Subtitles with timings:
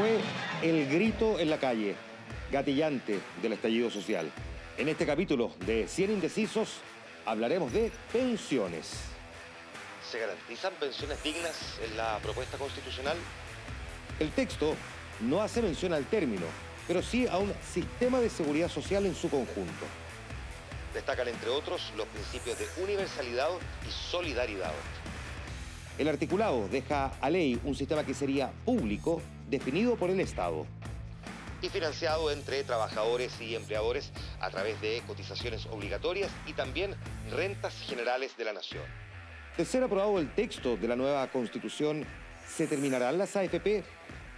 [0.00, 0.18] Fue
[0.62, 1.94] el grito en la calle,
[2.50, 4.30] gatillante del estallido social.
[4.78, 6.76] En este capítulo de 100 indecisos
[7.26, 8.94] hablaremos de pensiones.
[10.10, 13.18] ¿Se garantizan pensiones dignas en la propuesta constitucional?
[14.18, 14.74] El texto
[15.20, 16.46] no hace mención al término,
[16.88, 19.84] pero sí a un sistema de seguridad social en su conjunto.
[20.94, 23.50] Destacan, entre otros, los principios de universalidad
[23.86, 24.72] y solidaridad.
[25.98, 29.20] El articulado deja a ley un sistema que sería público,
[29.50, 30.66] definido por el Estado.
[31.60, 36.94] Y financiado entre trabajadores y empleadores a través de cotizaciones obligatorias y también
[37.30, 38.84] rentas generales de la nación.
[39.58, 42.06] De ser aprobado el texto de la nueva constitución,
[42.48, 43.84] ¿se terminarán las AFP?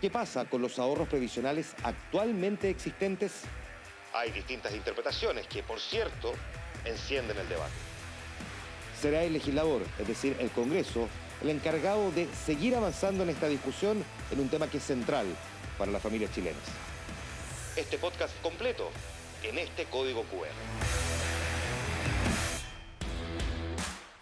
[0.00, 3.42] ¿Qué pasa con los ahorros previsionales actualmente existentes?
[4.14, 6.32] Hay distintas interpretaciones que, por cierto,
[6.84, 7.72] encienden el debate.
[9.00, 11.08] Será el legislador, es decir, el Congreso,
[11.42, 15.26] el encargado de seguir avanzando en esta discusión en un tema que es central
[15.76, 16.62] para las familias chilenas.
[17.76, 18.90] Este podcast completo
[19.42, 21.01] en este código QR.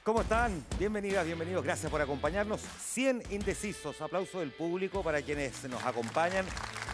[0.02, 0.64] ¿Cómo están?
[0.78, 1.62] Bienvenidas, bienvenidos.
[1.62, 2.62] Gracias por acompañarnos.
[2.62, 4.00] 100 indecisos.
[4.00, 6.46] Aplauso del público para quienes nos acompañan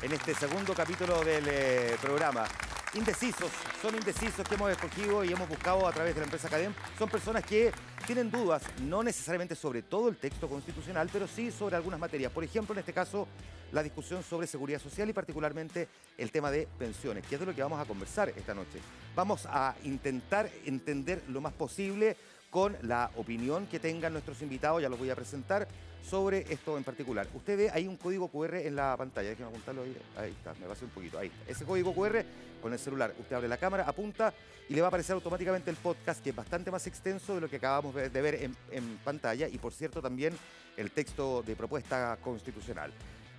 [0.02, 2.48] en este segundo capítulo del eh, programa
[2.96, 3.50] indecisos,
[3.82, 6.72] son indecisos que hemos escogido y hemos buscado a través de la empresa Cadem.
[6.98, 7.70] Son personas que
[8.06, 12.32] tienen dudas, no necesariamente sobre todo el texto constitucional, pero sí sobre algunas materias.
[12.32, 13.28] Por ejemplo, en este caso,
[13.72, 17.54] la discusión sobre seguridad social y particularmente el tema de pensiones, que es de lo
[17.54, 18.80] que vamos a conversar esta noche.
[19.14, 22.16] Vamos a intentar entender lo más posible
[22.56, 25.68] con la opinión que tengan nuestros invitados, ya los voy a presentar,
[26.02, 27.28] sobre esto en particular.
[27.34, 30.64] Usted ve ahí un código QR en la pantalla, déjeme apuntarlo ahí, ahí está, me
[30.64, 32.24] va a hacer un poquito, ahí Ese código QR
[32.62, 34.32] con el celular, usted abre la cámara, apunta
[34.70, 37.50] y le va a aparecer automáticamente el podcast, que es bastante más extenso de lo
[37.50, 40.32] que acabamos de ver en, pantalla y por cierto también
[40.78, 42.90] el texto de propuesta constitucional.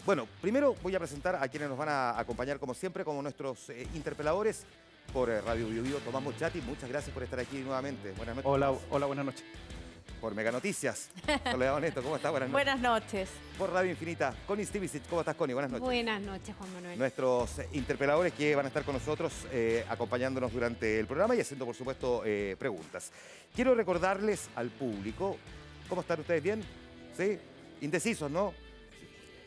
[0.05, 3.71] Bueno, primero voy a presentar a quienes nos van a acompañar como siempre, como nuestros
[3.71, 4.63] eh, interpeladores
[5.13, 6.61] por eh, Radio Bio, Bio Tomás Mochati.
[6.61, 8.12] Muchas gracias por estar aquí nuevamente.
[8.12, 8.50] Buenas noches.
[8.50, 9.44] Hola, hola buenas noches.
[10.22, 11.09] Por Mega Noticias.
[11.51, 12.31] Soledad Neto, ¿cómo estás?
[12.31, 12.66] Buenas noches.
[12.66, 13.29] Buenas noches.
[13.57, 15.53] Por Radio Infinita, Connie Stivicic, ¿cómo estás, Connie?
[15.53, 15.85] Buenas noches.
[15.85, 16.97] Buenas noches, Juan Manuel.
[16.97, 21.41] Nuestros eh, interpeladores que van a estar con nosotros eh, acompañándonos durante el programa y
[21.41, 22.24] haciendo, por supuesto,
[22.57, 23.12] preguntas.
[23.56, 25.38] Quiero recordarles al público,
[25.88, 26.41] ¿cómo están ustedes?
[26.41, 26.63] ¿Bien?
[27.16, 27.38] ¿Sí?
[27.81, 28.53] Indecisos, ¿no?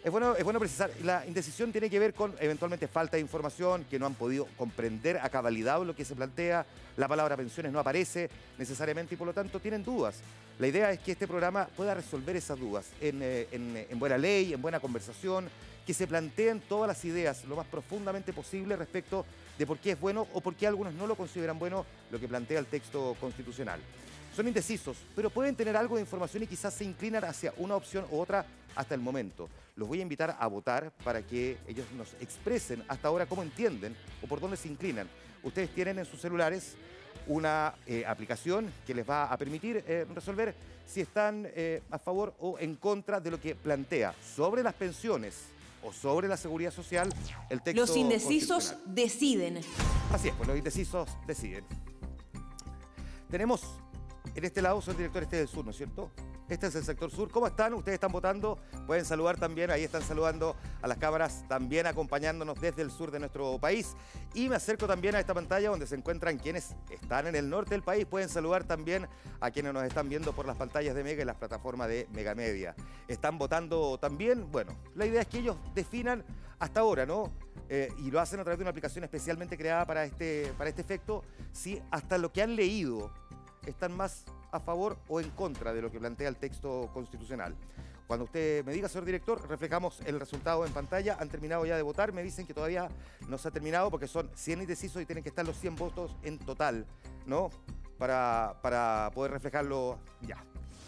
[0.03, 3.85] Es bueno, es bueno precisar, la indecisión tiene que ver con eventualmente falta de información,
[3.91, 6.65] que no han podido comprender a cabalidad lo que se plantea,
[6.97, 10.17] la palabra pensiones no aparece necesariamente y por lo tanto tienen dudas.
[10.59, 14.55] La idea es que este programa pueda resolver esas dudas en, eh, en buena ley,
[14.55, 15.51] en buena conversación,
[15.87, 19.27] que se planteen todas las ideas lo más profundamente posible respecto
[19.59, 22.27] de por qué es bueno o por qué algunos no lo consideran bueno lo que
[22.27, 23.81] plantea el texto constitucional.
[24.35, 28.05] Son indecisos, pero pueden tener algo de información y quizás se inclinan hacia una opción
[28.11, 28.47] u otra
[28.77, 29.49] hasta el momento.
[29.77, 33.97] Los voy a invitar a votar para que ellos nos expresen hasta ahora cómo entienden
[34.23, 35.09] o por dónde se inclinan.
[35.43, 36.77] Ustedes tienen en sus celulares
[37.27, 40.55] una eh, aplicación que les va a permitir eh, resolver
[40.87, 45.35] si están eh, a favor o en contra de lo que plantea sobre las pensiones
[45.83, 47.09] o sobre la seguridad social
[47.49, 47.81] el texto.
[47.81, 49.61] Los indecisos deciden.
[50.13, 51.65] Así es, pues los indecisos deciden.
[53.31, 53.63] Tenemos
[54.35, 56.11] en este lado, son directores este del sur, ¿no es cierto?
[56.49, 57.31] Este es el sector sur.
[57.31, 57.75] ¿Cómo están?
[57.75, 58.59] Ustedes están votando.
[58.87, 59.71] Pueden saludar también.
[59.71, 63.95] Ahí están saludando a las cámaras, también acompañándonos desde el sur de nuestro país.
[64.35, 67.71] Y me acerco también a esta pantalla donde se encuentran quienes están en el norte
[67.71, 68.05] del país.
[68.05, 69.07] Pueden saludar también
[69.39, 72.35] a quienes nos están viendo por las pantallas de Mega y las plataformas de Mega
[72.35, 72.75] Media.
[73.07, 74.51] Están votando también.
[74.51, 76.25] Bueno, la idea es que ellos definan
[76.59, 77.33] hasta ahora, ¿no?
[77.69, 80.83] Eh, y lo hacen a través de una aplicación especialmente creada para este, para este
[80.83, 83.13] efecto, si hasta lo que han leído
[83.67, 87.55] están más a favor o en contra de lo que plantea el texto constitucional.
[88.07, 91.17] Cuando usted me diga, señor director, reflejamos el resultado en pantalla.
[91.21, 92.13] Han terminado ya de votar.
[92.13, 92.89] Me dicen que todavía
[93.29, 96.17] no se ha terminado porque son 100 indecisos y tienen que estar los 100 votos
[96.25, 96.87] en total,
[97.25, 97.51] ¿no?
[97.99, 100.45] Para, para poder reflejarlo ya.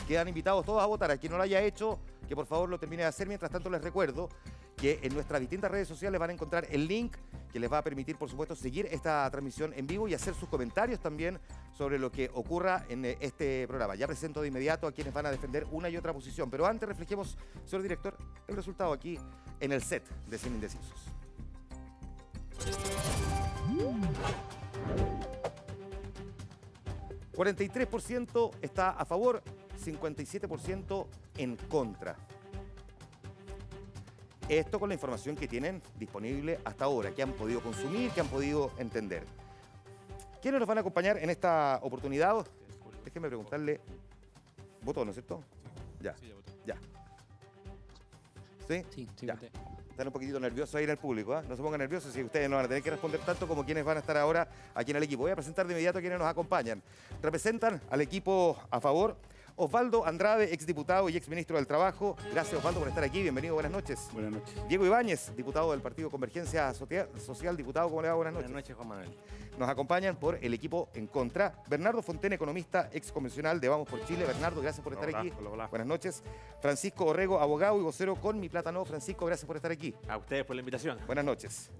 [0.09, 1.13] Quedan invitados todos a votar.
[1.13, 2.01] A no lo haya hecho,
[2.33, 3.29] que por favor lo termine de hacer.
[3.29, 4.31] Mientras tanto, les recuerdo
[4.75, 7.15] que en nuestras distintas redes sociales van a encontrar el link
[7.53, 10.49] que les va a permitir, por supuesto, seguir esta transmisión en vivo y hacer sus
[10.49, 11.39] comentarios también
[11.77, 13.97] sobre lo que ocurra en eh, este programa.
[13.97, 16.89] Ya presento de inmediato a quienes van a defender una y otra posición, pero antes
[16.89, 17.37] reflejemos,
[17.67, 18.17] señor director,
[18.49, 19.19] el resultado aquí
[19.61, 21.05] en el set de 100 Indecisos.
[27.35, 29.43] ...43% está a favor,
[29.83, 31.07] 57%
[31.37, 32.17] en contra.
[34.49, 38.29] Esto con la información que tienen disponible hasta ahora, que han podido consumir, que han
[38.29, 39.25] podido entender.
[40.43, 42.45] ¿Quiénes nos van a acompañar en esta oportunidad?
[43.05, 43.81] Déjenme preguntarle.
[44.83, 45.43] ¿Votó, no es cierto?
[46.01, 46.15] Ya.
[46.67, 46.77] Ya.
[48.67, 48.85] ¿Sí?
[48.91, 49.35] Sí, sí, Ya.
[49.35, 49.51] voté.
[49.91, 51.43] Están un poquitito nerviosos ahí en el público, ¿ah?
[51.47, 53.85] No se pongan nerviosos si ustedes no van a tener que responder tanto como quienes
[53.85, 55.23] van a estar ahora aquí en el equipo.
[55.23, 56.83] Voy a presentar de inmediato a quienes nos acompañan.
[57.21, 59.17] Representan al equipo a favor.
[59.57, 62.17] Osvaldo Andrade, exdiputado y exministro del Trabajo.
[62.33, 63.23] Gracias, Osvaldo, por estar aquí.
[63.23, 64.09] Bienvenido, buenas noches.
[64.13, 64.55] Buenas noches.
[64.69, 67.57] Diego Ibáñez, diputado del Partido Convergencia Socia- Social.
[67.57, 68.15] Diputado, ¿cómo le va?
[68.15, 68.49] Buenas noches.
[68.51, 69.11] Buenas noches, Juan Manuel.
[69.59, 71.63] Nos acompañan por el equipo en contra.
[71.69, 74.25] Bernardo Fonten, economista, ex convencional de Vamos por Chile.
[74.25, 75.33] Bernardo, gracias por estar Hola, aquí.
[75.39, 75.67] hola, hola.
[75.67, 76.23] Buenas noches.
[76.61, 78.85] Francisco Orrego, abogado y vocero con Mi Plátano.
[78.87, 79.95] Francisco, gracias por estar aquí.
[80.09, 80.99] A ustedes por la invitación.
[81.07, 81.71] Buenas noches.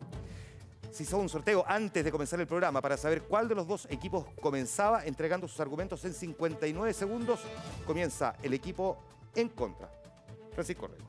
[0.93, 3.89] Se hizo un sorteo antes de comenzar el programa para saber cuál de los dos
[3.89, 7.41] equipos comenzaba entregando sus argumentos en 59 segundos.
[7.87, 8.99] Comienza el equipo
[9.35, 9.91] en contra.
[10.53, 11.07] Francisco Orrego.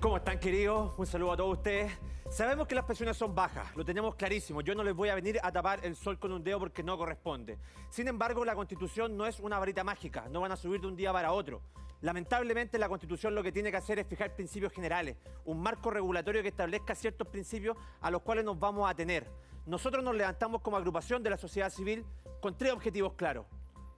[0.00, 0.92] ¿Cómo están, queridos?
[0.98, 1.92] Un saludo a todos ustedes.
[2.28, 4.60] Sabemos que las pensiones son bajas, lo tenemos clarísimo.
[4.60, 6.98] Yo no les voy a venir a tapar el sol con un dedo porque no
[6.98, 7.58] corresponde.
[7.90, 10.96] Sin embargo, la Constitución no es una varita mágica, no van a subir de un
[10.96, 11.62] día para otro.
[12.02, 16.42] Lamentablemente, la Constitución lo que tiene que hacer es fijar principios generales, un marco regulatorio
[16.42, 19.26] que establezca ciertos principios a los cuales nos vamos a tener.
[19.66, 22.04] Nosotros nos levantamos como agrupación de la sociedad civil
[22.40, 23.46] con tres objetivos claros.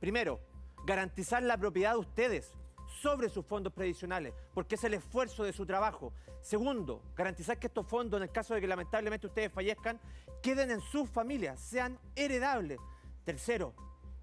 [0.00, 0.40] Primero,
[0.84, 2.52] garantizar la propiedad de ustedes
[3.00, 6.12] sobre sus fondos previsionales, porque es el esfuerzo de su trabajo.
[6.40, 10.00] Segundo, garantizar que estos fondos, en el caso de que lamentablemente ustedes fallezcan,
[10.42, 12.80] queden en sus familias, sean heredables.
[13.24, 13.74] Tercero,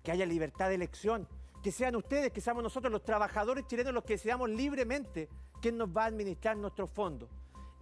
[0.03, 1.27] que haya libertad de elección,
[1.61, 5.29] que sean ustedes, que seamos nosotros los trabajadores chilenos los que decidamos libremente
[5.61, 7.29] quién nos va a administrar nuestros fondos.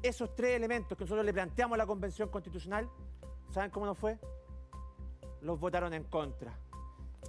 [0.02, 2.90] Esos tres elementos que nosotros le planteamos a la Convención Constitucional,
[3.52, 4.20] ¿saben cómo nos fue?
[5.42, 6.58] Los votaron en contra.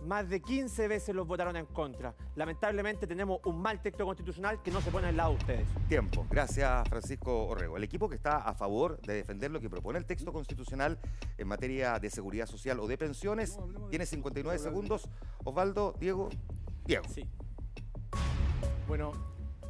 [0.06, 2.14] Más de 15 veces los votaron en contra.
[2.36, 5.68] Lamentablemente tenemos un mal texto constitucional que no se pone al lado de ustedes.
[5.88, 6.26] Tiempo.
[6.30, 7.76] Gracias, Francisco Orrego.
[7.76, 10.98] El equipo que está a favor de defender lo que propone el texto constitucional
[11.36, 13.58] en materia de seguridad social o de pensiones
[13.90, 15.08] tiene 59 segundos.
[15.44, 16.28] Osvaldo, Diego,
[16.84, 17.04] Diego.
[17.08, 17.26] Sí.
[18.86, 19.12] Bueno,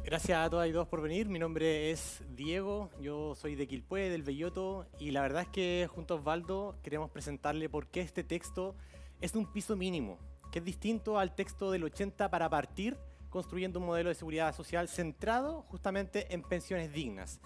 [0.03, 1.27] gracias a todas y todos por venir.
[1.27, 5.89] Mi nombre es Diego, yo soy de Quilpué, del Belloto, y la verdad es que
[5.93, 8.75] junto a Osvaldo queremos presentarle por qué este texto
[9.21, 10.17] es un piso mínimo,
[10.51, 12.97] que es distinto al texto del 80 para partir
[13.29, 17.39] construyendo un modelo de seguridad social centrado justamente en pensiones dignas,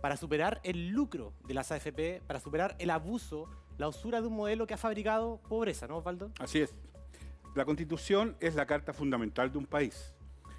[0.00, 4.34] para superar el lucro de las AFP, para superar el abuso, la usura de un
[4.34, 6.32] modelo que ha fabricado pobreza, ¿no, Osvaldo?
[6.38, 6.74] Así es.
[7.54, 10.14] La Constitución es la carta fundamental de un país.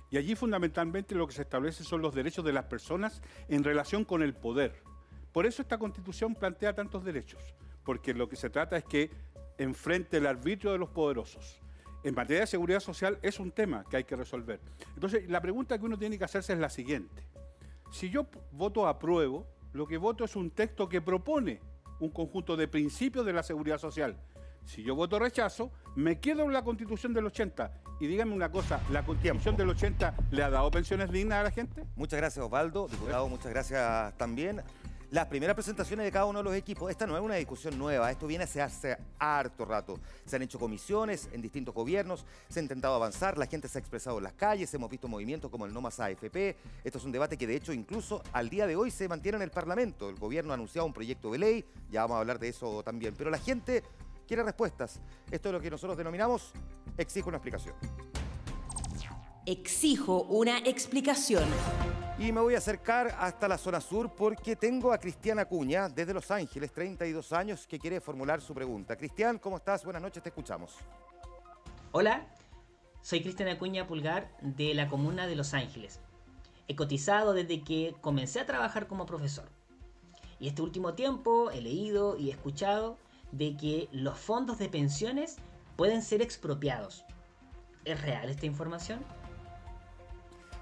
[0.10, 4.04] Y allí fundamentalmente lo que se establece son los derechos de las personas en relación
[4.04, 4.84] con el poder.
[5.32, 7.42] Por eso esta Constitución plantea tantos derechos,
[7.86, 9.10] porque lo que se trata es que
[9.58, 11.62] enfrente el arbitrio de los poderosos.
[12.04, 14.60] En materia de seguridad social es un tema que hay que resolver.
[14.96, 17.24] Entonces, la pregunta que uno tiene que hacerse es la siguiente.
[17.92, 21.62] Si yo voto apruebo, lo que voto es un texto que propone
[22.00, 24.18] un conjunto de principios de la seguridad social.
[24.66, 27.72] Si yo voto rechazo, me quedo en la constitución del 80.
[28.00, 31.52] Y díganme una cosa, ¿la constitución del 80 le ha dado pensiones dignas a la
[31.52, 31.84] gente?
[31.96, 32.88] Muchas gracias, Osvaldo.
[32.88, 34.62] Diputado, muchas gracias también.
[35.12, 38.10] Las primeras presentaciones de cada uno de los equipos, esta no es una discusión nueva,
[38.10, 40.00] esto viene hace, hace harto rato.
[40.26, 43.82] Se han hecho comisiones en distintos gobiernos, se ha intentado avanzar, la gente se ha
[43.82, 46.56] expresado en las calles, hemos visto movimientos como el No Más AFP.
[46.86, 49.42] Esto es un debate que de hecho incluso al día de hoy se mantiene en
[49.42, 50.08] el Parlamento.
[50.08, 53.14] El gobierno ha anunciado un proyecto de ley, ya vamos a hablar de eso también.
[53.18, 53.84] Pero la gente
[54.26, 55.02] quiere respuestas.
[55.30, 56.54] Esto es lo que nosotros denominamos
[56.98, 57.76] exijo una explicación.
[59.48, 61.44] Exijo una explicación.
[62.20, 66.14] Y me voy a acercar hasta la zona sur porque tengo a Cristian Acuña desde
[66.14, 68.96] Los Ángeles, 32 años, que quiere formular su pregunta.
[68.96, 69.84] Cristian, ¿cómo estás?
[69.84, 70.76] Buenas noches, te escuchamos.
[71.92, 72.28] Hola,
[73.02, 76.00] soy Cristian Acuña Pulgar de la comuna de Los Ángeles.
[76.68, 79.50] He cotizado desde que comencé a trabajar como profesor.
[80.40, 83.00] Y este último tiempo he leído y escuchado
[83.32, 85.38] de que los fondos de pensiones
[85.78, 87.06] pueden ser expropiados.
[87.86, 89.04] ¿Es real esta información?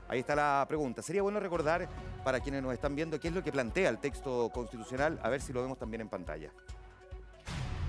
[0.09, 1.03] Ahí está la pregunta.
[1.03, 1.87] Sería bueno recordar
[2.23, 5.39] para quienes nos están viendo qué es lo que plantea el texto constitucional, a ver
[5.39, 6.51] si lo vemos también en pantalla.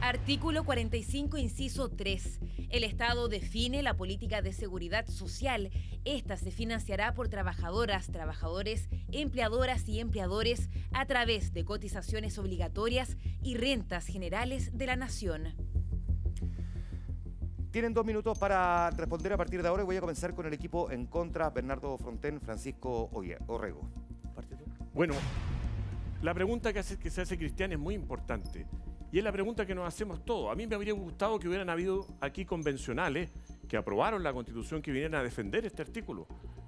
[0.02, 2.40] Artículo 45, inciso 3.
[2.70, 5.70] El Estado define la política de seguridad social.
[6.06, 13.56] Esta se financiará por trabajadoras, trabajadores, empleadoras y empleadores a través de cotizaciones obligatorias y
[13.56, 15.54] rentas generales de la nación.
[17.70, 20.52] Tienen dos minutos para responder a partir de ahora y voy a comenzar con el
[20.52, 23.08] equipo en contra, Bernardo Frontén, Francisco
[23.46, 23.82] Orrego.
[24.92, 25.14] Bueno,
[26.22, 28.66] la pregunta que, hace, que se hace Cristian es muy importante.
[29.12, 30.50] Y es la pregunta que nos hacemos todos.
[30.52, 33.30] A mí me habría gustado que hubieran habido aquí convencionales
[33.68, 36.26] que aprobaron la constitución que vinieran a defender este artículo.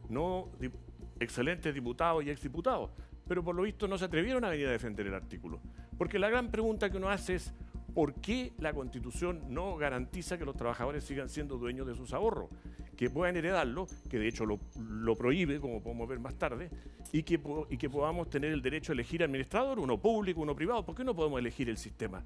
[0.09, 0.71] No di-
[1.19, 2.91] excelentes diputados y exdiputados.
[3.27, 5.61] Pero por lo visto no se atrevieron a venir a defender el artículo.
[5.99, 7.53] Porque la gran pregunta que uno hace es,
[7.95, 12.49] ¿Por qué la Constitución no garantiza que los trabajadores sigan siendo dueños de sus ahorros?
[12.97, 16.71] Que puedan heredarlo, que de hecho lo, prohíbe, como podemos ver más tarde,
[17.13, 20.85] y que, y que podamos tener el derecho a elegir administrador, uno público, uno privado.
[20.85, 22.25] ¿Por qué no podemos elegir el sistema?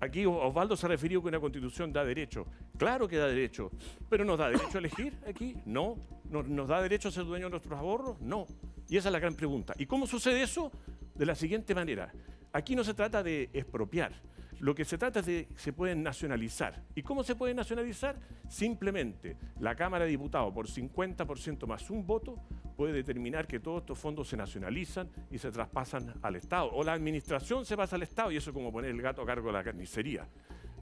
[0.00, 2.46] Aquí Osvaldo se ha referido que una constitución da derecho.
[2.76, 3.70] Claro que da derecho,
[4.08, 5.56] pero ¿nos da derecho a elegir aquí?
[5.66, 5.96] No.
[6.30, 8.20] ¿Nos, da derecho a ser dueños de nuestros ahorros?
[8.20, 8.46] No.
[8.88, 9.74] Y esa es la gran pregunta.
[9.76, 10.70] ¿Y cómo sucede eso?
[11.14, 12.12] De la siguiente manera.
[12.52, 14.12] Aquí no se trata de expropiar.
[14.60, 16.82] Lo que se trata es de que se pueden nacionalizar.
[16.94, 18.16] ¿Y cómo se pueden nacionalizar?
[18.48, 22.36] Simplemente la Cámara de Diputados, por 50% más un voto,
[22.76, 26.70] puede determinar que todos estos fondos se nacionalizan y se traspasan al Estado.
[26.72, 29.26] O la administración se pasa al Estado y eso es como poner el gato a
[29.26, 30.26] cargo de la carnicería.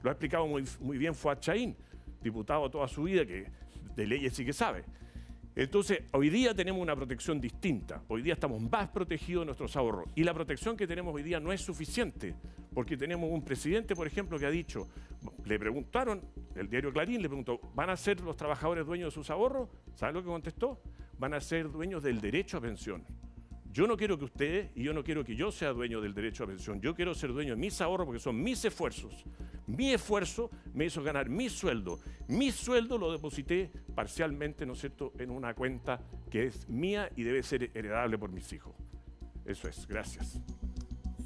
[0.01, 1.75] Lo ha explicado muy, muy bien Fuad Chaín,
[2.21, 3.47] diputado toda su vida, que
[3.95, 4.85] de leyes sí que sabe.
[5.57, 8.03] Entonces, hoy día tenemos una protección distinta.
[8.09, 10.07] Hoy día estamos más protegidos de nuestros ahorros.
[10.13, 12.35] Y la protección que tenemos hoy día no es suficiente,
[12.75, 14.87] porque tenemos un presidente, por ejemplo, que ha dicho,
[15.45, 16.21] le preguntaron,
[16.53, 19.67] el diario Clarín le preguntó, ¿van a ser los trabajadores dueños de sus ahorros?
[19.95, 20.79] ¿Sabe lo que contestó?
[21.17, 23.03] Van a ser dueños del derecho a pensión.
[23.71, 26.43] Yo no quiero que ustedes y yo no quiero que yo sea dueño del derecho
[26.43, 26.81] a pensión.
[26.81, 29.25] Yo quiero ser dueño de mis ahorros porque son mis esfuerzos.
[29.67, 31.99] Mi esfuerzo me hizo ganar mi sueldo.
[32.27, 37.23] Mi sueldo lo deposité parcialmente, ¿no es cierto?, en una cuenta que es mía y
[37.23, 38.75] debe ser heredable por mis hijos.
[39.45, 39.87] Eso es.
[39.87, 40.41] Gracias.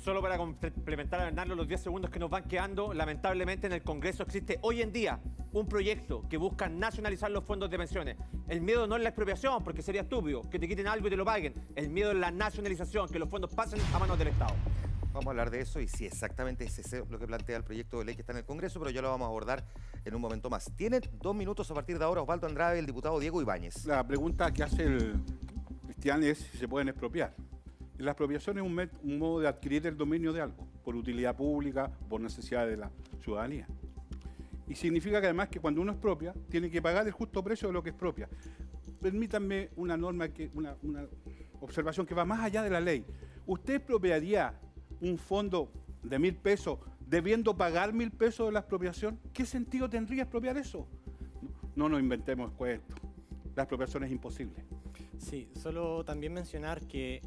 [0.01, 3.84] Solo para complementar a Bernardo los 10 segundos que nos van quedando, lamentablemente en el
[3.84, 5.20] Congreso existe hoy en día
[5.53, 8.17] un proyecto que busca nacionalizar los fondos de pensiones.
[8.48, 11.15] El miedo no es la expropiación, porque sería estúpido que te quiten algo y te
[11.15, 11.53] lo paguen.
[11.75, 14.55] El miedo es la nacionalización, que los fondos pasen a manos del Estado.
[15.13, 18.00] Vamos a hablar de eso y si exactamente es eso lo que plantea el proyecto
[18.00, 19.67] de ley que está en el Congreso, pero ya lo vamos a abordar
[20.03, 20.72] en un momento más.
[20.75, 23.86] Tiene dos minutos a partir de ahora Osvaldo Andrade, el diputado Diego Ibáñez.
[23.86, 25.22] La pregunta que hace el
[25.86, 27.36] Cristian es si se pueden expropiar.
[28.01, 32.20] La expropiación es un, modo de adquirir el dominio de algo, por utilidad pública, por
[32.20, 32.89] necesidad de la
[33.20, 33.67] ciudadanía.
[34.67, 37.75] Y significa que además que cuando uno expropia, tiene que pagar el justo precio de
[37.75, 38.27] lo que expropia.
[39.00, 40.75] Permítanme una norma, una,
[41.60, 43.05] observación que va más allá de la ley.
[43.46, 44.60] ¿Usted expropiaría
[45.00, 49.20] un fondo de mil pesos debiendo pagar mil pesos de la expropiación?
[49.31, 50.88] ¿Qué sentido tendría expropiar eso?
[51.75, 52.96] No, nos inventemos esto.
[53.55, 54.65] La expropiación es imposible.
[55.20, 57.22] Sí, solo también mencionar que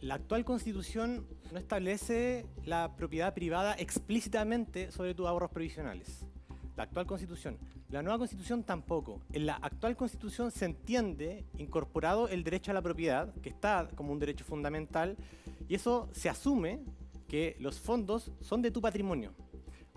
[0.00, 6.24] la actual constitución no establece la propiedad privada explícitamente sobre tus ahorros provisionales.
[6.76, 7.58] La actual constitución.
[7.90, 9.20] La nueva constitución tampoco.
[9.32, 14.12] En la actual constitución se entiende incorporado el derecho a la propiedad, que está como
[14.12, 15.16] un derecho fundamental,
[15.68, 16.80] y eso se asume
[17.26, 19.32] que los fondos son de tu patrimonio.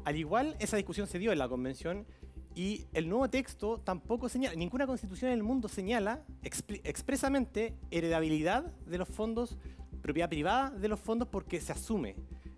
[0.03, 2.07] Al igual, esa discusión se dio en la convención
[2.55, 8.97] y el nuevo texto tampoco señala, ninguna constitución en el mundo señala expresamente heredabilidad de
[8.97, 9.57] los fondos
[10.01, 12.15] propiedad privada de los fondos porque se asume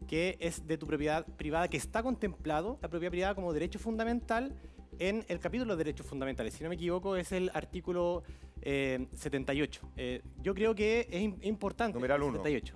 [0.08, 4.54] que es de tu propiedad privada, que está contemplado la propiedad privada como derecho fundamental
[5.00, 6.54] en el capítulo de derechos fundamentales.
[6.54, 8.24] Si no me equivoco, es el artículo
[8.62, 9.82] 78.
[9.98, 11.96] Eh, eh, yo creo que es importante.
[11.96, 12.38] Numeral 1.
[12.38, 12.76] 78.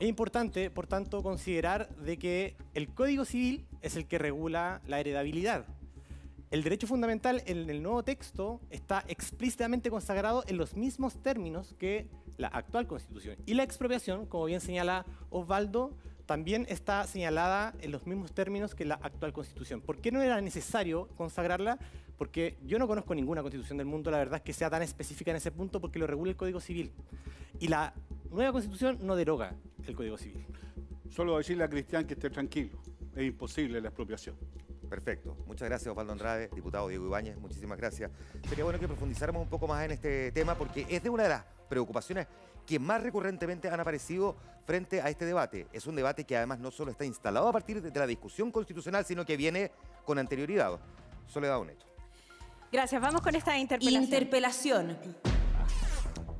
[0.00, 4.98] Es importante, por tanto, considerar de que el Código Civil es el que regula la
[5.00, 5.66] heredabilidad.
[6.50, 12.08] El derecho fundamental en el nuevo texto está explícitamente consagrado en los mismos términos que
[12.38, 13.36] la actual constitución.
[13.44, 15.92] Y la expropiación, como bien señala Osvaldo,
[16.24, 19.80] también está señalada en los mismos términos que la actual constitución.
[19.80, 21.78] ¿Por qué no era necesario consagrarla?
[22.16, 25.38] Porque yo no conozco ninguna constitución del mundo, la verdad, que sea tan específica en
[25.38, 26.92] ese punto porque lo regula el Código Civil.
[27.60, 27.94] Y la
[28.30, 29.54] nueva constitución no deroga
[29.86, 30.44] el Código Civil.
[31.10, 32.78] Solo decirle a Cristian que esté tranquilo.
[33.16, 34.36] Es imposible la expropiación.
[34.88, 35.36] Perfecto.
[35.46, 37.38] Muchas gracias, Osvaldo Andrade, diputado Diego Ibáñez.
[37.38, 38.10] Muchísimas gracias.
[38.48, 41.28] Sería bueno que profundizáramos un poco más en este tema porque es de una de
[41.30, 42.26] las preocupaciones
[42.66, 45.66] que más recurrentemente han aparecido frente a este debate.
[45.72, 49.04] Es un debate que además no solo está instalado a partir de la discusión constitucional,
[49.04, 49.70] sino que viene
[50.04, 50.78] con anterioridad.
[51.26, 51.86] Soledad hecho.
[52.70, 53.00] Gracias.
[53.00, 54.04] Vamos con esta interpelación.
[54.04, 54.98] Interpelación.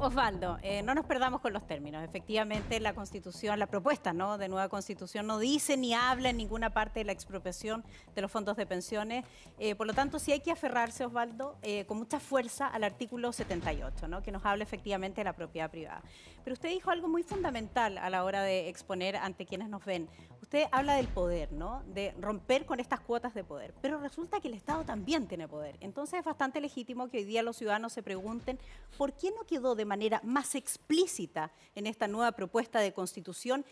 [0.00, 2.04] Osvaldo, eh, no nos perdamos con los términos.
[2.04, 7.00] Efectivamente, la Constitución, la propuesta de nueva Constitución no dice ni habla en ninguna parte
[7.00, 9.24] de la expropiación de los fondos de pensiones.
[9.58, 13.32] Eh, por lo tanto, sí hay que aferrarse, Osvaldo, eh, con mucha fuerza al artículo
[13.32, 14.22] 78, ¿no?
[14.22, 16.00] que nos habla efectivamente de la propiedad privada.
[16.44, 20.08] Pero usted dijo algo muy fundamental a la hora de exponer ante quienes nos ven.
[20.48, 21.82] Usted habla del poder, ¿no?
[21.92, 23.74] de romper con estas cuotas de poder.
[23.82, 25.76] Pero resulta que el Estado también tiene poder.
[25.80, 28.58] Entonces es bastante legítimo que hoy día los ciudadanos se pregunten
[28.96, 33.66] por qué no quedó de manera más explícita en esta nueva propuesta de constitución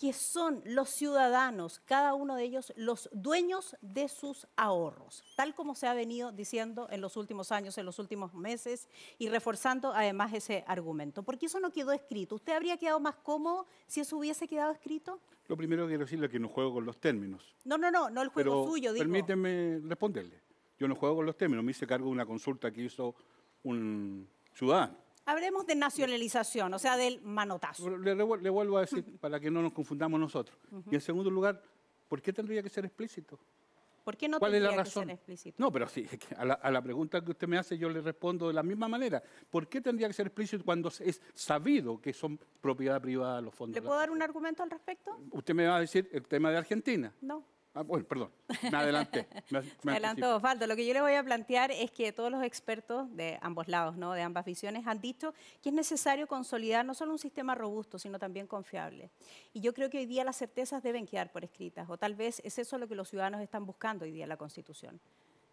[0.00, 5.74] que son los ciudadanos, cada uno de ellos, los dueños de sus ahorros, tal como
[5.74, 8.88] se ha venido diciendo en los últimos años, en los últimos meses,
[9.18, 11.22] y reforzando además ese argumento.
[11.22, 12.36] Porque eso no quedó escrito.
[12.36, 15.20] ¿Usted habría quedado más cómodo si eso hubiese quedado escrito?
[15.48, 17.54] Lo primero que quiero decirle es que no juego con los términos.
[17.66, 19.04] No, no, no, no el juego Pero suyo, digo.
[19.04, 20.40] permíteme responderle.
[20.78, 21.62] Yo no juego con los términos.
[21.62, 23.14] Me hice cargo de una consulta que hizo
[23.64, 24.96] un ciudadano.
[25.30, 27.96] Hablemos de nacionalización, o sea, del manotazo.
[27.98, 28.14] Le,
[28.50, 30.58] vuelvo a decir para que no nos confundamos nosotros.
[30.90, 31.62] Y en segundo lugar,
[32.08, 33.38] ¿por qué tendría que ser explícito?
[34.02, 35.10] ¿Por qué no ¿Cuál es la tendría que ser razón?
[35.10, 35.56] explícito?
[35.58, 36.04] No, pero sí,
[36.36, 38.88] a la, a la pregunta que usted me hace yo le respondo de la misma
[38.88, 39.22] manera.
[39.48, 43.76] ¿Por qué tendría que ser explícito cuando es sabido que son propiedad privada los fondos?
[43.76, 45.16] ¿Le puedo dar un argumento al respecto?
[45.30, 47.14] Usted me va a decir el tema de Argentina.
[47.20, 47.44] No.
[47.72, 49.28] Ah, bueno, perdón, me adelanté.
[49.82, 50.36] Me, adelantó.
[50.36, 50.66] Osvaldo.
[50.66, 53.96] Lo que yo le voy a plantear es que todos los expertos de ambos lados,
[53.96, 54.12] ¿no?
[54.12, 58.18] de ambas visiones, han dicho que es necesario consolidar no solo un sistema robusto, sino
[58.18, 59.10] también confiable.
[59.52, 62.42] Y yo creo que hoy día las certezas deben quedar por escritas, o tal vez
[62.44, 65.00] es eso lo que los ciudadanos están buscando hoy día en la Constitución.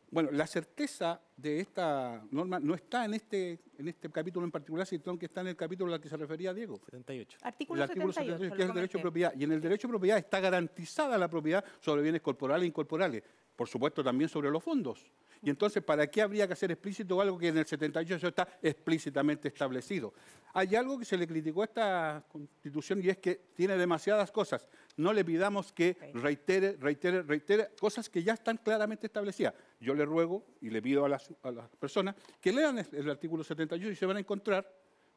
[0.09, 4.87] Bueno, la certeza de esta norma no está en este, en este capítulo en particular,
[4.87, 6.79] sino que está en el capítulo al que se refería Diego.
[6.85, 7.39] 78.
[7.41, 9.33] Artículo el artículo 78, 78, lo que es el derecho de propiedad.
[9.35, 13.23] Y en el derecho de propiedad está garantizada la propiedad sobre bienes corporales e incorporales.
[13.55, 15.03] Por supuesto, también sobre los fondos.
[15.41, 19.47] Y entonces, ¿para qué habría que hacer explícito algo que en el 78 está explícitamente
[19.47, 20.13] establecido?
[20.53, 24.67] Hay algo que se le criticó a esta constitución y es que tiene demasiadas cosas.
[24.95, 29.53] No le pidamos que reitere, reitere, reitere cosas que ya están claramente establecidas.
[29.79, 33.09] Yo le ruego y le pido a las, a las personas que lean el, el
[33.09, 34.67] artículo 78 y se van a encontrar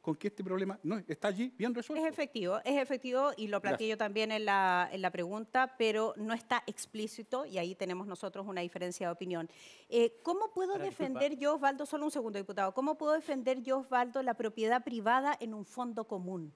[0.01, 2.03] con que este problema no está allí bien resuelto.
[2.03, 6.13] Es efectivo, es efectivo y lo planteé yo también en la, en la pregunta, pero
[6.17, 9.47] no está explícito y ahí tenemos nosotros una diferencia de opinión.
[9.89, 11.13] Eh, ¿Cómo puedo Ahora, disculpa.
[11.13, 15.37] defender yo, Osvaldo, solo un segundo, diputado, cómo puedo defender yo, Osvaldo, la propiedad privada
[15.39, 16.51] en un fondo común?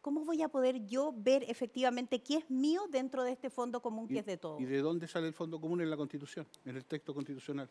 [0.00, 4.06] ¿Cómo voy a poder yo ver efectivamente qué es mío dentro de este fondo común
[4.06, 4.60] que ¿Y- es de todos?
[4.60, 7.68] ¿Y de dónde sale el fondo común en la Constitución, en el texto constitucional?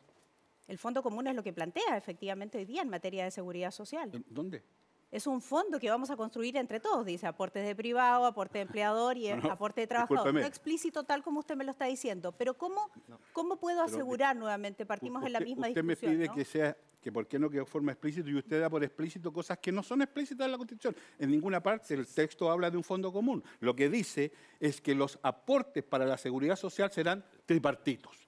[0.68, 4.10] El fondo común es lo que plantea efectivamente hoy día en materia de seguridad social.
[4.14, 4.62] ¿En- ¿Dónde?
[5.10, 8.64] Es un fondo que vamos a construir entre todos, dice aportes de privado, aporte de
[8.64, 10.34] empleador y No, no, aporte de trabajador.
[10.34, 12.92] No explícito tal como usted me lo está diciendo, pero ¿cómo,
[13.32, 14.86] cómo puedo asegurar nuevamente?
[14.86, 16.12] Partimos en la Usted- misma usted discusión.
[16.12, 16.76] me pide que sea
[17.08, 19.82] que por qué no quedó forma explícita y usted da por explícito cosas que no
[19.82, 20.94] son explícitas en la Constitución.
[21.18, 23.42] En ninguna parte el texto habla de un fondo común.
[23.62, 28.28] Lo que dice es que los aportes para la seguridad social serán tripartitos.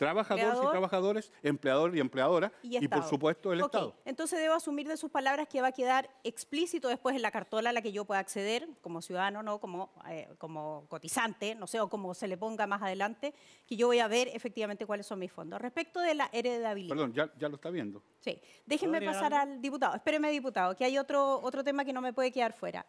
[0.00, 0.64] Trabajadores Empleador.
[0.64, 3.94] y trabajadores, empleador y empleadora, Y, por supuesto el Estado.
[4.06, 7.68] Entonces debo asumir de sus palabras que va a quedar explícito después en la cartola
[7.68, 11.80] a la que yo pueda acceder como ciudadano, no como, eh, como cotizante, no sé,
[11.80, 13.34] o como se le ponga más adelante,
[13.66, 15.60] que yo voy a ver efectivamente cuáles son mis fondos.
[15.60, 16.96] Respecto de la heredabilidad.
[16.96, 18.02] Perdón, ya, ya lo está viendo.
[18.20, 19.52] Sí, déjenme pasar algo?
[19.52, 19.96] al diputado.
[19.96, 22.86] Espéreme, diputado, que hay otro, otro tema que no me puede quedar fuera.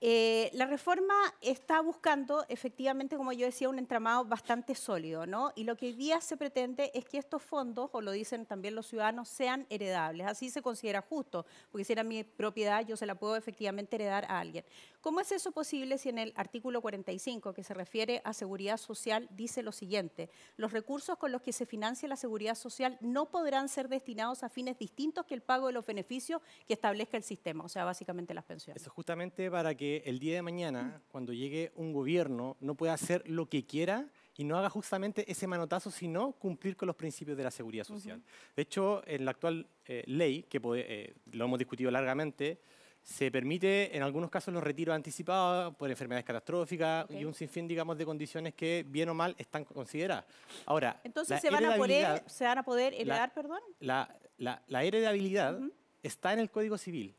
[0.00, 5.52] Eh, la reforma está buscando, efectivamente, como yo decía, un entramado bastante sólido, ¿no?
[5.54, 8.74] Y lo que hoy día se pretende es que estos fondos, o lo dicen también
[8.74, 10.26] los ciudadanos, sean heredables.
[10.26, 14.26] Así se considera justo, porque si era mi propiedad, yo se la puedo efectivamente heredar
[14.28, 14.64] a alguien.
[15.04, 19.28] ¿Cómo es eso posible si en el artículo 45, que se refiere a seguridad social,
[19.36, 20.30] dice lo siguiente?
[20.56, 24.48] Los recursos con los que se financia la seguridad social no podrán ser destinados a
[24.48, 28.32] fines distintos que el pago de los beneficios que establezca el sistema, o sea, básicamente
[28.32, 28.80] las pensiones.
[28.80, 32.94] Eso es justamente para que el día de mañana, cuando llegue un gobierno, no pueda
[32.94, 37.36] hacer lo que quiera y no haga justamente ese manotazo, sino cumplir con los principios
[37.36, 38.22] de la seguridad social.
[38.56, 42.58] De hecho, en la actual eh, ley, que eh, lo hemos discutido largamente,
[43.04, 47.98] se permite en algunos casos los retiros anticipados por enfermedades catastróficas y un sinfín, digamos,
[47.98, 50.24] de condiciones que bien o mal están consideradas.
[50.64, 53.60] Ahora, Entonces, la ¿se van, a poder, ¿se van a poder heredar, perdón?
[53.80, 55.60] la, la- la heredabilidad
[56.02, 57.14] está en el Código Civil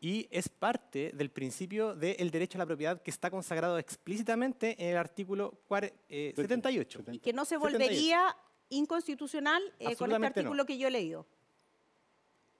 [0.00, 4.90] y es parte del principio del derecho a la propiedad que está consagrado explícitamente en
[4.90, 7.02] el artículo cuare- eh, 78.
[7.10, 7.58] Y que no se 78.
[7.78, 8.36] volvería
[8.68, 10.26] inconstitucional eh, con este no.
[10.26, 11.26] artículo que yo he leído.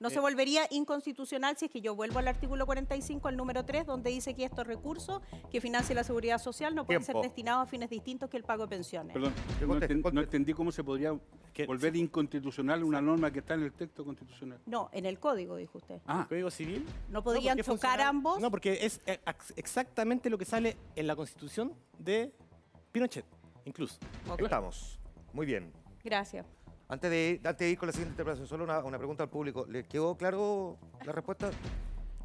[0.00, 0.20] No se Eh.
[0.20, 4.35] volvería inconstitucional si es que yo vuelvo al artículo 45, al número 3, donde dice
[4.35, 7.20] que estos recursos que financia la seguridad social no pueden Tiempo.
[7.20, 9.12] ser destinados a fines distintos que el pago de pensiones.
[9.12, 11.16] Perdón, no, enten- no entendí cómo se podría
[11.66, 14.59] volver inconstitucional una norma que está en el texto constitucional.
[14.66, 16.00] No, en el código, dijo usted.
[16.07, 16.85] Ah, ¿El Código Civil?
[17.11, 18.40] No podrían porque chocar funciona- ambos.
[18.40, 22.33] No, porque es eh, ex- exactamente lo que sale en la Constitución de
[22.90, 23.24] Pinochet,
[23.64, 23.98] incluso.
[24.28, 24.98] Ahí Estamos.
[25.33, 25.72] Muy bien.
[26.02, 26.44] Gracias.
[26.94, 29.66] Antes de, antes de ir con la siguiente interpelación, solo una, una pregunta al público.
[29.68, 31.50] ¿Le quedó claro la respuesta?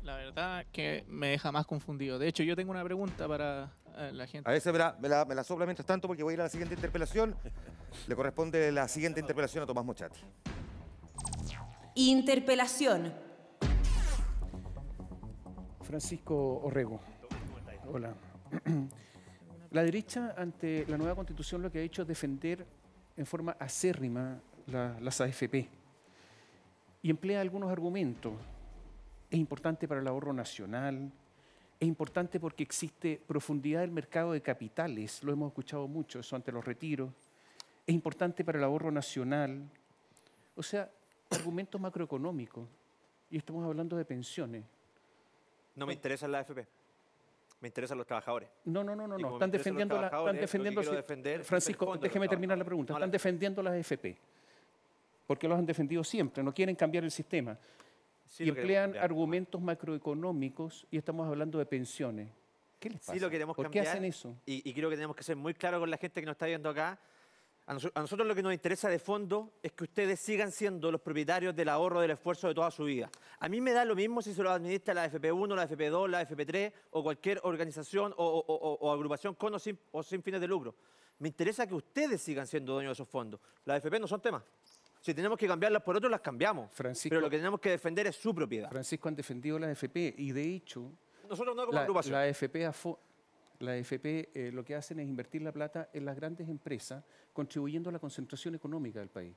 [0.04, 2.20] La verdad que me deja más confundido.
[2.20, 4.48] De hecho, yo tengo una pregunta para eh, la gente.
[4.48, 6.42] A veces me la, me, la, me la sopla mientras tanto porque voy a ir
[6.42, 7.36] a la siguiente interpelación.
[8.06, 10.20] Le corresponde la siguiente interpelación a Tomás Mochati.
[11.96, 13.12] Interpelación.
[15.82, 17.00] Francisco Orrego.
[17.92, 18.14] Hola.
[19.72, 22.66] La derecha ante la nueva constitución lo que ha hecho es defender
[23.16, 25.68] en forma acérrima la- las AFP
[27.02, 28.34] y emplea algunos argumentos.
[29.30, 31.12] Es importante para el ahorro nacional,
[31.80, 36.52] es importante porque existe profundidad del mercado de capitales, lo hemos escuchado mucho, eso ante
[36.52, 37.10] los retiros,
[37.86, 39.64] es importante para el ahorro nacional,
[40.56, 40.90] o sea,
[41.30, 42.68] argumentos macroeconómicos,
[43.32, 44.64] y estamos hablando de pensiones.
[45.76, 46.66] No me interesa la AFP.
[47.62, 48.50] Me interesan los trabajadores.
[48.66, 49.34] No, no, no, no, no.
[49.34, 50.82] Están defendiendo, la, están defendiendo
[51.44, 52.94] Francisco, déjeme terminar la pregunta.
[52.94, 54.18] no Están defendiendo las FP.
[55.30, 57.56] Porque los han defendido siempre, no quieren cambiar el sistema.
[58.26, 62.32] Sí y emplean argumentos macroeconómicos y estamos hablando de pensiones.
[62.80, 63.14] ¿Qué les pasa?
[63.14, 63.86] Sí lo queremos ¿Por cambiar.
[63.86, 64.36] qué hacen eso?
[64.48, 66.48] Y, y creo que tenemos que ser muy claros con la gente que nos está
[66.48, 67.00] viendo acá.
[67.68, 70.92] A, noso- a nosotros lo que nos interesa de fondo es que ustedes sigan siendo
[70.92, 73.12] los propietarios del ahorro, del esfuerzo de toda su vida.
[73.40, 76.28] A mí me da lo mismo si se lo administra la FP1, la FP2, la
[76.28, 80.42] FP3 o cualquier organización o, o- o- o agrupación con o sin, o sin fines
[80.42, 80.74] de lucro.
[81.20, 83.40] Me interesa que ustedes sigan siendo dueños de esos fondos.
[83.66, 84.42] Las FP no son temas.
[85.02, 86.72] Si tenemos que cambiarlas por otros, las cambiamos.
[86.74, 88.70] Francisco- Pero lo que tenemos que defender es su propiedad.
[88.70, 90.92] Francisco han defendido la FP y de hecho
[91.30, 92.14] Nosotros no como la, agrupación.
[92.14, 93.00] la FP, afo-
[93.60, 97.90] la FP eh, lo que hacen es invertir la plata en las grandes empresas, contribuyendo
[97.90, 99.36] a la concentración económica del país.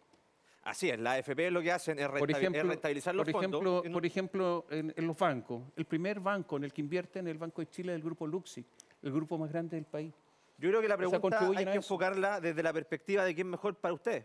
[0.64, 3.60] Así es, la AFP lo que hacen es, Por es rentabilizar los por fondos.
[3.60, 7.18] ejemplo, no- por ejemplo en, en los bancos, el primer banco en el que invierte
[7.18, 8.64] en el Banco de Chile es el grupo Luxic,
[9.02, 10.12] el grupo más grande del país.
[10.58, 11.78] Yo creo que la O sea, pregunta hay que eso.
[11.78, 14.24] enfocarla desde la perspectiva de es mejor para usted.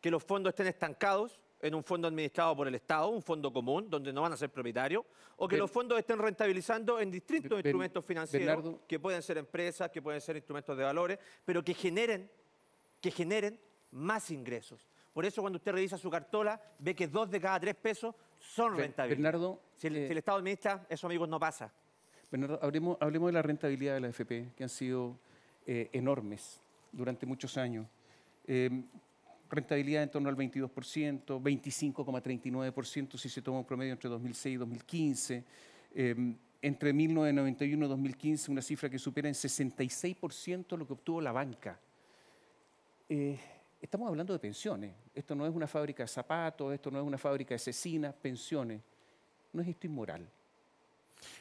[0.00, 3.90] Que los fondos estén estancados en un fondo administrado por el Estado, un fondo común,
[3.90, 5.04] donde no van a ser propietarios,
[5.36, 8.80] o que Ber- los fondos estén rentabilizando en distintos Ber- instrumentos financieros, Bernardo.
[8.86, 12.30] que pueden ser empresas, que pueden ser instrumentos de valores, pero que generen,
[13.00, 13.58] que generen
[13.90, 14.86] más ingresos.
[15.12, 18.72] Por eso cuando usted revisa su cartola, ve que dos de cada tres pesos son
[18.76, 19.16] Ber- rentables.
[19.18, 21.72] Bernardo, si el, eh, si el Estado administra, eso amigos no pasa.
[22.30, 25.18] Bernardo, hablemos, hablemos de la rentabilidad de la FP, que han sido
[25.66, 26.60] eh, enormes
[26.92, 27.84] durante muchos años.
[28.46, 28.70] Eh,
[29.50, 35.44] rentabilidad en torno al 22%, 25,39% si se toma un promedio entre 2006 y 2015.
[35.94, 41.32] Eh, entre 1991 y 2015, una cifra que supera en 66% lo que obtuvo la
[41.32, 41.78] banca.
[43.08, 43.38] Eh,
[43.80, 44.92] estamos hablando de pensiones.
[45.14, 48.80] Esto no es una fábrica de zapatos, esto no es una fábrica de cecinas, pensiones.
[49.52, 50.28] ¿No es esto inmoral?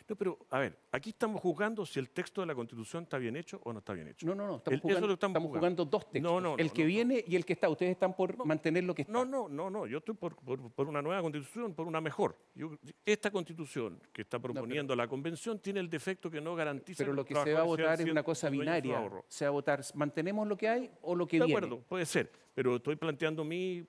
[0.08, 3.36] No, pero a ver, aquí estamos juzgando si el texto de la Constitución está bien
[3.36, 4.26] hecho o no está bien hecho.
[4.26, 4.56] No, no, no.
[4.58, 5.60] Estamos, El- eso jugando, lo que estamos estamos jugando.
[5.60, 6.32] jugando dos textos.
[6.32, 7.70] No, no, el no, que viene y el que está.
[7.70, 9.12] Ustedes están por mantener lo que está.
[9.14, 9.86] No, no, no, no.
[9.88, 12.38] Yo estoy por, por- por una nueva constitución, por una mejor.
[12.56, 12.72] Yo-
[13.06, 17.26] esta constitución que está proponiendo la convención tiene el defecto que no garantiza Pero lo
[17.26, 19.10] que se va a votar es una cosa de binaria.
[19.28, 21.58] Se va a votar, ¿mantenemos lo que hay o lo que De viene?
[21.60, 23.84] acuerdo, puede ser, pero estoy planteando mi,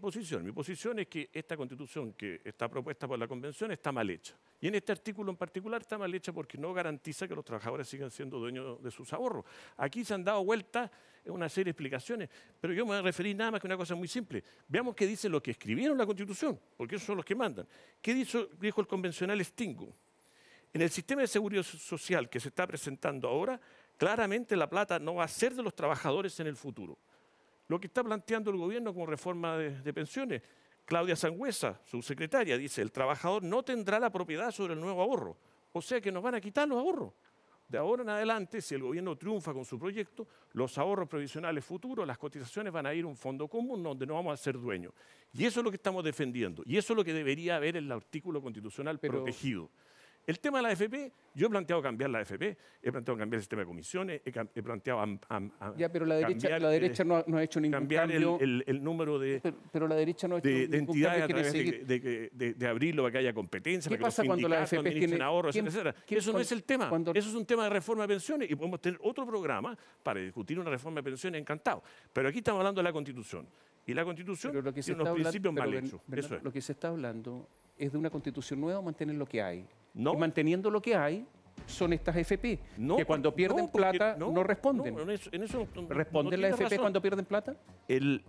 [0.00, 0.44] posición.
[0.44, 4.36] Mi posición es que esta constitución que está propuesta por la convención está mal hecha.
[4.60, 7.88] Y en este artículo en particular está mal hecha porque no garantiza que los trabajadores
[7.88, 9.44] sigan siendo dueños de sus ahorros.
[9.76, 10.88] Aquí se han dado vueltas
[11.24, 12.30] una serie de explicaciones,
[12.60, 14.44] pero yo me referir nada más que a una cosa muy simple.
[14.68, 17.66] Veamos qué dice lo que escribieron la constitución, porque esos son los que mandan.
[18.00, 19.92] ¿Qué dijo, dijo el convencional Stingo?
[20.72, 23.60] En el sistema de seguridad so- social que se está presentando ahora,
[23.96, 26.96] claramente la plata no va a ser de los trabajadores en el futuro.
[27.72, 30.42] Lo que está planteando el gobierno como reforma de, de pensiones,
[30.84, 35.38] Claudia Sangüesa, su secretaria, dice, el trabajador no tendrá la propiedad sobre el nuevo ahorro.
[35.72, 37.14] O sea que nos van a quitar los ahorros.
[37.66, 42.06] De ahora en adelante, si el gobierno triunfa con su proyecto, los ahorros provisionales futuros,
[42.06, 44.92] las cotizaciones van a ir a un fondo común donde no vamos a ser dueños.
[45.32, 46.62] Y eso es lo que estamos defendiendo.
[46.66, 49.70] Y eso es lo que debería haber en el artículo constitucional Pero- protegido.
[50.24, 53.42] El tema de la AFP, yo he planteado cambiar la AFP, he planteado cambiar el
[53.42, 56.80] sistema de comisiones, he, planteado am- am- am- Ya, pero la derecha, cambiar, la eh,
[56.80, 58.38] derecha no, ha- no ha hecho ningún cambiar el, cambio.
[58.40, 61.22] el- el número de, pero, pero la derecha no ha hecho de, de ningún entidades
[61.24, 63.98] a través de, seguir- de, que- de- de abrirlo para que haya competencia, ¿Qué para
[63.98, 65.94] que los pasa cuando la AFP tiene- ahorros, quién- etcétera.
[66.06, 66.88] quién- Eso no es el tema.
[66.88, 70.20] cuando- Eso es un tema de reforma de pensiones y podemos tener otro programa para
[70.20, 71.82] discutir una reforma de pensiones encantado.
[72.12, 73.48] Pero aquí estamos hablando de la Constitución.
[73.86, 76.00] Y la Constitución Pero lo que se tiene unos hablando, principios mal hechos.
[76.06, 76.42] Bernardo, Eso es.
[76.44, 79.66] Lo que se está hablando es de una constitución nueva o mantener lo que hay.
[79.94, 80.14] No.
[80.14, 81.26] Y manteniendo lo que hay
[81.66, 84.94] son estas FP, No, que cuando pierden no, porque- plata no, responden.
[84.94, 86.78] no, en eso, en eso no- no ¿Responden las FP razón.
[86.78, 87.56] cuando pierden plata?
[87.88, 88.22] El,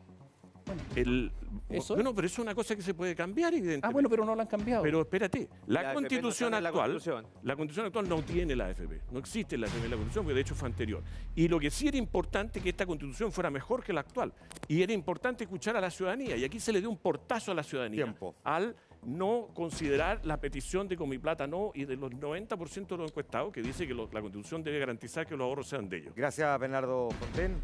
[0.96, 1.32] el,
[1.70, 1.96] ¿Eso?
[1.96, 3.88] bueno, pero eso es una cosa que se puede cambiar, evidentemente.
[3.88, 4.84] Ah, bueno, pero no lo han cambiado.
[4.84, 7.28] Pero espérate, la, La no constitución la actual, Constitución.
[7.44, 10.36] la constitución actual no tiene la AFP, no existe la AFP en la constitución, porque
[10.36, 11.04] de hecho fue anterior.
[11.36, 14.34] Y lo que sí era importante que esta constitución fuera mejor que la actual.
[14.68, 16.36] Y era importante escuchar a la ciudadanía.
[16.38, 18.36] Y aquí se le dio un portazo a la ciudadanía Tiempo.
[18.44, 22.98] al no considerar la petición de con mi plata no y de los 90% de
[22.98, 25.98] los encuestados que dice que lo- la constitución debe garantizar que los ahorros sean de
[25.98, 26.16] ellos.
[26.16, 27.58] Gracias, Bernardo Fonten.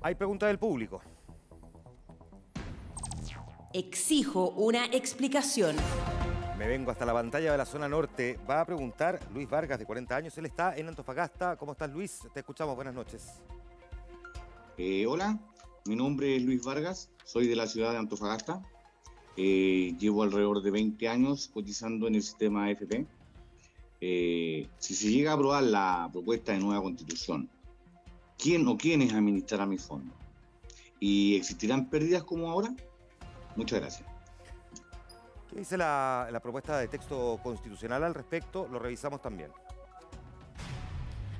[0.00, 1.02] Hay preguntas del público.
[3.76, 5.76] Exijo una explicación.
[6.58, 8.40] Me vengo hasta la pantalla de la zona norte.
[8.48, 10.38] Va a preguntar Luis Vargas, de 40 años.
[10.38, 11.58] Él está en Antofagasta.
[11.58, 12.20] ¿Cómo estás, Luis?
[12.32, 12.74] Te escuchamos.
[12.74, 13.34] Buenas noches.
[14.78, 15.38] Eh, hola,
[15.84, 17.10] mi nombre es Luis Vargas.
[17.22, 18.62] Soy de la ciudad de Antofagasta.
[19.36, 23.04] Eh, llevo alrededor de 20 años cotizando en el sistema AFP.
[24.00, 27.50] Eh, si se llega a aprobar la propuesta de nueva constitución,
[28.38, 30.16] ¿quién o quiénes administrarán mis fondos?
[30.98, 32.74] ¿Y existirán pérdidas como ahora?
[33.56, 34.08] Muchas gracias.
[35.50, 38.68] ¿Qué dice la, la propuesta de texto constitucional al respecto?
[38.68, 39.50] Lo revisamos también.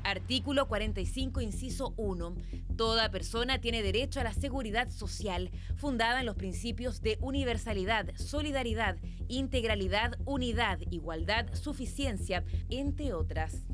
[0.06, 2.36] Artículo 45, inciso 1.
[2.76, 8.98] Toda persona tiene derecho a la seguridad social, fundada en los principios de universalidad, solidaridad,
[9.26, 13.66] integralidad, unidad, igualdad, suficiencia, entre otras.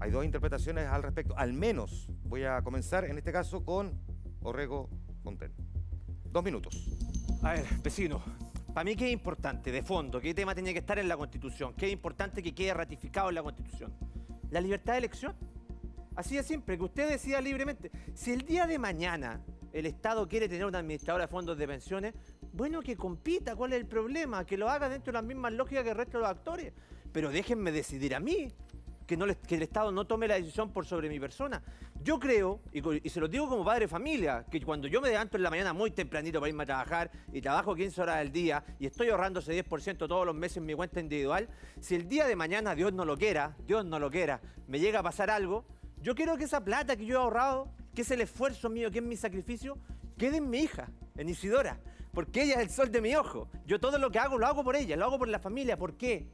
[0.00, 1.36] Hay dos interpretaciones al respecto.
[1.36, 4.00] Al menos voy a comenzar en este caso con
[4.40, 4.88] Orrego
[5.22, 5.52] Fonten.
[6.30, 6.88] Dos minutos.
[7.42, 8.20] A ver, vecino,
[8.74, 11.72] para mí qué es importante, de fondo, qué tema tenía que estar en la Constitución,
[11.74, 13.92] qué es importante que quede ratificado en la Constitución.
[14.50, 15.36] La libertad de elección.
[16.16, 17.92] Así de simple, que usted decida libremente.
[18.12, 19.40] Si el día de mañana
[19.72, 22.14] el Estado quiere tener una administradora de fondos de pensiones,
[22.52, 24.44] bueno, que compita, ¿cuál es el problema?
[24.44, 26.72] Que lo haga dentro de las mismas lógicas que el resto de los actores.
[27.12, 28.48] Pero déjenme decidir a mí,
[29.08, 31.62] que, no les- que el Estado no tome la decisión por sobre mi persona.
[32.04, 35.08] Yo creo, y, y se lo digo como padre de familia, que cuando yo me
[35.08, 38.30] levanto en la mañana muy tempranito para irme a trabajar y trabajo 15 horas al
[38.30, 41.48] día y estoy ahorrando ese 10% todos los meses en mi cuenta individual,
[41.80, 45.00] si el día de mañana, Dios no lo quiera, Dios no lo quiera, me llega
[45.00, 45.64] a pasar algo,
[46.02, 48.98] yo quiero que esa plata que yo he ahorrado, que es el esfuerzo mío, que
[48.98, 49.78] es mi sacrificio,
[50.18, 51.80] quede en mi hija, en Isidora.
[52.12, 53.48] Porque ella es el sol de mi ojo.
[53.66, 55.76] Yo todo lo que hago lo hago por ella, lo hago por la familia.
[55.76, 56.26] ¿Por qué?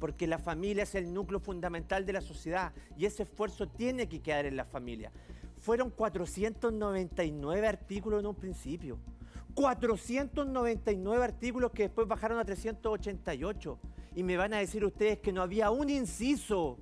[0.00, 4.20] Porque la familia es el núcleo fundamental de la sociedad y ese esfuerzo tiene que
[4.20, 5.12] quedar en la familia.
[5.58, 8.98] Fueron 499 artículos en un principio.
[9.54, 13.78] 499 artículos que después bajaron a 388.
[14.16, 16.78] Y me van a decir ustedes que no había un inciso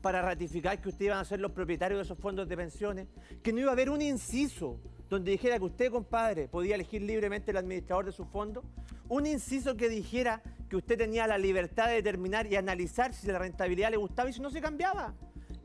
[0.00, 3.06] para ratificar que ustedes iban a ser los propietarios de esos fondos de pensiones,
[3.42, 7.52] que no iba a haber un inciso donde dijera que usted, compadre, podía elegir libremente
[7.52, 8.64] el administrador de su fondo,
[9.08, 10.42] un inciso que dijera
[10.72, 14.32] que usted tenía la libertad de determinar y analizar si la rentabilidad le gustaba y
[14.32, 15.12] si no se cambiaba.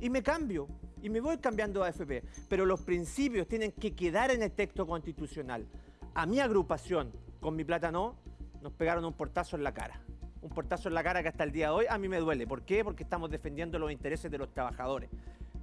[0.01, 0.67] Y me cambio,
[1.01, 2.25] y me voy cambiando a AFP.
[2.49, 5.65] Pero los principios tienen que quedar en el texto constitucional.
[6.13, 8.17] A mi agrupación, con mi plata no,
[8.61, 10.01] nos pegaron un portazo en la cara
[10.41, 12.45] un portazo en la cara que hasta el día de hoy a mí me duele.
[12.45, 12.83] ¿Por qué?
[12.83, 15.09] Porque estamos defendiendo los intereses de los trabajadores,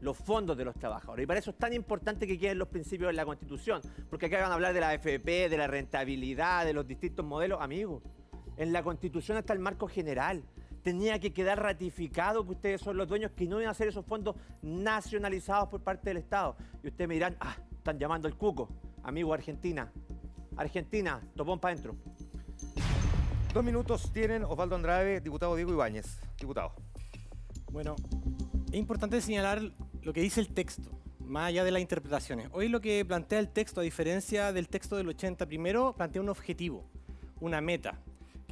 [0.01, 1.25] los fondos de los trabajadores.
[1.25, 3.81] Y para eso es tan importante que queden los principios en la Constitución.
[4.11, 7.61] Porque acá van a hablar de la AFP, de la rentabilidad, de los distintos modelos.
[7.63, 8.03] Amigos,
[8.57, 10.43] en la Constitución está el marco general.
[10.83, 14.05] Tenía que quedar ratificado que ustedes son los dueños, que no iban a ser esos
[14.05, 16.57] fondos nacionalizados por parte del Estado.
[16.83, 18.69] Y ustedes me dirán, ah, están llamando el cuco.
[19.03, 19.91] Amigo, Argentina.
[20.57, 21.97] Argentina, topón para adentro.
[23.53, 26.21] Dos minutos tienen Osvaldo Andrade, diputado Diego Ibáñez.
[26.39, 26.73] Diputado.
[27.71, 27.97] Bueno,
[28.69, 29.63] es importante señalar
[30.03, 30.91] lo que dice el texto,
[31.21, 32.49] más allá de las interpretaciones.
[32.53, 36.29] Hoy lo que plantea el texto, a diferencia del texto del 80, primero plantea un
[36.29, 36.85] objetivo,
[37.41, 38.01] una meta,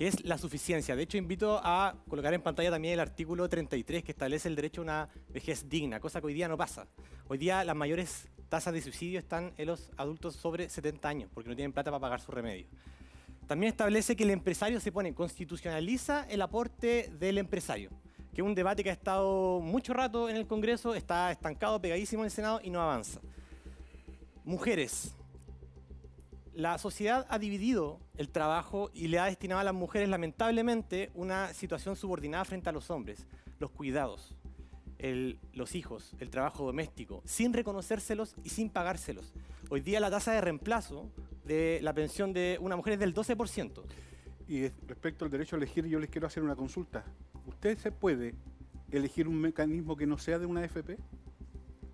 [0.06, 0.96] es la suficiencia.
[0.96, 4.80] De hecho, invito a colocar en pantalla también el artículo 33 que establece el derecho
[4.80, 6.86] a una vejez digna, cosa que hoy día no pasa.
[7.28, 11.48] Hoy día las mayores tasas de suicidio están en los adultos sobre 70 años, porque
[11.48, 12.66] no tienen plata para pagar su remedio.
[13.46, 17.90] También establece que el empresario se pone, constitucionaliza el aporte del empresario,
[18.34, 22.22] que es un debate que ha estado mucho rato en el Congreso, está estancado, pegadísimo
[22.22, 23.20] en el Senado y no avanza.
[24.44, 25.14] Mujeres.
[26.54, 31.54] La sociedad ha dividido el trabajo y le ha destinado a las mujeres, lamentablemente, una
[31.54, 33.26] situación subordinada frente a los hombres.
[33.58, 34.36] Los cuidados,
[35.54, 39.32] los hijos, el trabajo doméstico, sin reconocérselos y sin pagárselos.
[39.70, 41.08] Hoy día la tasa de reemplazo
[41.44, 43.82] de la pensión de una mujer es del 12%.
[44.46, 47.04] Y es- respecto al derecho a elegir, yo les quiero hacer una consulta.
[47.46, 48.34] ¿Usted se puede
[48.90, 50.98] elegir un mecanismo que no sea de una AFP?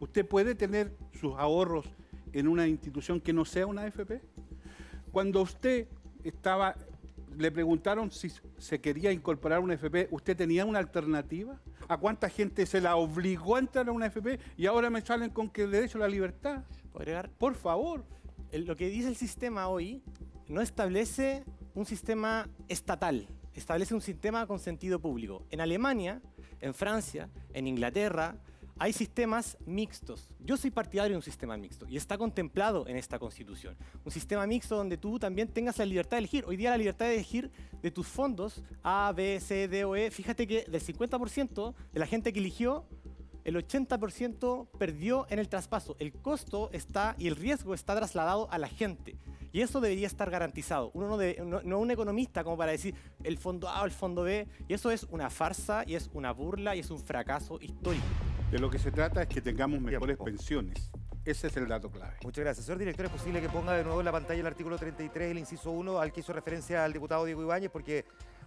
[0.00, 1.86] ¿Usted puede tener sus ahorros
[2.32, 4.20] en una institución que no sea una AFP?
[5.10, 5.88] Cuando usted
[6.24, 6.74] estaba,
[7.36, 11.60] le preguntaron si se quería incorporar a una AFP, ¿usted tenía una alternativa?
[11.88, 15.30] ¿A cuánta gente se la obligó a entrar a una AFP y ahora me salen
[15.30, 16.64] con que el derecho a la libertad?
[17.38, 18.04] Por favor.
[18.52, 20.02] Lo que dice el sistema hoy
[20.48, 21.44] no establece
[21.74, 25.44] un sistema estatal, establece un sistema con sentido público.
[25.50, 26.20] En Alemania,
[26.60, 28.36] en Francia, en Inglaterra,
[28.78, 30.28] hay sistemas mixtos.
[30.40, 33.76] Yo soy partidario de un sistema mixto y está contemplado en esta constitución.
[34.04, 36.44] Un sistema mixto donde tú también tengas la libertad de elegir.
[36.46, 37.50] Hoy día la libertad de elegir
[37.82, 40.10] de tus fondos A, B, C, D o E.
[40.10, 42.84] Fíjate que del 50% de la gente que eligió,
[43.44, 45.96] el 80% perdió en el traspaso.
[45.98, 49.16] El costo está y el riesgo está trasladado a la gente.
[49.50, 50.90] Y eso debería estar garantizado.
[50.92, 53.90] Uno no, debe- no, no un economista como para decir el fondo A o el
[53.90, 54.46] fondo B.
[54.68, 58.04] Y eso es una farsa y es una burla y es un fracaso histórico.
[58.50, 60.90] De lo que se trata es que tengamos mejores pensiones.
[61.22, 62.16] Ese es el dato clave.
[62.24, 62.64] Muchas gracias.
[62.64, 65.38] Señor director, ¿es posible que ponga de nuevo en la pantalla el artículo 33, el
[65.38, 67.70] inciso 1, al que hizo referencia al diputado Diego Ibáñez?
[67.70, 68.06] Porque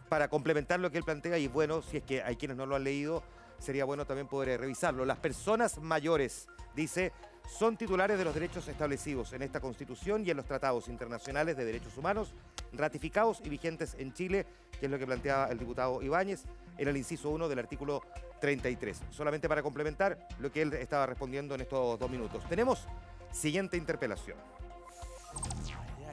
[0.09, 2.75] para complementar lo que él plantea, y bueno, si es que hay quienes no lo
[2.75, 3.21] han leído,
[3.59, 5.05] sería bueno también poder revisarlo.
[5.05, 7.11] Las personas mayores, dice,
[7.49, 11.65] son titulares de los derechos establecidos en esta Constitución y en los tratados internacionales de
[11.65, 12.33] derechos humanos
[12.73, 14.45] ratificados y vigentes en Chile,
[14.79, 16.43] que es lo que plantea el diputado Ibáñez
[16.77, 18.01] en el inciso 1 del artículo
[18.39, 19.01] 33.
[19.11, 22.43] Solamente para complementar lo que él estaba respondiendo en estos dos minutos.
[22.47, 22.87] Tenemos
[23.31, 24.37] siguiente interpelación.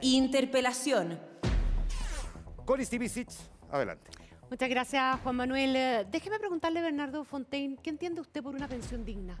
[0.01, 1.19] Interpelación.
[2.65, 2.89] Coris
[3.71, 4.11] adelante.
[4.49, 5.75] Muchas gracias, Juan Manuel.
[5.75, 9.39] Eh, Déjeme preguntarle, Bernardo Fontaine, ¿qué entiende usted por una pensión digna?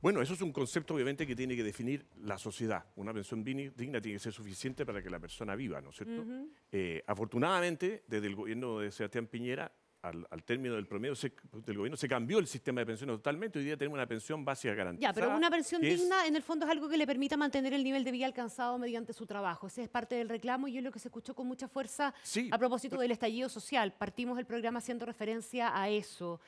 [0.00, 2.84] Bueno, eso es un concepto obviamente que tiene que definir la sociedad.
[2.96, 6.24] Una pensión digna tiene que ser suficiente para que la persona viva, ¿no es cierto?
[6.70, 11.32] Eh, afortunadamente, desde el gobierno de Sebastián Piñera, al, al término del promedio se-
[11.66, 13.58] del gobierno, se cambió el sistema de pensiones totalmente.
[13.58, 15.12] Hoy día tenemos una pensión básica garantizada.
[15.12, 17.74] Ya, pero una pensión es- digna en el fondo es algo que le permita mantener
[17.74, 19.66] el nivel de vida alcanzado mediante su trabajo.
[19.66, 22.48] Ese es parte del reclamo y es lo que se escuchó con mucha fuerza Sí,
[22.52, 23.92] a propósito del estallido social.
[23.92, 26.40] Partimos el programa haciendo referencia a eso.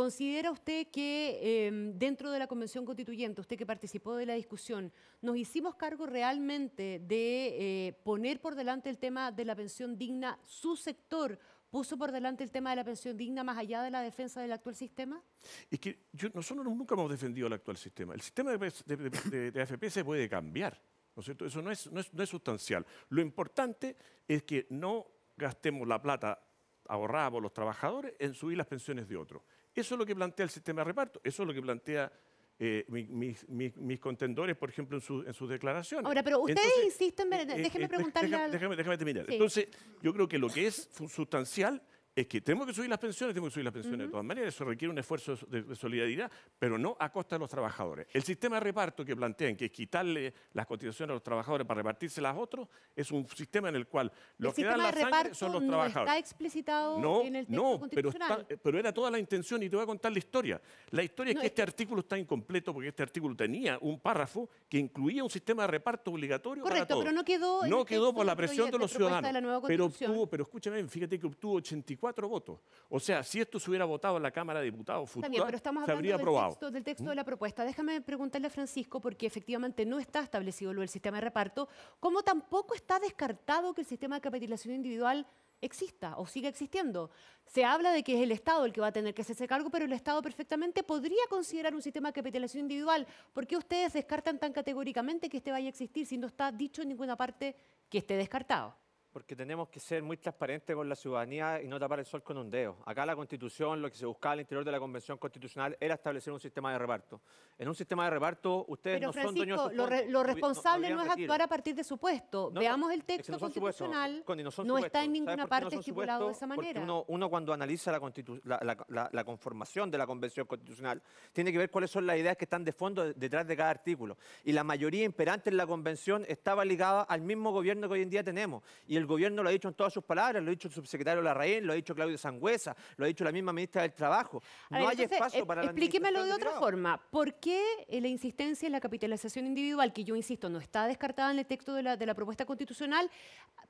[0.00, 4.92] ¿Considera usted que eh, dentro de la Convención Constituyente, usted que participó de la discusión,
[5.22, 10.38] nos hicimos cargo realmente de eh, poner por delante el tema de la pensión digna?
[10.44, 11.38] ¿Su sector
[11.70, 14.52] puso por delante el tema de la pensión digna más allá de la defensa del
[14.52, 15.22] actual sistema?
[15.70, 18.12] Es que yo- nosotros nunca hemos defendido el actual sistema.
[18.12, 20.78] El sistema de- de AFP se puede cambiar,
[21.14, 21.46] ¿no es cierto?
[21.46, 22.84] Eso no es, no, es, no es sustancial.
[23.08, 23.96] Lo importante
[24.28, 25.06] es que no
[25.38, 26.42] gastemos la plata
[26.86, 29.40] ahorrada por los trabajadores en subir las pensiones de otros.
[29.76, 32.10] Eso es lo que plantea el sistema de reparto, eso es lo que plantea
[32.58, 36.06] eh, mi- mis, mis- mis contendores, por ejemplo, en, su- en sus declaraciones.
[36.06, 39.26] Ahora, pero ustedes Entonces, insisten, eh, déjeme eh, preguntarle déjame, déjame- déjame terminar.
[39.26, 39.32] Sí.
[39.34, 39.68] Entonces,
[40.02, 41.82] yo creo que lo que es sustancial
[42.16, 44.54] es que tenemos que subir las pensiones, tenemos que subir las pensiones de todas maneras,
[44.54, 48.06] eso requiere un esfuerzo de, de solidaridad, pero no a costa de los trabajadores.
[48.10, 51.76] El sistema de reparto que plantean, que es quitarle las cotizaciones a los trabajadores para
[51.82, 55.34] repartírselas a otros, es un sistema en el cual los el que dan la sangre
[55.34, 56.08] son los no trabajadores.
[56.14, 58.40] está explicitado No, en el texto no, pero, constitucional.
[58.48, 60.58] está- pero era toda la intención y te voy a contar la historia.
[60.92, 64.00] La historia No, es que es este artículo está incompleto porque este artículo tenía un
[64.00, 67.04] párrafo que incluía un sistema de reparto obligatorio para Correcto, todos.
[67.04, 69.34] pero no quedó No quedó por la presión de los ciudadanos.
[69.62, 72.60] de pero obtuvo, pero escúchame, fíjate que obtuvo 84 votos.
[72.88, 75.56] O sea, si esto se hubiera votado en la Cámara de Diputados futura, bien, pero
[75.56, 76.50] estamos se hablando habría del aprobado.
[76.50, 77.64] texto, del texto de la propuesta.
[77.64, 81.68] Déjame preguntarle a Francisco, porque efectivamente no está establecido lo del sistema de reparto,
[82.00, 85.26] como tampoco está descartado que el sistema de capitalización individual
[85.60, 87.10] exista o siga existiendo.
[87.46, 89.70] Se habla de que es el Estado el que va a tener que hacerse cargo,
[89.70, 93.06] pero el Estado perfectamente podría considerar un sistema de capitalización individual.
[93.32, 96.82] ¿Por qué ustedes descartan tan categóricamente que este vaya a existir si no está dicho
[96.82, 97.56] en ninguna parte
[97.88, 98.74] que esté descartado?
[99.16, 102.36] Porque tenemos que ser muy transparentes con la ciudadanía y no tapar el sol con
[102.36, 102.76] un dedo.
[102.84, 106.34] Acá la Constitución, lo que se buscaba al interior de la Convención Constitucional era establecer
[106.34, 107.22] un sistema de reparto.
[107.58, 110.04] En un sistema de reparto, ustedes Pero no son dueños Francisco, de lo, re- lo
[110.04, 111.24] no- no- no responsable no, es retiro.
[111.32, 112.50] actuar a partir de supuesto.
[112.52, 114.22] No, Veamos el es que texto no son supuestos, constitucional.
[114.26, 116.82] Connie, no está en ¿Sabes ninguna parte estipulado de esa manera.
[116.82, 117.98] uno, uno cuando analiza la,
[118.44, 121.02] la- la- la- conformación de la Convención Constitucional
[121.32, 123.70] tiene que ver cuáles son las ideas que están de fondo de- detrás de cada
[123.70, 124.18] artículo.
[124.44, 128.10] Y la mayoría imperante en la Convención estaba ligada al mismo gobierno que hoy en
[128.10, 128.62] día tenemos.
[128.86, 131.22] Y el gobierno lo ha dicho en todas sus palabras, lo ha dicho el subsecretario
[131.22, 134.42] Larraín, lo ha dicho Claudio Sangüesa, lo ha dicho la misma ministra del Trabajo.
[134.70, 137.00] A No ver, hay entonces, espacio eh, para la Explíquemelo de otra forma.
[137.10, 141.30] ¿Por qué eh, la insistencia en la capitalización individual, que yo insisto, no está descartada
[141.30, 143.10] en el texto de la, de la propuesta constitucional,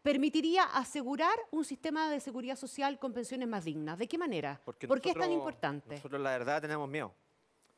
[0.02, 3.98] permitiría asegurar un sistema de seguridad social con pensiones más dignas?
[3.98, 4.60] ¿De qué manera?
[4.64, 5.96] Porque ¿Por qué es tan importante?
[5.96, 7.14] Nosotros la verdad tenemos miedo.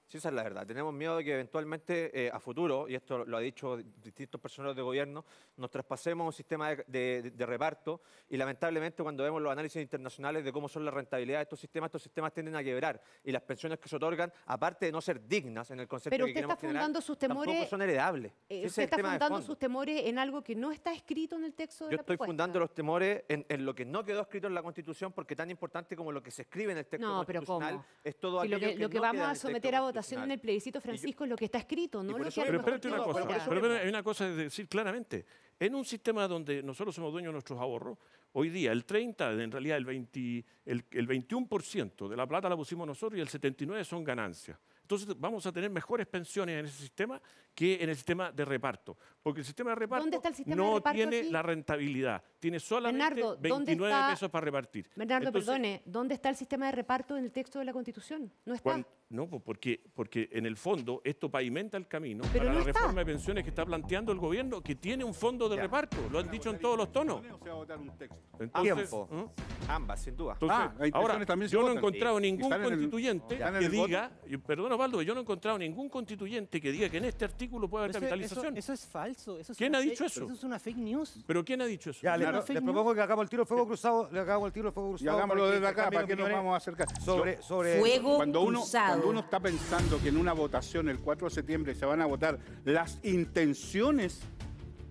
[0.09, 0.67] Sí, esa es la verdad.
[0.67, 4.75] Tenemos miedo de que eventualmente eh, a futuro, y esto lo ha dicho distintos personeros
[4.75, 5.23] de gobierno,
[5.59, 10.43] nos traspasemos un sistema de, de- de reparto y lamentablemente cuando vemos los análisis internacionales
[10.47, 13.43] de cómo son las rentabilidades de estos sistemas, estos sistemas tienden a quebrar y las
[13.43, 16.41] pensiones que se otorgan, aparte de no ser dignas en el concepto Pero que usted
[16.41, 17.53] está fundando generar, sus temores.
[17.53, 18.33] tampoco son heredables.
[18.49, 21.53] eh, Sí, usted está fundando sus temores en algo que no está escrito en el
[21.53, 22.31] texto de Yo la estoy propuesta.
[22.31, 25.51] fundando los temores en, en lo que no quedó escrito en la Constitución, porque tan
[25.51, 27.85] importante como lo que se escribe en el texto No, pero constitucional ¿cómo?
[28.03, 30.03] es todo Si lo aquello que, lo que no vamos a someter a votación en
[30.03, 30.31] constitucional.
[30.31, 32.59] el plebiscito, Francisco, es lo que está escrito, no por lo eso que a Pero
[32.59, 35.27] espérate una cosa, pero espérate, hay una cosa de decir claramente.
[35.61, 37.99] En un sistema donde nosotros somos dueños de nuestros ahorros,
[38.33, 42.57] hoy día el 30, en realidad el, 20, el, el 21% de la plata la
[42.57, 44.59] pusimos nosotros y el 79% son ganancias.
[44.83, 47.21] entonces vamos a tener mejores pensiones en ese sistema
[47.55, 48.97] que en el sistema de reparto.
[49.29, 51.31] Porque el sistema de reparto ¿Dónde está el sistema de no reparto tiene aquí?
[51.31, 54.89] la rentabilidad, tiene solamente Bernardo, ¿dónde 29 está- pesos para repartir.
[54.97, 58.33] Bernardo, Entonces, perdone, ¿dónde está el sistema de reparto en el texto de la Constitución?
[58.47, 58.83] No está.
[59.11, 62.67] no, pues porque, porque en el fondo esto pavimenta el camino Pero para no la
[62.71, 62.81] está.
[62.81, 66.19] reforma de pensiones que está planteando el gobierno, que tiene un fondo de reparto, lo
[66.19, 67.23] han dicho en todos los tonos.
[67.23, 68.17] Se va a votar un texto.
[68.39, 69.09] Entonces, Tiempo.
[69.13, 69.27] ¿eh?
[69.69, 70.33] Ambas, sin duda.
[70.35, 74.11] Entonces, Ah, hay ahora, también se yo no he encontrado ningún el- constituyente que diga,
[74.47, 77.85] perdón Osvaldo, yo no he encontrado ningún constituyente que diga que en este artículo puede
[77.85, 78.57] haber Eso, capitalización.
[78.57, 79.18] eso- eso es falso.
[79.19, 80.25] Eso es ¿Quién ha fake- dicho eso?
[80.25, 81.19] Eso es una fake news.
[81.27, 82.01] ¿Pero quién ha dicho eso?
[82.03, 84.67] Ya, le, le propongo que hagamos el tiro de fuego cruzado, le hagamos el tiro
[84.67, 85.17] de fuego Y cruzado.
[85.19, 87.01] hagámoslo para que desde acá, ¿para qué nos opiniones vamos a acercar?
[87.03, 88.87] Sobre, sobre Fuego cuando uno, cruzado.
[88.89, 92.07] cuando uno está pensando que en una votación el 4 de septiembre se van a
[92.07, 94.21] votar las intenciones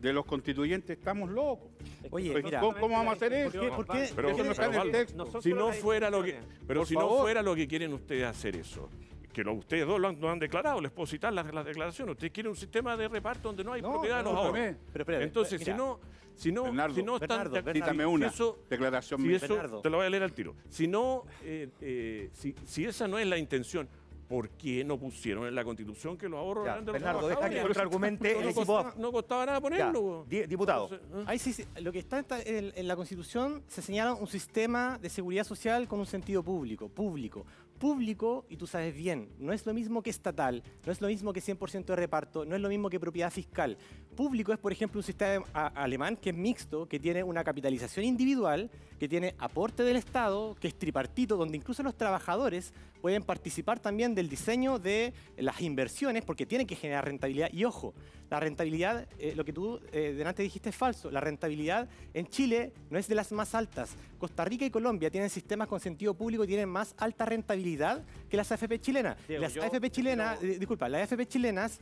[0.01, 1.69] de los constituyentes, estamos locos.
[2.11, 3.51] Oye, Pues, mira, ¿cómo, cómo vamos a hacer eso?
[3.51, 5.41] ¿por qué- por qué- Pero, Eso no está en el texto.
[5.41, 7.21] si no fuera lo que, pero Por si no favor.
[7.23, 8.89] fuera lo que quieren ustedes hacer eso,
[9.37, 12.13] que lo, ustedes dos lo han, lo han declarado, les puedo citar las, las declaraciones.
[12.13, 14.75] Ustedes quieren un sistema de reparto donde no hay No, propiedad de no, los ahorros.
[14.91, 15.73] pero- pero Entonces, mira.
[15.73, 15.99] si no,
[16.33, 17.85] si no, Bernardo, si no están, Bernardo, de- Bernardo.
[17.91, 19.37] Cítame si una eso- declaración si mía.
[19.37, 19.81] eso, Bernardo.
[19.81, 20.55] te lo voy a leer al tiro.
[20.69, 23.87] Si no, eh, eh, si, si esa no es la intención,
[24.27, 27.27] ¿por qué no pusieron en la Constitución que los ahorros Ya, eran de los Bernardo,
[27.27, 27.63] deja que trabajadores?
[27.65, 28.93] el otro argumente No el costaba-.
[28.97, 30.25] No costaba nada ponerlo.
[30.27, 30.89] di- diputado.
[30.91, 31.23] Entonces, ¿eh?
[31.27, 35.09] Ahí sí, sí, lo que está en, en la Constitución se señala un sistema de
[35.09, 37.45] seguridad social con un sentido público, público.
[37.77, 41.33] Público, y tú sabes bien, no es lo mismo que estatal, no es lo mismo
[41.33, 43.77] que 100% de reparto, no es lo mismo que propiedad fiscal.
[44.15, 48.71] Público es, por ejemplo, un sistema alemán que es mixto, que tiene una capitalización individual,
[48.99, 54.15] que tiene aporte del Estado, que es tripartito, donde incluso los trabajadores pueden participar también
[54.15, 57.49] del diseño de las inversiones, porque tienen que generar rentabilidad.
[57.53, 57.93] Y ojo,
[58.29, 61.09] la rentabilidad, eh, lo que tú eh, delante dijiste es falso.
[61.11, 63.95] La rentabilidad en Chile no es de las más altas.
[64.17, 68.37] Costa Rica y Colombia tienen sistemas con sentido público y tienen más alta rentabilidad que
[68.37, 69.17] las AFP chilenas.
[69.27, 71.79] Diego, las yo AFP chilenas, eh, disculpa, las AFP chilenas,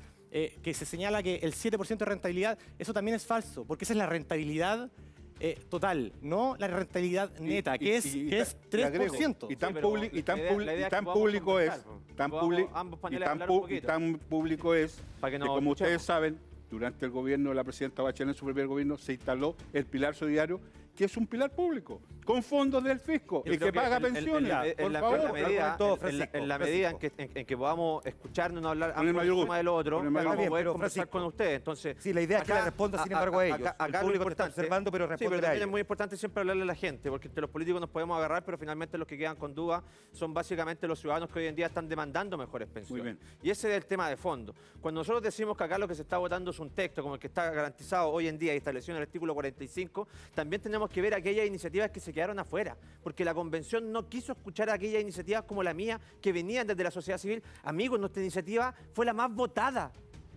[0.62, 3.98] que se señala que el 7% de rentabilidad, eso también es falso, porque esa es
[3.98, 4.92] la rentabilidad
[5.42, 9.48] eh, total, no la rentabilidad neta, que es, que es y agrego, 3%.
[9.50, 11.74] Y tan, y y público es.
[12.16, 12.32] Tan,
[13.12, 13.82] y tan, pu- y
[14.18, 15.82] público es Para que como escuchemos.
[15.82, 16.38] ustedes saben,
[16.72, 20.16] durante el gobierno de la presidenta Bachelet, en su primer gobierno, se instaló el pilar
[20.16, 20.60] solidario,
[20.96, 24.14] que es un pilar público, con fondos del fisco, el que paga en- en- en
[24.14, 25.18] pensiones, en por la- favor.
[25.20, 27.18] en la medida, en- en la- Francisco, en la medida en Francisco.
[27.18, 29.54] que, en, en que podamos escucharnos, no hablar Con el ambos mayor uno gusto.
[29.56, 31.56] del otro, el vamos a poder Pero, conversar Francisco, con ustedes.
[31.58, 33.60] Entonces, Sí, la idea es que le responda, sin a- embargo, a ellos.
[33.60, 35.62] acá- El acá lo público está importante- observando, pero Sí, a también ellos.
[35.62, 38.44] es muy importante siempre hablarle a la gente, porque entre los políticos nos podemos agarrar,
[38.46, 39.84] pero finalmente los que quedan con duda
[40.14, 43.04] son básicamente los ciudadanos que hoy en día están demandando mejores pensiones.
[43.04, 43.20] bien.
[43.44, 44.56] Y ese es el tema de fondo.
[44.82, 47.20] Cuando nosotros decimos que acá lo que se está votando es un texto como el
[47.20, 51.02] que está garantizado hoy en día y establecido en el artículo 45, también tenemos que
[51.02, 55.44] ver aquellas iniciativas que se quedaron afuera, porque la convención no quiso escuchar aquellas iniciativas
[55.44, 57.44] como la mía que venían desde la sociedad civil.
[57.64, 59.92] Amigos, nuestra iniciativa fue la más votada.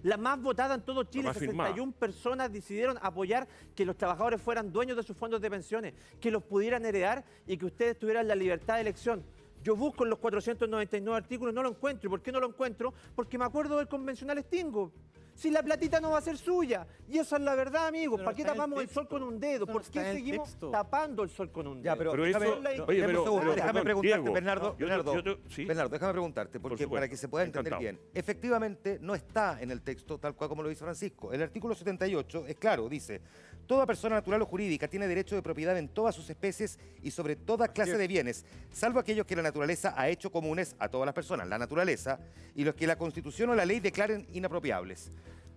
[0.04, 1.70] La más votada en todo Chile, más firmada.
[1.70, 6.30] 61 personas decidieron apoyar que los trabajadores fueran dueños de sus fondos de pensiones, que
[6.30, 9.24] los pudieran heredar y que ustedes tuvieran la libertad de elección.
[9.62, 12.08] Yo busco en los 499 artículos, no lo encuentro.
[12.08, 12.94] ¿Y por qué no lo encuentro?
[13.16, 14.92] Porque me acuerdo del convencional Stingo.
[15.38, 16.84] Si la platita no va a ser suya.
[17.06, 18.20] Y esa es la verdad, amigos.
[18.20, 19.66] ¿Para qué el tapamos el sol con un dedo?
[19.68, 20.70] ¿Por qué el seguimos texto.
[20.72, 21.84] tapando el sol con un dedo?
[21.94, 23.24] Ya, pero, Pero déjame, eso- no, oye, pero-
[23.54, 25.64] déjame perdón, preguntarte, Diego, Bernardo, yo- yo- Bernardo, yo te- sí.
[25.64, 27.80] Bernardo, déjame preguntarte, porque para que se pueda entender encantado.
[27.98, 28.10] bien.
[28.14, 31.32] Efectivamente, no está en el texto tal cual como lo dice Francisco.
[31.32, 33.20] El artículo 78 es claro, dice,
[33.68, 37.36] toda persona natural o jurídica tiene derecho de propiedad en todas sus especies y sobre
[37.36, 41.14] toda clase de bienes, salvo aquellos que la naturaleza ha hecho comunes a todas las
[41.14, 42.18] personas, la naturaleza,
[42.56, 45.12] y los que la Constitución o la ley declaren inapropiables.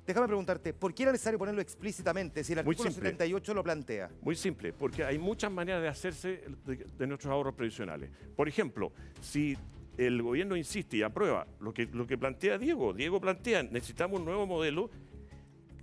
[0.05, 3.09] Déjame preguntarte, ¿por qué era necesario ponerlo explícitamente si el Muy artículo simple.
[3.11, 4.09] 78 lo plantea?
[4.21, 8.09] Muy simple, porque hay muchas maneras de hacerse de, de nuestros ahorros previsionales.
[8.35, 8.91] Por ejemplo,
[9.21, 9.57] si
[9.97, 14.25] el gobierno insiste y aprueba lo que, lo que plantea Diego, Diego plantea, necesitamos un
[14.25, 14.89] nuevo modelo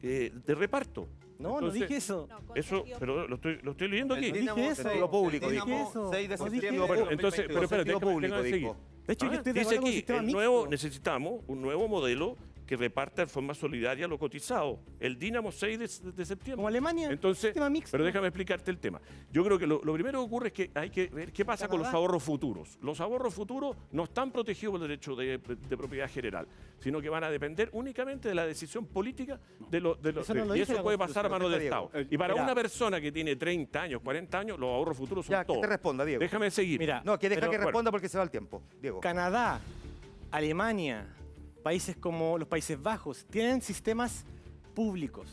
[0.02, 1.08] eh, de reparto.
[1.38, 2.28] No, no dije eso.
[2.54, 4.32] Eso, pero lo estoy, lo estoy leyendo aquí.
[4.32, 4.94] Dije eso.
[4.94, 5.66] Lo público, el dijo.
[5.66, 6.10] Dinamo, eso.
[6.12, 6.86] 6 de No dije septiembre eso.
[6.94, 7.62] Bueno, entonces, pero 2022.
[7.62, 8.68] espérate, público, déjame seguir.
[8.68, 8.76] dijo.
[9.06, 12.36] De hecho, yo estoy de dice aquí, el nuevo, necesitamos un nuevo modelo
[12.68, 14.78] que reparta de forma solidaria lo cotizado.
[15.00, 16.56] El Dinamo 6 de, de septiembre.
[16.56, 17.92] Como Alemania, Entonces, sistema mixto.
[17.92, 19.00] pero déjame explicarte el tema.
[19.32, 21.66] Yo creo que lo, lo primero que ocurre es que hay que ver qué pasa
[21.66, 22.78] con los ahorros futuros.
[22.82, 26.46] Los ahorros futuros no están protegidos por el derecho de, de propiedad general,
[26.78, 29.40] sino que van a depender únicamente de la decisión política
[29.70, 30.00] de los...
[30.02, 31.62] De los Eso no lo y eso puede pasar a manos del.
[31.62, 31.90] Estado.
[32.10, 32.44] Y para Mira.
[32.44, 35.60] una persona que tiene 30 años, 40 años, los ahorros futuros son Ya, que todos.
[35.62, 36.20] te responda, Diego.
[36.20, 36.78] Déjame seguir.
[36.78, 37.68] Mira, No, que deja pero- que bueno.
[37.70, 39.00] responda porque se va el tiempo, Diego.
[39.00, 39.58] Canadá,
[40.30, 41.06] Alemania,
[41.68, 44.24] países como los Países Bajos, tienen sistemas
[44.74, 45.28] públicos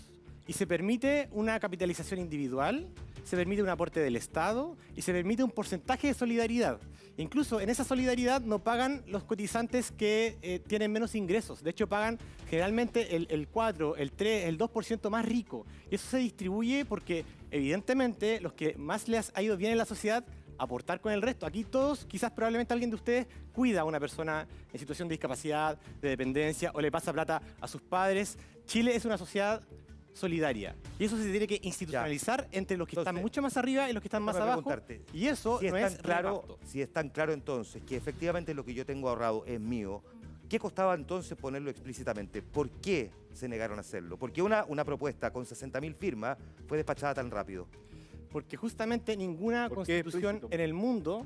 [0.45, 2.89] y se permite una capitalización individual,
[3.23, 6.81] se permite un aporte del Estado y se permite un porcentaje de solidaridad.
[7.15, 11.63] Incluso en esa solidaridad no pagan los cotizantes que eh, tienen menos ingresos.
[11.63, 12.19] De hecho, pagan
[12.49, 15.65] generalmente el, el 4, el 3, el 2% más rico.
[15.89, 19.85] Y eso se distribuye porque, evidentemente, los que más les ha ido bien en la
[19.85, 20.25] sociedad
[20.57, 21.45] aportar con el resto.
[21.45, 25.77] Aquí todos, quizás probablemente alguien de ustedes cuida a una persona en situación de discapacidad,
[26.01, 28.37] de dependencia o le pasa plata a sus padres.
[28.65, 29.61] Chile es una sociedad
[30.15, 30.75] solidaria.
[30.97, 34.01] Y eso se tiene que institucionalizar entre los que están mucho más arriba y los
[34.01, 34.73] que están más abajo.
[35.13, 36.59] Y eso si no es es tan claro, reparto.
[36.65, 40.01] si es tan claro entonces que efectivamente lo que yo tengo ahorrado es mío,
[40.47, 42.41] ¿qué costaba entonces ponerlo explícitamente?
[42.41, 44.17] ¿Por qué se negaron a hacerlo?
[44.17, 47.67] ¿Por qué una, una propuesta con 60.000 firmas fue despachada tan rápido?
[48.35, 51.25] Porque justamente ninguna ¿Por qué constitución en el mundo,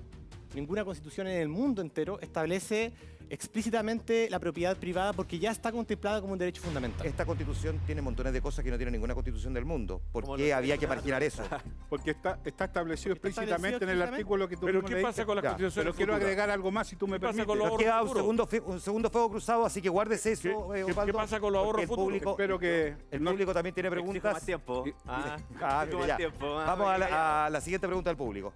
[0.54, 2.94] ninguna constitución en el mundo entero establece
[3.30, 7.06] explícitamente la propiedad privada porque ya está contemplada como un derecho fundamental.
[7.06, 10.02] Esta constitución tiene montones de cosas que no tiene ninguna constitución del mundo.
[10.12, 11.44] ¿Por qué había que marginar eso?
[11.90, 15.26] Porque está, está establecido Porque está explícitamente en el artículo que tú Pero ¿qué pasa
[15.26, 17.48] con las Ya, constituciones Pero quiero agregar algo más si tú me ¿Qué pasa permites.
[17.48, 20.84] con los ahorros Queda un segundo, un segundo fuego cruzado, así que guárdese eso, eh,
[20.86, 23.90] qué- Osvaldo, qué pasa con los ahorros el público, Espero que el público también tiene
[23.90, 24.34] preguntas.
[24.34, 24.84] más tiempo.
[25.06, 26.60] Ah, Ah, más tiempo.
[26.60, 27.16] Ah, Vamos a venga, ya.
[27.16, 28.54] la, a la siguiente pregunta del público.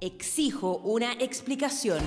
[0.00, 2.00] Exijo una explicación.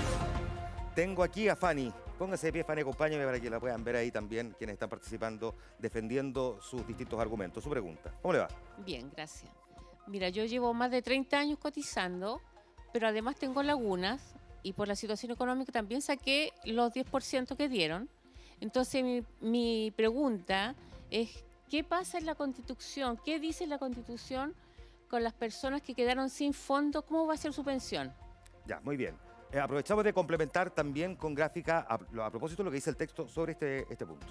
[0.96, 1.92] Tengo aquí a Fanny.
[2.18, 5.54] Póngase de pie, Fanny, acompáñame para que la puedan ver ahí también quienes están participando,
[5.78, 7.62] defendiendo sus distintos argumentos.
[7.62, 8.14] Su pregunta.
[8.22, 8.48] ¿Cómo le va?
[8.78, 9.52] Bien, gracias.
[10.08, 12.40] Mira, yo llevo más de 30 años cotizando,
[12.94, 18.10] pero además tengo lagunas y por la situación económica también saqué los 10% que dieron.
[18.62, 20.76] Entonces mi, mi pregunta
[21.12, 23.20] es, ¿qué pasa en la Constitución?
[23.26, 24.56] ¿Qué dice la Constitución
[25.10, 27.02] con las personas que quedaron sin fondo?
[27.02, 28.14] ¿Cómo va a ser su pensión?
[28.66, 29.16] Ya, muy bien.
[29.56, 31.94] Eh, aprovechamos de complementar también con gráfica a,
[32.26, 34.28] a propósito de lo que dice el texto sobre este, este punto.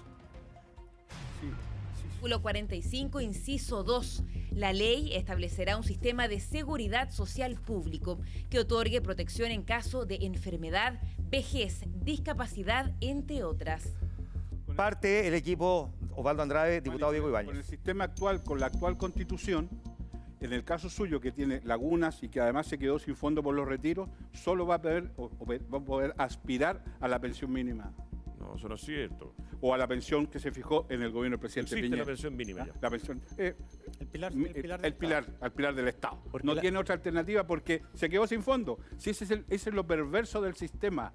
[2.11, 4.23] Artículo 45, inciso 2.
[4.51, 8.19] La ley establecerá un sistema de seguridad social público
[8.51, 11.01] que otorgue protección en caso de enfermedad,
[11.31, 13.95] vejez, discapacidad, entre otras.
[14.75, 17.55] Parte el equipo Osvaldo Andrade, diputado Diego Con Ibáñez.
[17.55, 19.69] el sistema actual, con la actual constitución,
[20.41, 23.55] en el caso suyo que tiene lagunas y que además se quedó sin fondo por
[23.55, 27.91] los retiros, solo va a poder, o- va a poder aspirar a la pensión mínima.
[28.39, 29.33] No, eso no es cierto.
[29.61, 32.01] O a la pensión que se fijó en el gobierno del presidente Existe Piñera.
[32.03, 32.73] la pensión mínima ya.
[32.79, 33.55] La pensión, eh,
[33.99, 34.53] el pilar, mi- el
[34.93, 36.21] pilar, al pilar del Estado.
[36.43, 38.77] no la- tiene otra alternativa porque se quedó sin fondo.
[38.97, 41.11] Si ese es, el- ese es lo perverso del sistema,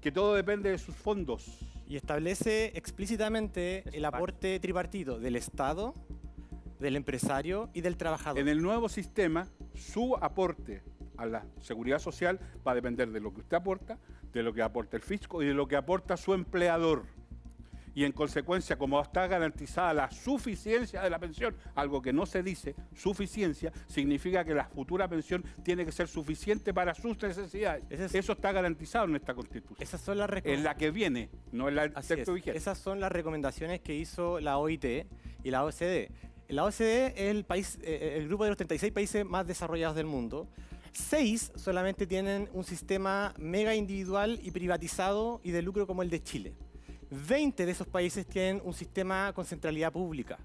[0.00, 1.58] que todo depende de sus fondos.
[1.86, 5.94] Y establece explícitamente el aporte tripartito del Estado,
[6.78, 8.38] del empresario y del trabajador.
[8.40, 10.82] En el nuevo sistema, su aporte
[11.16, 13.98] a la seguridad social va a depender de lo que usted aporta,
[14.32, 17.06] de lo que aporta el fisco y de lo que aporta su empleador.
[17.96, 22.42] Y en consecuencia, como está garantizada la suficiencia de la pensión, algo que no se
[22.42, 27.84] dice, suficiencia, significa que la futura pensión tiene que ser suficiente para sus necesidades.
[28.12, 29.76] Eso está garantizado en esta constitución.
[29.80, 32.58] Esas son las En la que viene, no en la texto vigente.
[32.58, 35.06] Esas son las recomendaciones que hizo la OIT
[35.44, 36.10] y la OCDE.
[36.48, 40.06] La OCDE es el, país, eh, el grupo de los 36 países más desarrollados del
[40.06, 40.48] mundo.
[40.92, 46.22] Seis solamente tienen un sistema mega individual y privatizado y de lucro como el de
[46.22, 46.54] Chile.
[47.10, 50.38] 20 de esos países tienen un sistema con centralidad pública.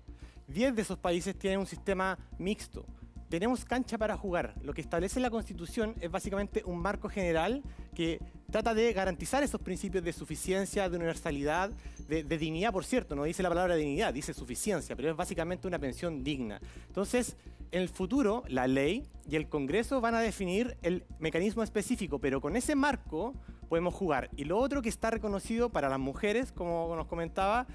[0.47, 2.85] 10 de esos países tienen un sistema mixto.
[3.29, 4.55] Tenemos cancha para jugar.
[4.63, 7.61] Lo que establece la Constitución es básicamente un marco general
[7.93, 8.19] que
[8.51, 11.69] trata de garantizar esos principios de suficiencia, de universalidad,
[12.07, 13.15] de, de dignidad, por cierto.
[13.15, 16.59] No dice la palabra dignidad, dice suficiencia, pero es básicamente una pensión digna.
[16.87, 17.37] Entonces,
[17.71, 22.41] en el futuro, la ley y el Congreso van a definir el mecanismo específico, pero
[22.41, 23.35] con ese marco
[23.69, 24.31] podemos jugar.
[24.35, 27.67] Y lo otro que está reconocido para las mujeres, como nos comentaba,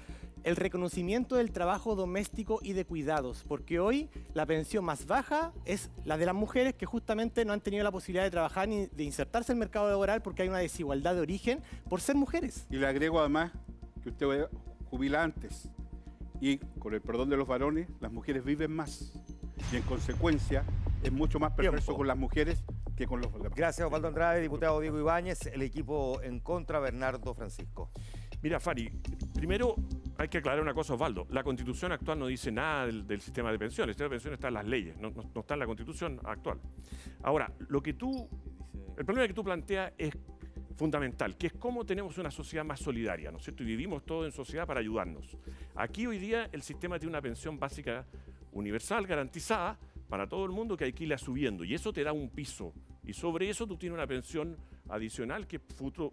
[0.45, 5.89] el reconocimiento del trabajo doméstico y de cuidados, porque hoy la pensión más baja es
[6.05, 9.03] la de las mujeres que justamente no han tenido la posibilidad de trabajar ni de
[9.03, 12.67] insertarse en el mercado laboral porque hay una desigualdad de origen por ser mujeres.
[12.69, 13.51] Y le agrego además
[14.03, 14.47] que usted
[14.91, 15.67] jubila antes.
[16.39, 19.13] Y con el perdón de los varones, las mujeres viven más.
[19.71, 20.63] Y en consecuencia
[21.01, 22.63] es mucho más perverso con las mujeres
[22.95, 23.51] que con los demás.
[23.55, 27.89] Gracias, Osvaldo Andrade, diputado Diego Ibáñez, el equipo en contra, Bernardo Francisco.
[28.41, 28.91] Mira, Fari,
[29.33, 29.75] primero
[30.17, 31.27] hay que aclarar una cosa, Osvaldo.
[31.29, 33.89] La constitución actual no dice nada del, sistema de pensiones.
[33.89, 36.59] El sistema de pensiones está en las leyes, no está en la constitución actual.
[37.23, 38.29] Ahora, lo que tú.
[38.97, 40.17] El problema que tú planteas es
[40.77, 43.63] fundamental, que es cómo tenemos una sociedad más solidaria, ¿no es cierto?
[43.63, 45.37] Y vivimos todos en sociedad para ayudarnos.
[45.75, 48.05] Aquí hoy día el sistema tiene una pensión básica
[48.53, 51.63] universal, garantizada, para todo el mundo que hay que irla subiendo.
[51.63, 52.73] Y eso te da un piso.
[53.03, 54.57] Y sobre eso tú tienes una pensión
[54.89, 55.61] adicional que es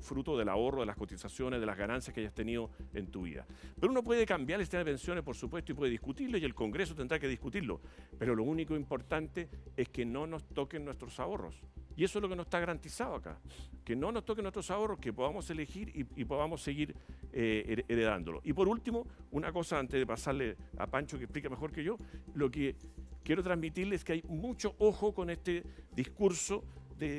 [0.01, 3.47] fruto, del ahorro, de las cotizaciones, de las ganancias que hayas tenido en tu vida.
[3.79, 6.55] Pero uno puede cambiar el sistema de pensiones, por supuesto, y puede discutirlo, y el
[6.55, 7.81] Congreso tendrá que discutirlo.
[8.18, 11.61] Pero lo único importante es que no nos toquen nuestros ahorros.
[11.95, 13.39] Y eso es lo que nos está garantizado acá.
[13.85, 16.95] Que no nos toquen nuestros ahorros, que podamos elegir y, podamos seguir
[17.33, 18.41] eh, her- heredándolo.
[18.45, 21.99] Y por último, una cosa antes de pasarle a Pancho que explica mejor que yo,
[22.35, 22.77] lo que
[23.23, 25.64] quiero transmitirles es que hay mucho ojo con este
[25.95, 26.64] discurso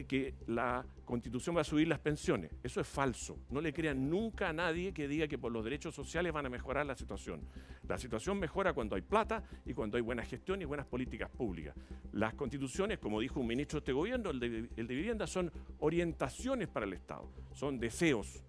[0.07, 2.51] que la constitución va a subir las pensiones.
[2.63, 3.37] Eso es falso.
[3.49, 6.49] No le crean nunca a nadie que diga que por los derechos sociales van a
[6.49, 7.41] mejorar la situación.
[7.87, 11.75] La situación mejora cuando hay plata y cuando hay buena gestión y buenas políticas públicas.
[12.13, 16.85] Las constituciones, como dijo un ministro de este gobierno, el de, vivienda, son orientaciones para
[16.85, 18.43] el Estado, son deseos.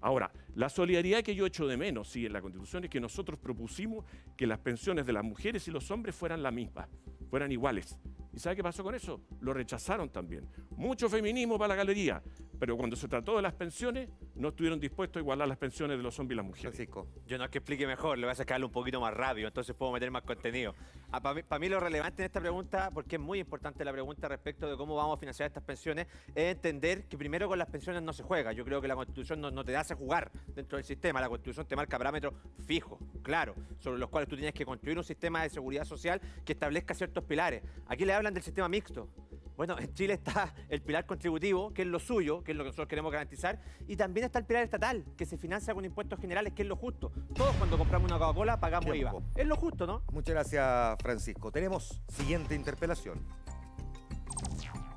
[0.00, 3.38] Ahora, la solidaridad que yo echo de menos, sí, en la Constitución es que nosotros
[3.38, 4.04] propusimos
[4.36, 6.88] que las pensiones de las mujeres y los hombres fueran las mismas,
[7.28, 7.98] fueran iguales.
[8.32, 9.20] ¿Y sabe qué pasó con eso?
[9.40, 10.48] Lo rechazaron también.
[10.76, 12.22] Mucho feminismo para la galería,
[12.58, 16.02] pero cuando se trató de las pensiones, no estuvieron dispuestos a igualar las pensiones de
[16.02, 16.88] los hombres y las mujeres.
[17.26, 19.74] Yo no es que explique mejor, le voy a sacarlo un poquito más rápido, entonces
[19.74, 20.74] puedo meter más contenido.
[21.10, 24.28] Para mí, pa' mí lo relevante en esta pregunta, porque es muy importante la pregunta
[24.28, 28.02] respecto de cómo vamos a financiar estas pensiones, es entender que primero con las pensiones
[28.02, 28.52] no se juega.
[28.52, 31.66] Yo creo que la Constitución no, no te hace jugar dentro del sistema, la Constitución
[31.66, 32.34] te marca parámetros
[32.66, 36.52] fijos, claros, sobre los cuales tú tienes que construir un sistema de seguridad social que
[36.52, 37.62] establezca ciertos pilares.
[37.86, 39.08] Aquí le hablan del sistema mixto.
[39.56, 42.68] Bueno, en Chile está el pilar contributivo, que es lo suyo, que es lo que
[42.68, 46.54] nosotros queremos garantizar, y también está el pilar estatal, que se financia con impuestos generales,
[46.54, 47.12] que es lo justo.
[47.34, 49.12] Todos cuando compramos una Coca-Cola pagamos IVA.
[49.36, 50.02] Es lo justo, ¿no?
[50.12, 51.52] Muchas gracias, Francisco.
[51.52, 53.20] Tenemos siguiente interpelación.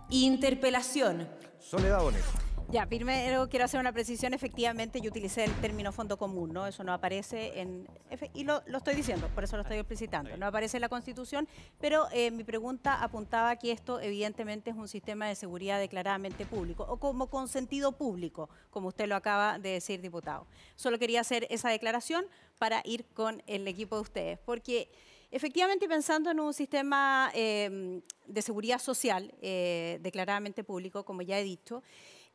[0.09, 1.27] Interpelación.
[1.59, 2.52] Soledad Bonet.
[2.73, 4.33] Ya, primero quiero hacer una precisión.
[4.33, 6.65] Efectivamente, yo utilicé el término fondo común, ¿no?
[6.65, 7.87] Eso no aparece en.
[8.33, 10.35] Y lo, lo estoy diciendo, por eso lo estoy explicitando.
[10.37, 11.47] No aparece en la Constitución,
[11.79, 16.83] pero eh, mi pregunta apuntaba que esto, evidentemente, es un sistema de seguridad declaradamente público
[16.89, 20.47] o como con sentido público, como usted lo acaba de decir, diputado.
[20.75, 22.25] Solo quería hacer esa declaración
[22.57, 24.89] para ir con el equipo de ustedes, porque.
[25.35, 31.43] Efectivamente, pensando en un sistema eh, de seguridad social eh, declaradamente público, como ya he
[31.43, 31.81] dicho,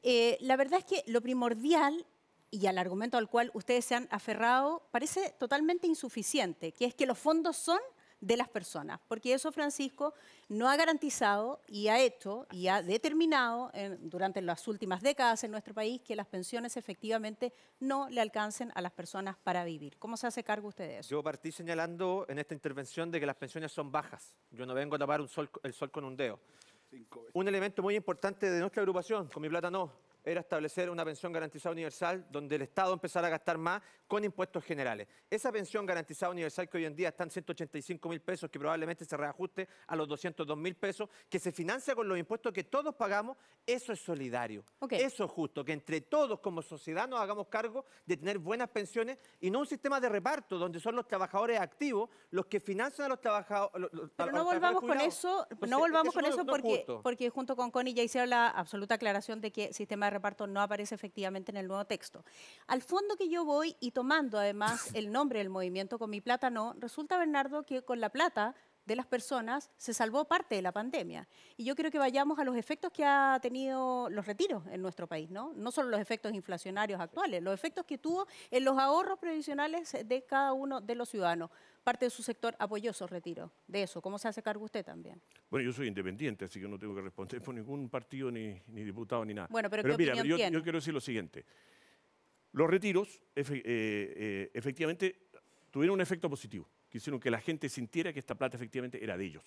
[0.03, 2.07] eh, la verdad es que lo primordial
[2.51, 7.07] y al argumento al cual ustedes se han aferrado parece totalmente insuficiente, que es que
[7.07, 7.80] los fondos son
[8.20, 10.12] de las personas, porque eso Francisco
[10.49, 15.53] no ha garantizado y ha hecho y ha determinado en- durante las últimas décadas en
[15.53, 19.99] nuestro país que las pensiones efectivamente no le alcancen a las personas para vivir.
[19.99, 21.11] ¿Cómo se hace cargo usted de eso?
[21.11, 24.34] Yo partí señalando en esta intervención de que las pensiones son bajas.
[24.51, 26.40] Yo no vengo a tapar un sol- el sol con un dedo.
[27.34, 29.93] Un elemento muy importante de nuestra agrupación, con mi plata no,
[30.31, 34.64] era establecer una pensión garantizada universal donde el Estado empezara a gastar más con impuestos
[34.64, 35.07] generales.
[35.31, 39.05] Esa pensión garantizada universal que hoy en día está en 185 mil pesos, que probablemente
[39.05, 42.95] se reajuste a los 202 mil pesos, que se financia con los impuestos que todos
[42.95, 44.64] pagamos, eso es solidario.
[44.91, 49.18] Eso es justo, que entre todos como sociedad nos hagamos cargo de tener buenas pensiones
[49.41, 53.09] y no un sistema de reparto donde son los trabajadores activos los que financian a
[53.11, 53.91] los trabajadores.
[54.16, 57.95] Pero no volvamos con eso, no volvamos con eso porque, porque porque junto con Connie
[57.95, 61.66] ya hicieron la absoluta aclaración de que sistema de reparto no aparece efectivamente en el
[61.66, 62.25] nuevo texto.
[62.66, 66.51] Al fondo que yo voy y tomando además el nombre del movimiento con mi plata
[66.51, 68.55] no, resulta Bernardo que con la plata
[68.89, 71.28] de las personas se salvó parte de la pandemia.
[71.59, 75.07] Y yo creo que vayamos a los efectos que ha tenido los retiros en nuestro
[75.07, 75.53] país, ¿no?
[75.55, 80.24] No solo los efectos inflacionarios actuales, los efectos que tuvo en los ahorros previsionales de
[80.24, 81.51] cada uno de los ciudadanos.
[81.84, 83.51] Parte de su sector apoyó esos retiros.
[83.66, 85.20] De eso, ¿cómo se hace cargo usted también?
[85.51, 88.84] Bueno, yo soy independiente, así que no tengo que responder por ningún partido, ni, ni
[88.84, 89.49] diputado, ni nada.
[89.51, 90.55] Bueno, pero ¿qué mira, opinión yo, tiene?
[90.57, 91.45] yo quiero decir lo siguiente.
[92.53, 95.28] Los retiros, efe- eh, eh, efectivamente,
[95.70, 99.16] tuvieron un efecto positivo, que hicieron que la gente sintiera que esta plata efectivamente era
[99.16, 99.45] de ellos.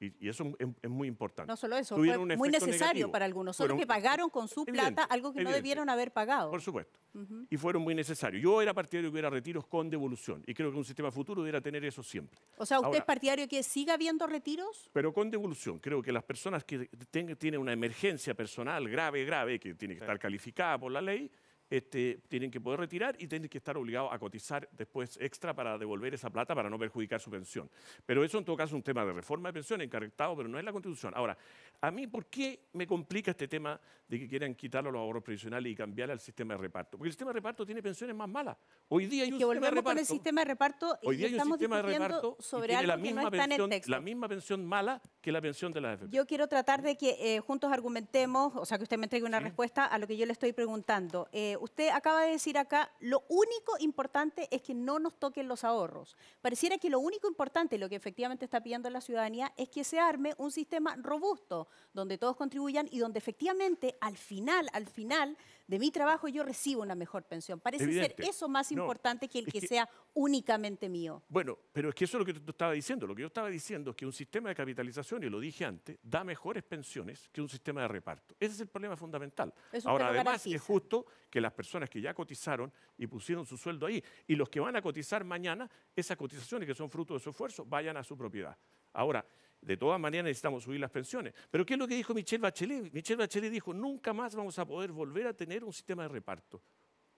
[0.00, 1.46] Y, y eso es, es muy importante.
[1.48, 3.12] No solo eso, Tuvieron fue muy necesario negativo.
[3.12, 5.56] para algunos, solo Fueron- que pagaron con su Evidente, plata algo que no evidente.
[5.58, 6.50] debieron haber pagado.
[6.50, 6.98] Por supuesto.
[7.14, 7.46] Ujú.
[7.48, 8.42] Y fueron muy necesarios.
[8.42, 10.42] Yo era partidario de que hubiera retiros con devolución.
[10.44, 12.40] Y creo que un sistema futuro debiera tener eso siempre.
[12.56, 14.90] O sea, ¿usted Ahora, es partidario que siga habiendo retiros?
[14.92, 15.78] pero con devolución.
[15.78, 20.00] Creo que las personas que ten- tienen una emergencia personal grave, grave, que tiene que
[20.00, 21.30] estar calificada por la ley,
[21.72, 25.78] este, tienen que poder retirar y tienen que estar obligados a cotizar después extra para
[25.78, 27.70] devolver esa plata para no perjudicar su pensión.
[28.04, 30.58] Pero eso en todo caso es un tema de reforma de pensión encarretado, pero no
[30.58, 31.14] es la Constitución.
[31.16, 31.34] Ahora,
[31.80, 35.22] a mí, ¿por qué me complica este tema de que quieran quitarlo a los ahorros
[35.22, 36.98] previsionales y cambiar al sistema de reparto?
[36.98, 38.58] Porque el sistema de reparto tiene pensiones más malas.
[38.88, 40.14] Hoy día hay un que sistema de volvemos con el reparto.
[40.14, 43.10] sistema de reparto Hoy día hay un sistema de reparto sobre tiene la algo que
[43.14, 43.90] no misma, está en el pensión, texto.
[43.90, 46.08] la misma pensión mala que la pensión de la AFP.
[46.10, 49.40] Yo quiero tratar de que eh, juntos argumentemos, o sea, que usted me entregue una
[49.40, 51.28] respuesta a lo que yo le estoy preguntando.
[51.32, 55.62] Eh, usted acaba de decir acá, lo único importante es que no nos toquen los
[55.62, 56.16] ahorros.
[56.40, 60.00] Pareciera que lo único importante, lo que efectivamente está pidiendo la ciudadanía, es que se
[60.00, 65.36] arme un sistema robusto, donde todos contribuyan y donde efectivamente al final, al final
[65.72, 67.58] de mi trabajo yo recibo una mejor pensión.
[67.58, 68.16] Parece Evidente.
[68.22, 71.22] ser eso más No, importante que el que, que- sea únicamente mío.
[71.30, 73.06] Bueno, pero es que eso es lo que tú estabas diciendo.
[73.06, 75.96] Lo que yo estaba diciendo es que un sistema de capitalización, y lo dije antes,
[76.02, 78.34] da mejores pensiones que un sistema de reparto.
[78.38, 79.54] Ese es el problema fundamental.
[79.72, 80.56] Eso Ahora, además, garantiza.
[80.56, 84.50] es justo que las personas que ya cotizaron y pusieron su sueldo ahí, y los
[84.50, 88.04] que van a cotizar mañana, esas cotizaciones que son fruto de su esfuerzo, vayan a
[88.04, 88.54] su propiedad.
[88.92, 89.24] Ahora,
[89.62, 91.32] de todas maneras necesitamos subir las pensiones.
[91.50, 92.92] Pero ¿qué es lo que dijo Michelle Bachelet?
[92.92, 96.60] Michelle Bachelet dijo, nunca más vamos a poder volver a tener un sistema de reparto,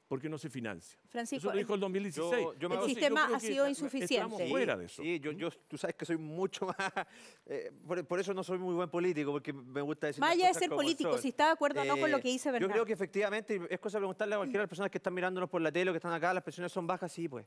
[0.07, 0.99] porque no se financia.
[1.09, 2.30] Francisco, eso lo dijo el 2016.
[2.45, 4.14] Yo- yo me el sistema creo ha sido insuficiente.
[4.16, 5.03] Estamos fuera de eso.
[5.03, 6.76] Sí, yo, yo, tú sabes que soy mucho más...
[7.47, 10.59] eh, por, por eso no soy muy buen político, porque me gusta decir de cosas
[10.59, 11.22] ser como político, son.
[11.22, 12.72] si está de acuerdo o no con lo Eh, que dice Yo Bernardo.
[12.74, 15.49] creo que efectivamente, es cosa de preguntarle a cualquiera de las personas que están mirándonos
[15.49, 17.47] por la tele o que están acá, las pensiones son bajas, sí, pues,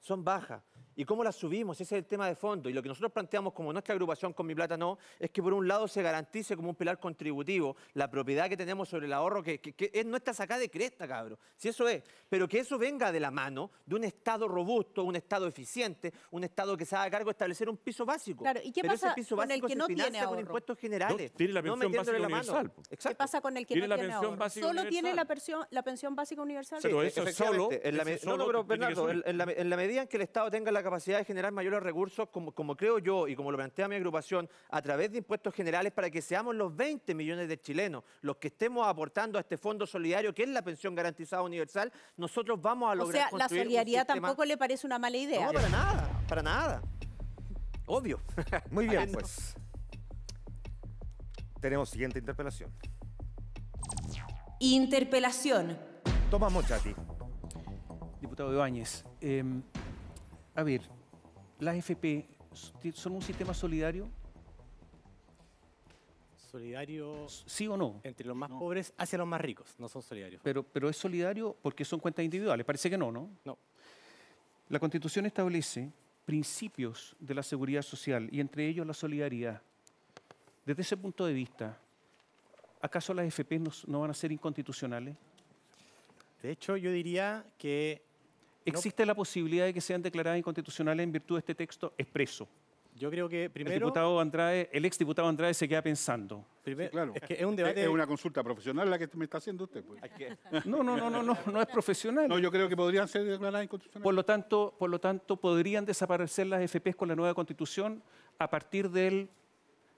[0.00, 0.62] son bajas.
[0.96, 1.80] ¿Y cómo las subimos?
[1.80, 2.68] Ese es el tema de fondo.
[2.68, 5.52] Y lo que nosotros planteamos como nuestra agrupación con Mi Plata No, es que por
[5.52, 9.42] un lado se garantice como un pilar contributivo la propiedad que tenemos sobre el ahorro,
[9.42, 11.38] que, que- que es nuestra sacada de cresta, cabro.
[11.56, 12.02] Si eso es.
[12.28, 16.44] Pero que eso venga de la mano de un Estado robusto, un Estado eficiente, un
[16.44, 18.42] Estado que se haga cargo de establecer un piso básico.
[18.42, 20.34] Claro, ¿y qué Pero pasa ese piso con el que se no tiene financia con
[20.36, 20.40] ahorro?
[20.48, 21.30] impuestos generales.
[21.32, 22.52] No, tiene la pensión metiéndole básica la mano.
[22.52, 22.82] universal, po.
[23.08, 24.38] ¿Qué pasa con el que Tiene no la tiene pensión ahorro?
[24.38, 26.78] básica ¿Solo tiene la pensión, la pensión básica universal?
[26.82, 29.38] Pero Sí, eso solo- en la eso me- es no, no, solo pero Bernardo, en
[29.38, 32.28] la, en la medida en que el Estado tenga la capacidad de generar mayores recursos,
[32.28, 35.92] como, como creo yo y como lo plantea mi agrupación, a través de impuestos generales
[35.92, 39.86] para que seamos los 20 millones de chilenos los que estemos aportando a este fondo
[39.86, 43.62] solidario, que es la pensión garantizada universal, nosotros vamos a O lograr sea, la construir
[43.62, 45.46] un solidaridad sistema- tampoco le parece una mala idea.
[45.46, 46.82] No, para nada, para nada.
[47.86, 48.20] Obvio.
[48.70, 49.56] Muy bien, pues.
[51.60, 52.70] Tenemos siguiente interpelación.
[54.60, 55.76] Interpelación.
[56.30, 56.94] Tomás Mochati.
[58.20, 59.44] Diputado Ibáñez, eh,
[60.54, 60.82] a ver,
[61.58, 62.28] ¿las FP
[62.94, 64.08] son un sistema solidario?
[66.36, 68.00] Solidario ¿Sí o no?
[68.04, 70.40] entre los más pobres hacia los más ricos, no son solidarios.
[70.44, 72.64] Pero, pero es solidario porque son cuentas individuales.
[72.64, 73.28] Parece que no, ¿no?
[73.44, 73.58] No.
[74.68, 75.92] La Constitución establece
[76.24, 79.60] principios de la seguridad social y entre ellos la solidaridad.
[80.64, 81.78] Desde ese punto de vista,
[82.80, 85.16] ¿acaso las FP no, no van a ser inconstitucionales?
[86.40, 88.02] De hecho, yo diría que
[88.64, 92.48] ¿Existe la posibilidad de que sean declaradas inconstitucionales en virtud de este texto expreso?
[92.96, 96.46] yo creo que El primero, diputado Andrade, el exdiputado Andrade se queda pensando.
[96.62, 97.10] primer- claro.
[97.16, 99.64] es que es un Es, debate es una consulta profesional la que me está haciendo
[99.64, 99.82] usted.
[99.82, 100.00] pues.
[100.64, 102.28] No, no, no, no, no, no es profesional.
[102.28, 104.04] No, yo creo que podrían ser declaradas inconstitucionales.
[104.04, 108.00] Por lo tanto, por lo tanto, podrían desaparecer las FPs con la nueva constitución
[108.38, 109.28] a partir del,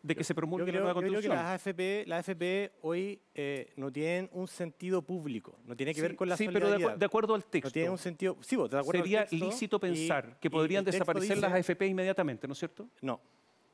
[0.07, 1.45] de que se Yo promulgue creo, la nueva yo creo que constitución.
[1.45, 6.13] las AFP, las AFP hoy eh, no tienen un sentido público, no tiene que ver
[6.13, 7.69] Sí, con la sí, pero de, de acuerdo al texto.
[7.69, 8.37] No tiene un sentido.
[8.41, 10.99] Sí, vos, de acuerdo al Sería texto, lícito y- pensar que y podrían el texto
[11.01, 12.89] desaparecer las dice- AFP inmediatamente, ¿no es cierto?
[13.03, 13.21] No,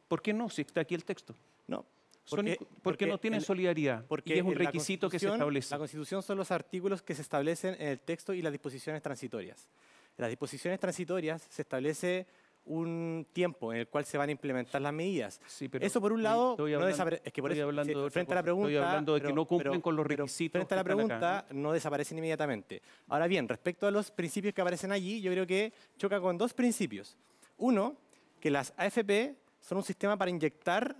[0.08, 0.48] ¿Por qué no?
[0.48, 1.34] Si está aquí el texto.
[1.66, 1.84] no.
[2.24, 4.06] Son inco- porque, no tienen el- solidaridad.
[4.06, 5.74] Porque y es un requisito que se Constitución- establece.
[5.74, 9.68] La Constitución son los artículos que se establecen en el texto y las disposiciones transitorias.
[10.16, 12.26] En las disposiciones transitorias se establece
[12.64, 15.40] un tiempo en el cual se van a implementar las medidas.
[15.46, 17.68] Sí, pero eso por un lado estoy no hablando- desapare- es que por estoy eso
[17.68, 19.82] hablando sí, de frente a la pregunta Estoy hablando de que pero- no cumplen pero-
[19.82, 22.80] con los requisitos frente a la pregunta acá, no desaparecen inmediatamente.
[23.08, 26.54] Ahora bien, respecto a los principios que aparecen allí, yo creo que choca con dos
[26.54, 27.16] principios.
[27.58, 27.96] Uno,
[28.40, 30.96] que las AFP son un sistema para inyectar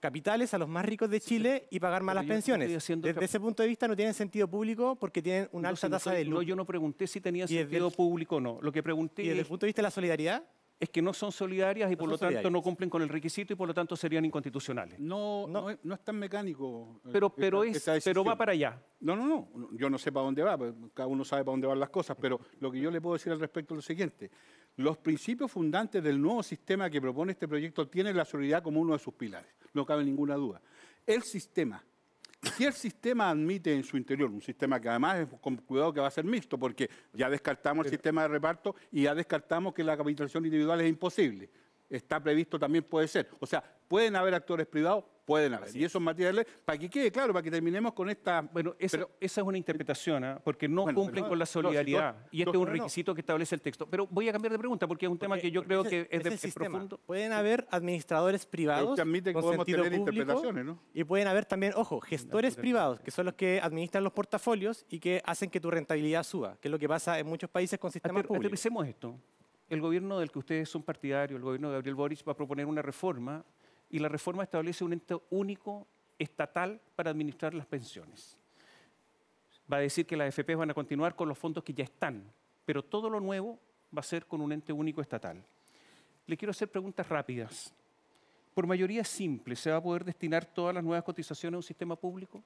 [0.00, 2.68] capitales a los más ricos de Chile y pagar malas no pensiones.
[2.88, 5.86] Desde ese punto de vista no tienen sentido público porque tienen una No, alta si
[5.86, 6.42] no tasa de no, lucro.
[6.42, 8.58] yo no pregunté si tenía Y sentido el- público o no.
[8.62, 10.44] Lo que pregunté Y desde el es, punto de vista de la solidaridad,
[10.80, 13.52] es que no son solidarias y No por lo tanto no cumplen con el requisito
[13.52, 14.98] y por lo tanto serían inconstitucionales.
[15.00, 15.70] No, no.
[15.70, 17.00] es, no es tan mecánico.
[17.04, 18.80] eh, Pero, pero, esta- es, esta pero va para allá.
[19.00, 19.48] No, no, no.
[19.72, 22.16] Yo no sé para dónde va, pues, cada uno sabe para dónde van las cosas,
[22.20, 24.30] pero lo que yo le puedo decir al respecto es lo siguiente.
[24.76, 28.92] Los principios fundantes del nuevo sistema que propone este proyecto tienen la solidaridad como uno
[28.92, 30.60] de sus pilares, no cabe ninguna duda.
[31.04, 31.82] El sistema,
[32.42, 36.00] si el sistema admite en su interior, un sistema que además es con cuidado que
[36.00, 39.82] va a ser mixto, porque ya descartamos el sistema de reparto y ya descartamos que
[39.82, 41.50] la capitalización individual es imposible.
[41.90, 43.28] Está previsto también puede ser.
[43.40, 45.74] O sea, pueden haber actores privados, pueden haber.
[45.74, 48.42] Y eso es materia de ley, para que quede claro, para que terminemos con esta...
[48.42, 50.38] Bueno, esa, Pero- esa es una interpretación, ¿ah?
[50.44, 52.16] porque no Bueno, cumplen con la no, si to- solidaridad.
[52.30, 52.72] y este es un no.
[52.72, 53.86] requisito que establece el texto.
[53.88, 55.90] Pero voy a cambiar de pregunta porque es un tema Porque- que yo creo ese-
[56.08, 56.98] que es, de, es profundo.
[57.06, 60.78] Pueden haber administradores privados usted admite que con podemos sentido tener público interpretaciones, ¿no?
[60.92, 64.98] y pueden haber también, ojo, gestores privados, que son los que administran los portafolios y
[65.00, 67.90] que hacen que tu rentabilidad suba, que es lo que pasa en muchos países con
[67.90, 68.46] sistemas Ater- públicos.
[68.46, 69.18] Aterricemos esto.
[69.68, 72.66] El gobierno del que ustedes son partidarios, el gobierno de Gabriel Boric, va a proponer
[72.66, 73.44] una reforma
[73.90, 75.86] y la reforma establece un ente único
[76.18, 78.38] estatal para administrar las pensiones.
[79.70, 82.24] Va a decir que las FP van a continuar con los fondos que ya están,
[82.64, 83.58] pero todo lo nuevo
[83.94, 85.44] va a ser con un ente único estatal.
[86.26, 87.72] Le quiero hacer preguntas rápidas.
[88.54, 91.94] ¿Por mayoría simple se va a poder destinar todas las nuevas cotizaciones a un sistema
[91.94, 92.42] público?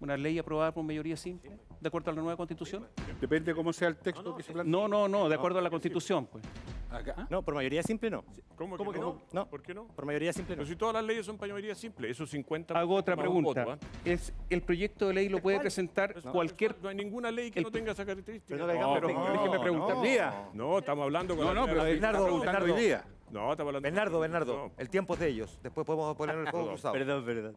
[0.00, 2.86] Una ley aprobada por mayoría simple, de acuerdo a la nueva constitución.
[3.20, 4.70] Depende cómo sea el texto que se plantea.
[4.70, 6.44] No, no, no, de acuerdo a la constitución, pues.
[6.90, 7.26] Acá.
[7.30, 8.24] No, por mayoría simple no.
[8.54, 9.20] ¿Cómo, ¿Cómo que no?
[9.32, 9.48] no?
[9.48, 9.86] ¿Por qué no?
[9.88, 10.60] Por mayoría simple no.
[10.60, 13.64] Pero si todas las leyes son para mayoría simple, esos 50 Hago otra pregunta.
[13.64, 13.78] voto, ¿ah?
[14.04, 16.76] Es, ¿El proyecto de ley lo puede presentar No, cualquier...
[16.82, 18.54] No hay ninguna ley que el- no tenga esa característica.
[18.54, 19.96] Pero no pero no, déjeme preguntar.
[19.96, 20.02] no.
[20.02, 20.48] Día.
[20.54, 22.74] No, estamos hablando con No, no, pero Bernardo, Bernardo.
[22.74, 23.04] hoy día.
[23.30, 23.80] No, estamos hablando.
[23.82, 25.58] Bernardo, Bernardo, el tiempo es de ellos.
[25.62, 26.92] Después podemos poner el juego cruzado.
[26.94, 27.56] Perdón, perdón.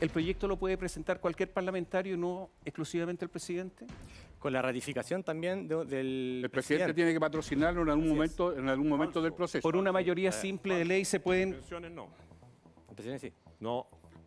[0.00, 3.86] ¿El proyecto lo puede presentar cualquier parlamentario y no exclusivamente el presidente?
[4.38, 8.68] Con la ratificación también de- del El presidente tiene que patrocinarlo en algún momento, en
[8.68, 9.62] algún momento del proceso.
[9.62, 11.60] Por una mayoría simple de ley se pueden...
[11.94, 12.08] No.
[12.94, 13.32] Pensiones sí.
[13.60, 13.86] No.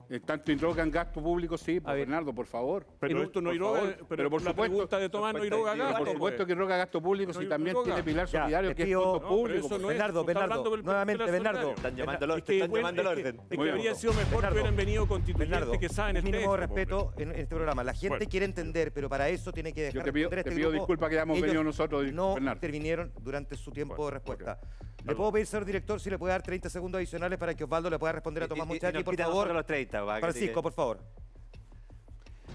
[0.10, 2.86] En tanto en gasto público, sí, pues, Bernardo, por favor.
[3.00, 3.96] Pero esto no por iroga- favor.
[4.08, 6.48] pero por la supuesto, pregunta de Tomás no pero gasto, Por supuesto pues.
[6.48, 7.86] que iroga gasto público, No si también iroga.
[7.86, 9.48] tiene pilar Ya, solidario, te que es pido- fondo No, público.
[9.48, 9.82] pero eso pues.
[9.82, 11.70] no es- Bernardo, hablando Bernardo, del nuevamente, pilar Bernardo.
[11.72, 13.42] Están llamando al Es que, están llamando al es que- orden.
[13.50, 17.12] Es que habría sido mejor que hubieran venido constituyentes que saben el mínimo texto, respeto
[17.14, 17.28] pues.
[17.28, 17.84] en, este programa.
[17.84, 20.52] La gente quiere entender, pero para eso tiene que dejar Yo te pido- te este
[20.52, 22.56] pido disculpas que hayamos venido nosotros, No Bernardo.
[22.58, 24.60] intervinieron durante su tiempo de respuesta.
[25.06, 27.90] Le puedo pedir, señor director, si le puede dar 30 segundos adicionales para que Osvaldo
[27.90, 29.54] le pueda responder a Tomás y- y Muchati, nos por favor.
[29.54, 31.00] los 30, va, que Francisco, por favor.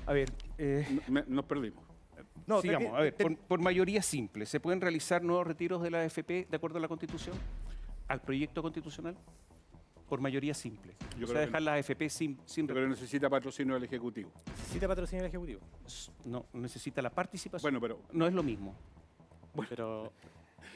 [0.07, 1.85] A ver, eh, Nos perdimos.
[2.47, 2.91] No, sigamos.
[2.91, 6.01] te- A ver, te- por, por mayoría simple, ¿se pueden realizar nuevos retiros de la
[6.03, 7.37] AFP de acuerdo a la Constitución?
[8.09, 9.17] ¿Al proyecto constitucional?
[10.09, 10.95] Por mayoría simple.
[11.19, 11.67] Yo o sea, dejar no.
[11.67, 14.31] la AFP sin, sin Pero necesita patrocinio del Ejecutivo.
[14.59, 15.61] ¿Necesita patrocinio del Ejecutivo?
[16.25, 17.63] No, necesita la participación.
[17.63, 18.75] Bueno, pero No es lo mismo.
[19.69, 20.13] Pero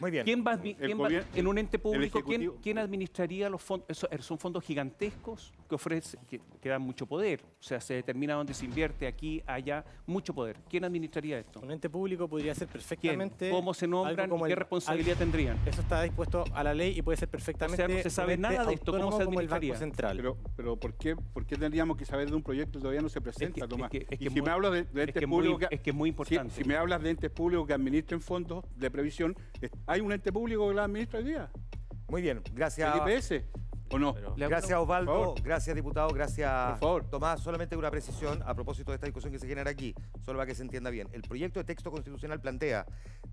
[0.00, 0.24] Muy bien.
[0.24, 2.22] ¿Quién va, quién va- en un ente público,
[2.62, 3.88] ¿quién, administraría los fondos?
[3.90, 7.40] Eso- er, son fondos gigantescos que ofrecen, que, que dan mucho poder.
[7.42, 10.56] O sea, se determina dónde se invierte, aquí, allá, mucho poder.
[10.68, 11.60] ¿Quién administraría esto?
[11.60, 12.72] un ente público podría ser ¿Quién?
[12.72, 13.50] perfectamente.
[13.50, 15.58] ¿Cómo se nombran como y qué el- responsabilidad al- tendrían?
[15.66, 17.88] Eso está dispuesto a la ley y puede ser perfectamente.
[17.88, 19.76] no se sabe nada de esto, ¿cómo se como el Banco administraría?
[19.76, 20.16] Central.
[20.16, 23.08] Pero, pero ¿por, qué, ¿por qué tendríamos que saber de un proyecto que todavía no
[23.08, 23.90] se presenta, que- Tomás?
[23.92, 25.44] es que- es y que si muy- me hablas de, de es entes que muy-
[25.48, 26.54] públicos es que es muy si- importante.
[26.54, 29.36] Si, me hablas de entes públicos que administren fondos de previsión,
[29.86, 31.50] ¿hay un ente público que la administra hoy día?
[32.08, 32.94] Muy bien, gracias.
[32.94, 33.44] ¿El IPS?
[33.90, 34.14] ¿O no?
[34.36, 37.04] Gracias Osvaldo, gracias diputado, gracias Por favor.
[37.10, 37.40] Tomás.
[37.40, 40.54] Solamente una precisión a propósito de esta discusión que se genera aquí, solo para que
[40.54, 41.08] se entienda bien.
[41.12, 42.84] El proyecto de texto constitucional plantea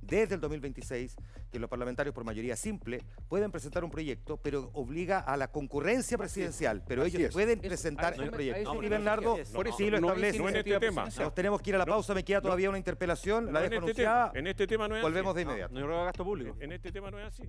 [0.02, 1.16] desde el 2026
[1.52, 6.18] que los parlamentarios por mayoría simple pueden presentar un proyecto, pero obliga a la concurrencia
[6.18, 6.84] presidencial.
[6.88, 7.34] Pero Así ellos es.
[7.34, 8.84] pueden presentar el proyecto.
[8.84, 10.38] y Bernardo, por No, eso sí lo no es establece.
[10.40, 11.06] No en este tema.
[11.06, 13.70] Nos tenemos que ir a la pausa, me queda todavía una interpelación, la No, en
[13.72, 14.04] dejo este
[14.36, 15.38] en este tema no es Volvemos así.
[15.38, 15.74] de inmediato.
[15.74, 16.56] No iroga gasto público.
[16.60, 17.44] En este tema no es así.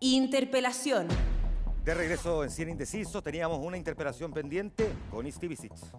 [0.00, 1.08] Interpelación.
[1.84, 5.90] De regreso en 100 Indecisos, teníamos una interpelación pendiente con Isti Visits.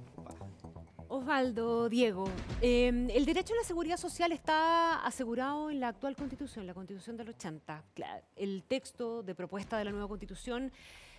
[1.10, 2.26] Osvaldo, Diego,
[2.62, 7.18] eh, el derecho a la seguridad social está asegurado en la actual constitución, la constitución
[7.18, 7.84] del 80.
[7.96, 10.72] Cla- El texto de propuesta de la nueva constitución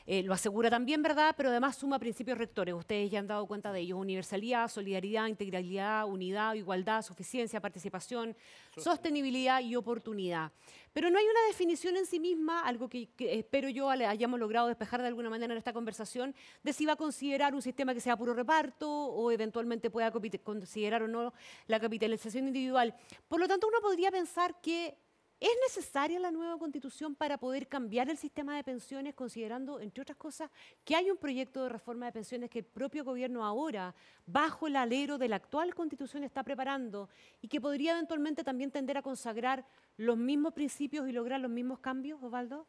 [0.06, 1.34] eh, lo asegura también, ¿verdad?
[1.36, 2.74] Pero además suma principios rectores.
[2.74, 3.98] Ustedes ya han dado cuenta de ellos.
[3.98, 8.36] Universalidad, solidaridad, integralidad, unidad, igualdad, suficiencia, participación,
[8.76, 10.52] sostenibilidad y oportunidad.
[10.92, 14.66] Pero no hay una definición en sí misma, algo que, que espero yo hayamos logrado
[14.66, 18.00] despejar de alguna manera en esta conversación, de si va a considerar un sistema que
[18.00, 21.32] sea puro reparto o eventualmente pueda considerar o no
[21.66, 22.94] la capitalización individual.
[23.28, 24.96] Por lo tanto, uno podría pensar que
[25.40, 30.18] ¿Es necesaria la nueva constitución para poder cambiar el sistema de pensiones, considerando, entre otras
[30.18, 30.50] cosas,
[30.84, 33.94] que hay un proyecto de reforma de pensiones que el propio gobierno ahora,
[34.26, 37.08] bajo el alero de la actual constitución, está preparando
[37.40, 39.64] y que podría eventualmente también tender a consagrar
[39.96, 42.66] los mismos principios y lograr los mismos cambios, Osvaldo?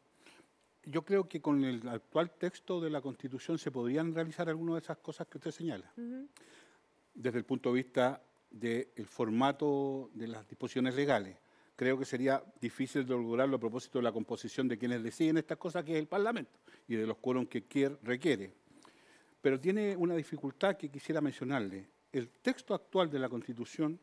[0.84, 4.80] Yo creo que con el actual texto de la Constitución se podrían realizar algunas de
[4.80, 5.92] esas cosas que usted señala.
[7.12, 11.36] Desde el punto de vista del formato de las disposiciones legales.
[11.76, 15.58] Creo que sería difícil de lograrlo a propósito de la composición de quienes deciden estas
[15.58, 16.52] cosas, que es el Parlamento,
[16.86, 18.52] y de los quórum que quier- requiere.
[19.40, 21.88] Pero tiene una dificultad que quisiera mencionarle.
[22.12, 23.98] El texto actual de la Constitución,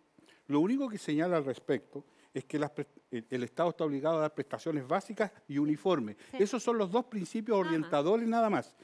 [0.47, 2.03] lo único que señala al respecto
[2.33, 2.71] es que las
[3.11, 6.15] el el Estado está obligado a dar prestaciones básicas y uniformes.
[6.31, 6.37] Sí.
[6.43, 7.73] Esos son los dos principios Nada más.
[7.73, 8.75] orientadores nada más.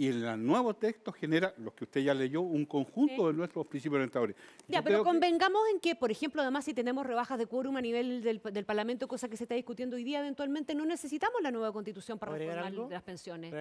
[0.00, 3.26] Y el nuevo texto genera, los que usted ya leyó, un conjunto Sí.
[3.26, 4.36] de nuestros principios orientadores.
[4.68, 7.76] Ya, Yo pero que- convengamos en que, por ejemplo, además si tenemos rebajas de quórum
[7.76, 11.42] a nivel del, del Parlamento, cosa que se está discutiendo hoy día, eventualmente no necesitamos
[11.42, 12.94] la nueva constitución para ¿Puedo agregar reformar algo?
[12.94, 13.52] las pensiones.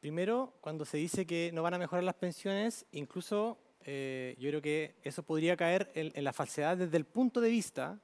[0.00, 4.62] Primero, cuando se dice que no van a mejorar las pensiones, incluso eh, yo creo
[4.62, 8.00] que eso podría caer en, en la falsedad desde el punto de vista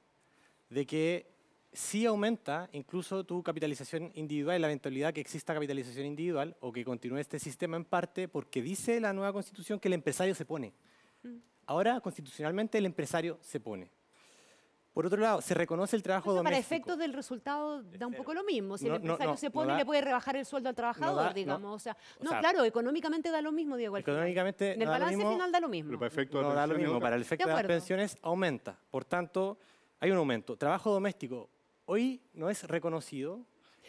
[0.69, 1.32] de que
[1.73, 7.17] sí aumenta incluso tu capitalización individual, la eventualidad que exista capitalización individual o que continúe
[7.17, 10.73] este sistema en parte porque dice la nueva constitución que el empresario se pone.
[11.65, 13.89] Ahora, constitucionalmente, el empresario se pone.
[14.93, 16.59] Por otro lado, se reconoce el trabajo Para doméstico.
[16.75, 18.77] efectos del resultado da un poco lo mismo.
[18.77, 21.15] Si No, el empresario no, se pone, da- le puede rebajar el sueldo al trabajador,
[21.23, 21.33] da- no.
[21.33, 21.75] digamos.
[21.75, 23.97] O sea, O no, sea, claro, económicamente da lo mismo, Diego.
[23.97, 25.87] Económicamente En el no da lo balance mismo, final da lo mismo.
[25.89, 26.99] Pero para efectos de no da lo y mismo.
[26.99, 28.77] Para el efecto De de, las pensiones aumenta.
[28.91, 29.57] Por tanto,
[29.99, 30.55] hay un aumento.
[30.57, 31.49] Trabajo doméstico
[31.85, 33.45] hoy no es reconocido.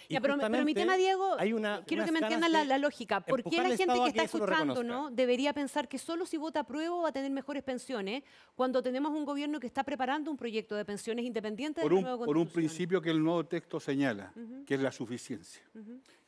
[0.09, 3.21] y Ya, pero, pero mi tema, Diego, hay una- quiero que me entiendan la, lógica.
[3.21, 4.83] ¿Por qué la gente que a que está escuchando?
[4.83, 5.11] ¿no?
[5.11, 8.25] debería pensar que solo si vota apruebo va a tener mejores pensiones
[8.57, 11.99] cuando tenemos un gobierno que está preparando un proyecto de pensiones independiente Por de la
[11.99, 14.33] un, nueva por un principio que el nuevo texto señala,
[14.67, 15.63] que es la suficiencia,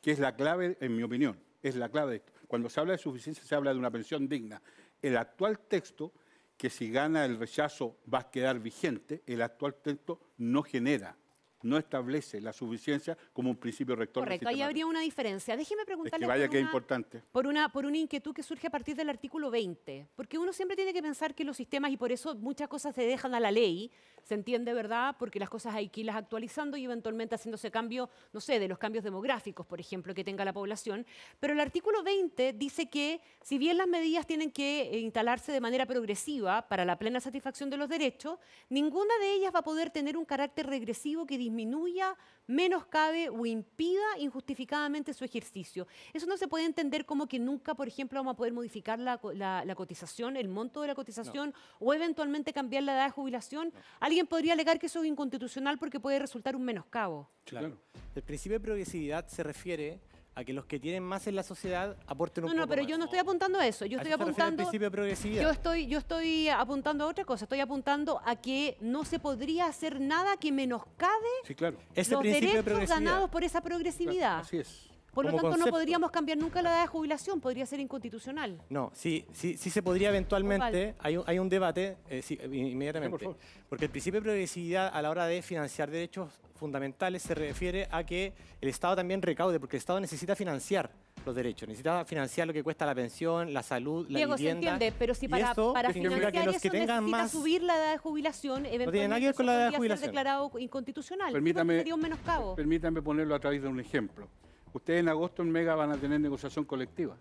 [0.01, 2.33] que es la clave, en mi opinión, es la clave de esto.
[2.47, 4.63] Cuando se habla de suficiencia se habla de una pensión digna.
[5.03, 6.13] El actual texto,
[6.57, 11.17] que si gana el rechazo va a quedar vigente, el actual texto no genera,
[11.63, 15.57] no establece la suficiencia como un principio rector Correcto, ahí habría una diferencia.
[15.57, 17.23] Déjeme Es preguntarle que vaya por que es una- importante.
[17.33, 20.77] por una, por una inquietud que surge a partir del artículo 20, porque uno siempre
[20.77, 23.51] tiene que pensar que los sistemas, y por eso muchas cosas se dejan a la
[23.51, 23.91] ley,
[24.23, 25.17] se entiende, ¿verdad?
[25.19, 28.77] Porque las cosas hay que irlas actualizando y eventualmente haciéndose cambio, no sé, de los
[28.79, 31.07] cambios demográficos, por ejemplo, que tenga la población.
[31.39, 35.61] Pero el artículo 20 dice que si bien las medidas tienen que eh, instalarse de
[35.61, 38.39] manera progresiva para la plena satisfacción de los derechos,
[38.69, 42.15] ninguna de ellas va a poder tener un carácter regresivo que disminuya,
[42.49, 45.87] menoscabe o impida injustificadamente su ejercicio.
[46.13, 49.19] Eso no se puede entender como que nunca, por ejemplo, vamos a poder modificar la-
[49.65, 53.73] la cotización, el monto de la cotización o eventualmente cambiar la edad de jubilación.
[54.01, 57.29] Alguien podría alegar que eso es inconstitucional porque puede resultar un menoscabo.
[57.45, 57.77] Claro.
[58.15, 60.01] El principio de progresividad se refiere
[60.37, 62.83] a que los que tienen más en la sociedad aporten un No, no, poco pero
[62.83, 62.91] más.
[62.91, 63.87] yo no estoy apuntando a eso.
[63.87, 64.57] Yo ¿A estoy apuntando.
[64.65, 65.43] principio de progresividad?
[65.43, 67.47] Yo estoy, yo estoy apuntando a otra cosa.
[67.47, 71.13] Estoy apuntando a que no se podría hacer nada que menoscabe
[71.45, 71.79] Sí, claro.
[71.95, 74.41] Ese los de derechos ganados por esa progresividad.
[74.41, 74.91] Así es.
[75.17, 77.41] Por lo tanto, no podríamos cambiar nunca la edad de jubilación.
[77.41, 78.61] Podría ser inconstitucional.
[78.69, 82.47] No, sí, sí, sí se podría eventualmente, hay un, hay un debate eh, sí, eh,
[82.53, 83.37] inmediatamente, Sí, por
[83.71, 88.05] porque el principio de progresividad a la hora de financiar derechos fundamentales se refiere a
[88.05, 90.91] que el Estado también recaude, porque el Estado necesita financiar
[91.25, 94.93] los derechos, necesita financiar lo que cuesta la pensión, la salud, la Diego, se entiende,
[94.99, 97.93] pero si para, eso financiar que los eso que tengan necesita más subir la edad
[97.93, 99.99] de jubilación, eventualmente tiene nada que ver con eso la edad de podría jubilación.
[99.99, 101.33] ser declarado inconstitucional.
[101.33, 102.55] Permítame, Eso sería un menoscabo.
[102.55, 104.29] permítame ponerlo a través de un ejemplo.
[104.77, 107.17] Ustedes en agosto en Mega van a tener negociación colectiva.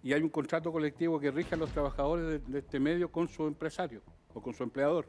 [0.00, 3.28] Y hay un contrato colectivo que rige a los trabajadores de, de este medio con
[3.28, 4.00] su empresario
[4.32, 5.08] o con su empleador.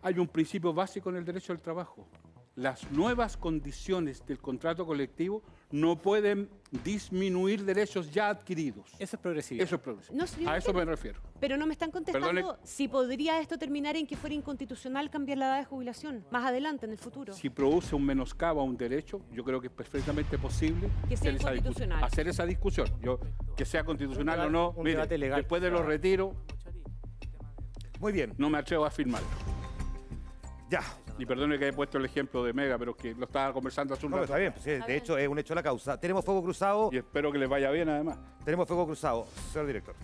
[0.00, 2.08] Hay un principio básico en el derecho al trabajo.
[2.56, 6.50] Las nuevas condiciones del contrato colectivo no pueden
[6.84, 8.90] disminuir derechos ya adquiridos.
[8.98, 9.64] Eso es progresividad.
[9.66, 10.16] Eso es progresivo.
[10.18, 11.20] No, a eso pero- me refiero.
[11.38, 12.58] Pero no me están contestando Perdone.
[12.64, 16.84] si podría esto terminar en que fuera inconstitucional cambiar la edad de jubilación más adelante,
[16.86, 17.32] en el futuro.
[17.32, 21.32] Si produce un menoscabo a un derecho, yo creo que es perfectamente posible Que sea
[21.32, 21.50] hacer,
[22.28, 22.88] esa hacer discusión.
[23.00, 23.20] Yo,
[23.56, 25.40] que sea constitucional Un o no, mire, legal.
[25.40, 26.34] después de los retiros,
[28.00, 28.34] Muy bien.
[28.38, 29.28] no me atrevo a afirmarlo.
[30.70, 30.82] Ya.
[31.18, 33.92] Y perdone que haya puesto el ejemplo de Mega, pero es que lo estaba conversando
[33.92, 34.26] hace un No, rato.
[34.26, 35.98] está bien, pues, sí, de hecho es un hecho la causa.
[36.00, 36.90] Tenemos fuego cruzado.
[36.92, 38.18] Y espero que les vaya bien además.
[38.44, 39.94] Tenemos fuego cruzado, señor director.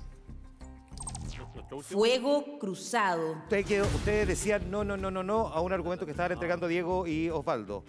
[1.82, 3.32] Fuego cruzado.
[3.44, 6.66] Usted que- ustedes decían no, no, no, no, no a un argumento que estaban entregando
[6.68, 7.84] Diego y Osvaldo.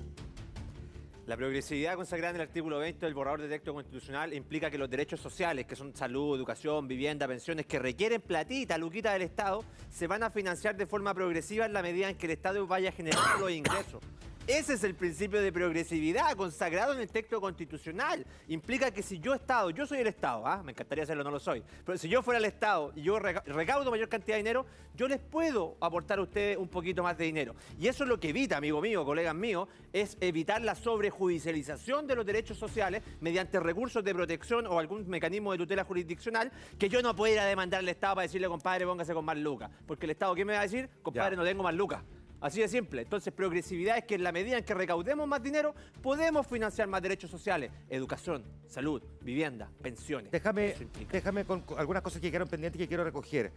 [1.28, 4.90] La progresividad consagrada en el artículo 20 del borrador de texto constitucional implica que los
[4.90, 10.08] derechos sociales, que son salud, educación, vivienda, pensiones, que requieren platita, luquita del Estado, se
[10.08, 13.40] van a financiar de forma progresiva en la medida en que el Estado vaya generando
[13.40, 14.02] los ingresos.
[14.48, 18.26] Ese es el principio de progresividad consagrado en el texto constitucional.
[18.48, 20.64] Implica que si yo Estado, yo soy el Estado, ¿ah?
[20.64, 23.44] me encantaría hacerlo, no lo soy, pero si yo fuera el Estado y yo reca-
[23.46, 27.26] recaudo mayor cantidad de dinero, yo les puedo aportar a ustedes un poquito más de
[27.26, 27.56] dinero.
[27.78, 32.16] Y eso es lo que evita, amigo mío, colegas míos, es evitar la sobrejudicialización de
[32.16, 37.02] los derechos sociales mediante recursos de protección o algún mecanismo de tutela jurisdiccional que yo
[37.02, 39.70] no pueda demandar al Estado para decirle, compadre, póngase con más lucas.
[39.86, 40.90] Porque el Estado, ¿qué me va a decir?
[41.04, 42.02] Compadre, no tengo más lucas.
[42.48, 43.02] Así de simple.
[43.02, 47.02] Entonces, progresividad es que en la medida en que recaudemos más dinero, podemos financiar más
[47.02, 50.32] derechos sociales, educación, salud, vivienda, pensiones.
[50.32, 50.74] Déjame,
[51.12, 53.52] déjame con algunas cosas que quedaron pendientes y que quiero recoger.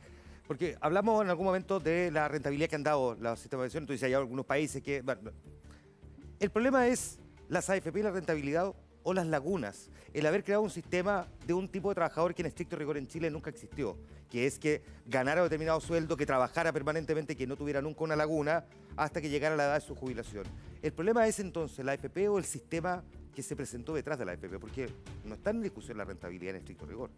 [0.45, 3.86] Porque hablamos en algún momento de la rentabilidad que han dado los sistemas de pensión.
[3.86, 5.03] Tú dices, hay algunos países que...
[5.03, 5.30] bueno,
[6.41, 9.91] el problema es las AFP y la rentabilidad o las lagunas.
[10.13, 13.07] El haber creado un sistema de un tipo de trabajador que en estricto rigor en
[13.07, 13.97] Chile nunca existió,
[14.29, 18.65] que es que ganara determinado sueldo, que trabajara permanentemente, que no tuviera nunca una laguna
[18.97, 20.45] hasta que llegara la edad de su jubilación.
[20.83, 24.33] El problema es entonces la AFP o el sistema que se presentó detrás de la
[24.33, 24.89] AFP, porque
[25.25, 27.11] no está en discusión la rentabilidad en estricto rigor.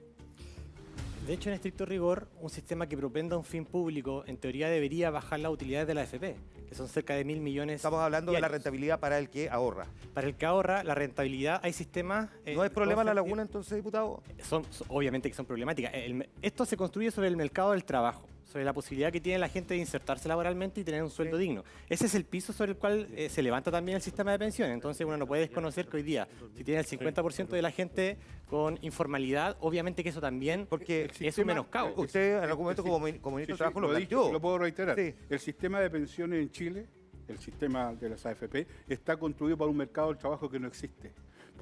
[1.26, 5.10] De hecho, en estricto rigor, un sistema que propenda un fin público, en teoría debería
[5.10, 6.36] bajar las utilidades de la AFP,
[6.72, 7.76] que son cerca de mil millones.
[7.76, 9.86] Estamos hablando de la rentabilidad para el que ahorra.
[10.14, 12.30] Para el que ahorra, la rentabilidad, hay sistemas...
[12.46, 14.22] eh, ¿No es problema la todos- laguna entonces, diputado?
[14.42, 15.92] Son, son- obviamente que son problemáticas.
[15.92, 18.26] El esto se construye sobre el mercado del trabajo.
[18.52, 21.64] Sobre la posibilidad que tiene la gente de insertarse laboralmente y tener un sueldo digno.
[21.88, 24.74] Ese es el piso sobre el cual eh, se levanta también el sistema de pensiones.
[24.74, 28.18] Entonces uno no puede desconocer que hoy día, si tiene el 50% de la gente
[28.48, 31.94] con informalidad, obviamente que eso también Porque es un menoscabo.
[31.96, 34.32] Usted en algún momento como, como ministro de Sí, Trabajo lo, lo, planteó.
[34.32, 34.96] lo puedo reiterar.
[34.98, 35.14] Sí.
[35.30, 36.86] El sistema de pensiones en Chile,
[37.28, 41.12] el sistema de las AFP, está construido para un mercado del trabajo que no existe.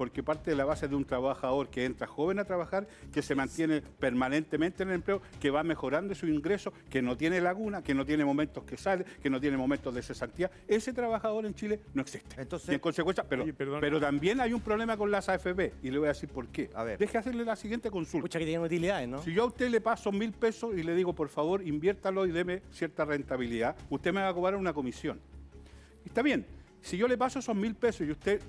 [0.01, 3.35] Porque parte de la base de un trabajador que entra joven a trabajar, que se
[3.35, 7.93] mantiene permanentemente en el empleo, que va mejorando su ingreso, que no tiene laguna, que
[7.93, 10.49] no tiene momentos que sale, que no tiene momentos de cesantía.
[10.67, 12.41] Ese trabajador en Chile no existe.
[12.41, 13.79] Entonces, y en consecuencia, pero, Oye, perdón.
[13.79, 16.71] pero también hay un problema con las AFP, y le voy a decir por qué.
[16.73, 16.97] A ver.
[16.97, 18.23] Deje hacerle la siguiente consulta.
[18.23, 19.21] Muchas que tienen utilidades, ¿no?
[19.21, 22.31] Si yo a usted le paso mil pesos y le digo, por favor, inviértalo y
[22.31, 25.19] deme cierta rentabilidad, usted me va a cobrar una comisión.
[26.03, 26.43] Está bien,
[26.81, 28.41] si yo le paso esos mil pesos y usted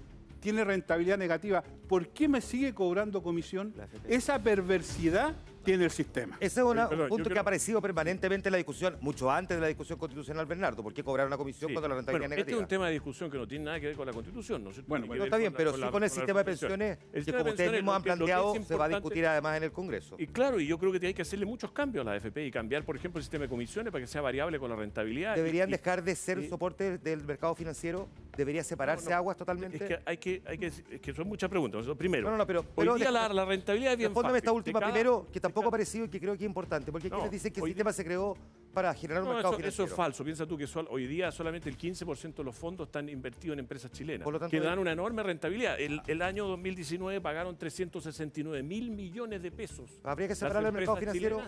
[0.43, 3.73] tiene rentabilidad negativa, ¿por qué me sigue cobrando comisión?
[4.09, 6.37] Esa perversidad tiene el sistema.
[6.41, 9.31] Ese es una- Perdón, un punto que creo- ha aparecido permanentemente en la discusión, mucho
[9.31, 10.83] antes de la discusión constitucional, Bernardo.
[10.83, 11.75] ¿Por qué cobrar una comisión Sí.
[11.75, 12.63] cuando la rentabilidad Bueno, es este es negativa?
[12.63, 14.77] un tema de discusión que no tiene nada que ver con la Constitución, ¿no es
[14.77, 14.89] cierto?
[14.89, 16.99] Bueno, bueno, está bien, con la- pero con sí la- con el sistema de pensiones,
[17.13, 19.73] El que como de ustedes mismos han planteado, se va a discutir además en el
[19.73, 20.17] Congreso.
[20.19, 22.51] Y claro, y yo creo que hay que hacerle muchos cambios a la AFP y
[22.51, 25.35] cambiar, por ejemplo, el sistema de comisiones para que sea variable con la rentabilidad.
[25.37, 28.09] ¿Deberían y- dejar de ser y- soporte del mercado financiero?
[28.37, 29.17] ¿Debería separarse No, no.
[29.17, 29.77] aguas totalmente?
[29.77, 31.87] Es que hay que, hay que, es que son muchas preguntas.
[31.99, 34.51] Primero, No, no, no, pero- hoy pero día la, la rentabilidad es bien Respóndeme esta
[34.51, 34.57] fácil.
[34.59, 37.17] última primero, que tampoco ha aparecido y que creo que es importante, porque hay No,
[37.19, 38.37] quienes dicen que el sistema se creó
[38.73, 39.91] para generar un No, mercado eso, eso financiero.
[39.91, 40.25] es falso.
[40.25, 43.59] Piensa tú que sol- hoy día solamente el 15% de los fondos están invertidos en
[43.61, 45.79] empresas chilenas, Por lo tanto, que hay- dan una enorme rentabilidad.
[45.81, 49.91] El, el año 2019 pagaron 369 mil millones de pesos.
[50.05, 51.43] Habría que separar el mercado financiero.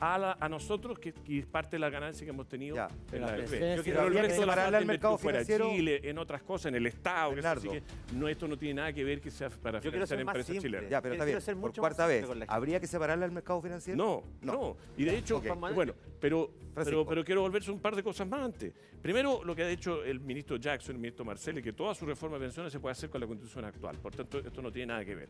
[0.00, 2.88] A, la- a nosotros, que, que es parte de la ganancia que hemos tenido Ya,
[3.12, 3.76] en la AFP.
[3.76, 5.44] Yo sí el habría que resto de la separarle plata al mercado invertido fuera de
[5.44, 5.76] financiero.
[5.76, 7.32] Chile, en otras cosas, en el Estado.
[7.34, 7.86] que eso sí Bernardo.
[8.10, 10.62] que no, esto no tiene nada que ver que sea para Yo financiar empresas simple.
[10.70, 10.90] chilenas.
[10.90, 11.60] Ya, pero está bien.
[11.60, 12.26] Por cuarta vez.
[12.48, 13.96] ¿habría que separarle al mercado financiero?
[13.96, 15.46] No, no, Y de hecho, Ok.
[15.74, 15.92] bueno,
[16.22, 18.72] pero, pero, quiero volverse un par de cosas más antes.
[19.02, 22.38] Primero, lo que ha hecho el ministro Jackson, el ministro Marcelo, que toda su reforma
[22.38, 23.98] de pensiones se puede hacer con la constitución actual.
[23.98, 25.28] Por tanto, esto no tiene nada que ver.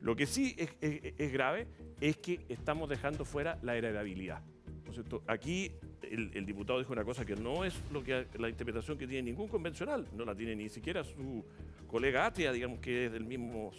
[0.00, 1.68] Lo que sí es, es- es grave
[2.00, 4.42] es que estamos dejando fuera la heredabilidad.
[4.84, 5.22] ¿no cierto?
[5.26, 5.70] Aquí
[6.02, 9.30] el, el diputado dijo una cosa que no es lo que la interpretación que tiene
[9.30, 11.44] ningún convencional, no la tiene ni siquiera su
[11.86, 13.70] colega Atria, digamos que es del mismo,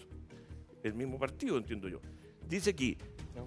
[0.81, 1.99] el mismo partido, entiendo yo.
[2.47, 2.97] Dice aquí,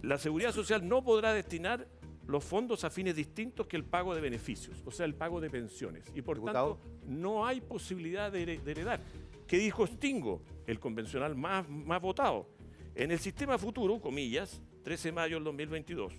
[0.02, 1.86] la seguridad social no podrá destinar
[2.26, 5.48] los fondos a fines distintos que el pago de beneficios, o sea, el pago de
[5.50, 6.04] pensiones.
[6.14, 6.76] Y por Diputado.
[6.76, 9.00] tanto, no hay posibilidad de, here- de heredar.
[9.46, 12.48] ¿Qué dijo Stingo, el convencional más, más votado?
[12.94, 16.12] En el sistema futuro, comillas, 13 de mayo del 2022,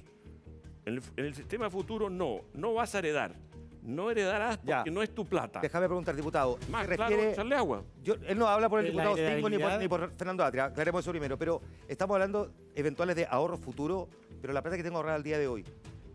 [0.85, 3.35] en el, en el sistema futuro no, no vas a heredar.
[3.83, 4.77] No heredarás Ya.
[4.79, 5.61] porque no es tu plata.
[5.61, 6.57] Déjame preguntar, diputado.
[6.69, 7.83] Más ¿se claro, refiere- echarle agua.
[8.03, 10.65] Yo- él no habla por el diputado Stingo ni por, heredabilidad- ni por Fernando Atria,
[10.65, 14.09] aclaremos eso primero, pero estamos hablando eventuales de ahorro futuro,
[14.41, 15.63] pero la plata que tengo ahorrada al día de hoy,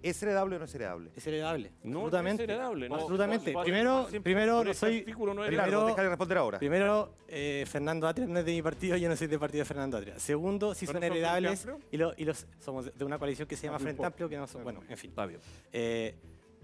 [0.02, 1.10] ¿es heredable o no es heredable?
[1.16, 1.72] Es heredable.
[1.82, 2.42] No, absolutamente.
[2.44, 2.88] es heredable.
[2.88, 2.94] no.
[2.96, 3.52] Absolutamente.
[3.52, 5.04] Por- primero, primero no soy.
[5.06, 6.58] no Primero- déjale responder ahora.
[6.58, 9.64] Primero, eh, Fernando Atria no es de mi partido, yo no soy del partido de
[9.66, 10.18] Fernando Atria.
[10.18, 13.66] Segundo, si ¿No son heredables y, lo- y los somos de una coalición que se
[13.66, 14.04] llama No Frente.
[14.04, 15.12] Amplio, que no son, bueno, en fin.
[15.16, 15.38] Bien.
[15.72, 16.14] Eh,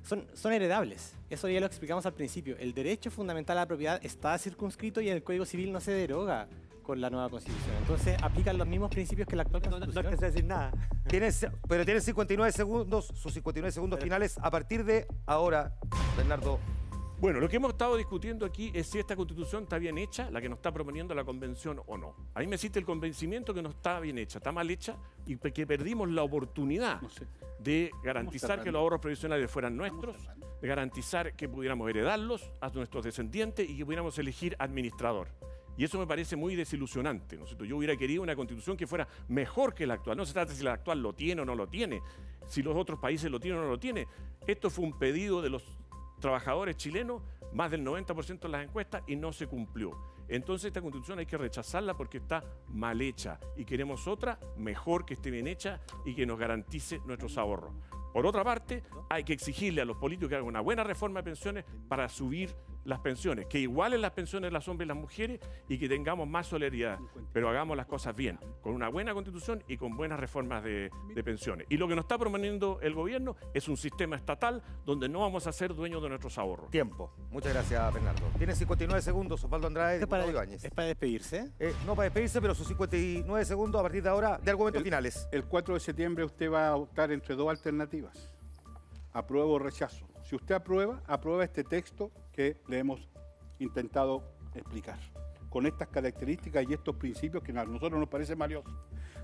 [0.03, 1.15] son, son heredables.
[1.29, 2.57] Eso ya lo explicamos al principio.
[2.59, 6.49] El derecho fundamental a la propiedad está circunscrito y el Código Civil no se deroga
[6.89, 7.77] con la nueva Constitución.
[7.83, 10.07] Entonces aplican los mismos principios que la actual No, no, no Constitución.
[10.07, 10.73] alcancé a decir nada.
[11.07, 15.75] Tienes, pero tienes 59 segundos, sus 59 segundos finales a partir de ahora,
[16.17, 16.59] Bernardo.
[17.21, 20.41] Bueno, lo que hemos estado discutiendo aquí es si esta constitución está bien hecha, la
[20.41, 22.15] que nos está proponiendo la convención o no.
[22.33, 25.67] Ahí me existe el convencimiento que no está bien hecha, está mal hecha y que
[25.67, 27.27] perdimos la oportunidad No sé.
[27.59, 30.17] de garantizar que los ahorros previsionales fueran nuestros,
[30.63, 35.29] de garantizar que pudiéramos heredarlos a nuestros descendientes y que pudiéramos elegir administrador.
[35.79, 37.39] Y eso me parece muy desilusionante.
[37.39, 37.47] ¿no?
[37.47, 40.17] Yo hubiera querido una constitución que fuera mejor que la actual.
[40.17, 42.03] No se trata de si la actual lo tiene o no lo tiene,
[42.49, 44.07] si los otros países lo tienen o no lo tienen.
[44.45, 45.65] Esto fue un pedido de los
[46.19, 47.23] trabajadores chilenos,
[47.53, 49.97] más del 90% en las encuestas, y no se cumplió.
[50.27, 55.15] Entonces esta constitución hay que rechazarla porque está mal hecha y queremos otra mejor que
[55.15, 57.73] esté bien hecha y que nos garantice nuestros ahorros.
[58.13, 61.25] Por otra parte, hay que exigirle a los políticos que hagan una buena reforma de
[61.25, 62.55] pensiones para subir
[62.85, 66.27] las pensiones, que igualen las pensiones de los hombres y las mujeres y que tengamos
[66.29, 66.99] más solidaridad,
[67.33, 71.25] pero hagamos las cosas bien, con una buena constitución y con buenas reformas de, de
[71.25, 71.67] pensiones.
[71.69, 75.47] Y lo que nos está proponiendo el gobierno es un sistema estatal donde no vamos
[75.47, 76.71] a ser dueños de nuestros ahorros.
[76.71, 77.13] Tiempo.
[77.31, 78.27] Muchas gracias, Bernardo.
[78.39, 81.53] Tienes 59 segundos, Osvaldo Andrade, ¿Es para, es para despedirse.
[81.59, 85.29] Eh, no para despedirse, pero sus 59 segundos a partir de ahora de argumentos finales.
[85.33, 88.31] El 4 de septiembre usted va a optar entre dos alternativas.
[89.13, 90.07] Apruebo o rechazo.
[90.23, 93.01] Si usted aprueba, aprueba este texto que le hemos
[93.59, 94.23] intentado
[94.55, 94.97] explicar,
[95.51, 98.73] con estas características y estos principios que a nosotros nos parecen valiosos.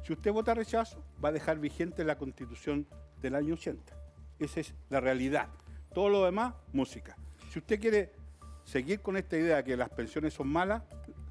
[0.02, 2.88] Si usted vota rechazo, va a dejar vigente la constitución
[3.22, 3.96] del año 80.
[4.40, 5.48] Esa es la realidad.
[5.94, 7.16] Todo lo demás, música.
[7.50, 8.10] Si usted quiere
[8.64, 10.82] seguir con esta idea de que las pensiones son malas,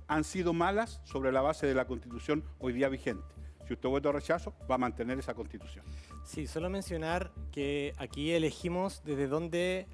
[0.07, 3.26] han sido malas sobre la base de la constitución hoy día vigente.
[3.68, 5.84] Si usted vota rechazo, va a mantener esa constitución.
[6.23, 9.88] Sí, solo mencionar que aquí elegimos desde dónde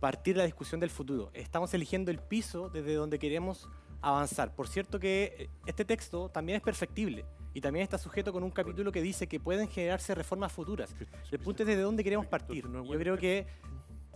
[0.00, 1.30] partir la discusión del futuro.
[1.34, 3.68] Estamos eligiendo el piso desde donde queremos
[4.00, 4.54] avanzar.
[4.54, 7.24] Por cierto que eh, este texto también es perfectible
[7.54, 10.94] y también está sujeto con un capítulo que dice que pueden generarse reformas futuras.
[11.30, 12.64] El punto es desde dónde queremos partir.
[12.70, 13.46] Yo creo que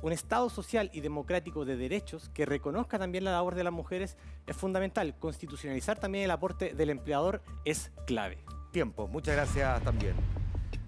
[0.02, 4.16] un Estado social y democrático de derechos que reconozca también la labor de las mujeres
[4.47, 5.15] es fundamental.
[5.19, 8.39] Constitucionalizar también el aporte del empleador es clave.
[8.73, 10.15] Tiempo, muchas gracias también.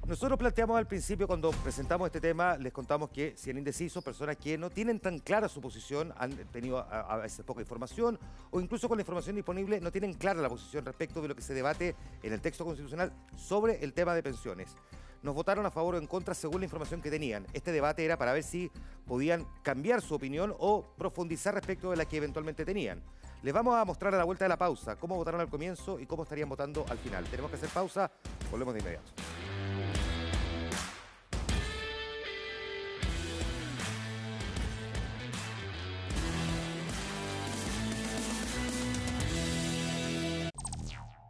[0.05, 4.37] Nosotros planteamos al principio, cuando presentamos este tema, les contamos que si han indecisos, personas
[4.37, 8.19] que no tienen tan clara su posición, han tenido a, veces poca información,
[8.51, 11.43] o incluso con la información disponible no tienen clara la posición respecto de lo que
[11.43, 14.75] se debate en el texto constitucional sobre el tema de pensiones.
[15.23, 17.47] Nos votaron a favor o en contra según la información que tenían.
[17.53, 18.73] Este debate era para ver si
[19.07, 23.01] podían cambiar su opinión o profundizar respecto de la que eventualmente tenían.
[23.45, 26.07] Les vamos a mostrar a la vuelta de la pausa cómo votaron al comienzo y
[26.07, 27.25] cómo estarían votando al final.
[27.27, 28.11] Tenemos que hacer pausa,
[28.51, 29.13] volvemos de inmediato.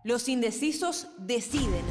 [0.05, 1.85] Los indecisos deciden.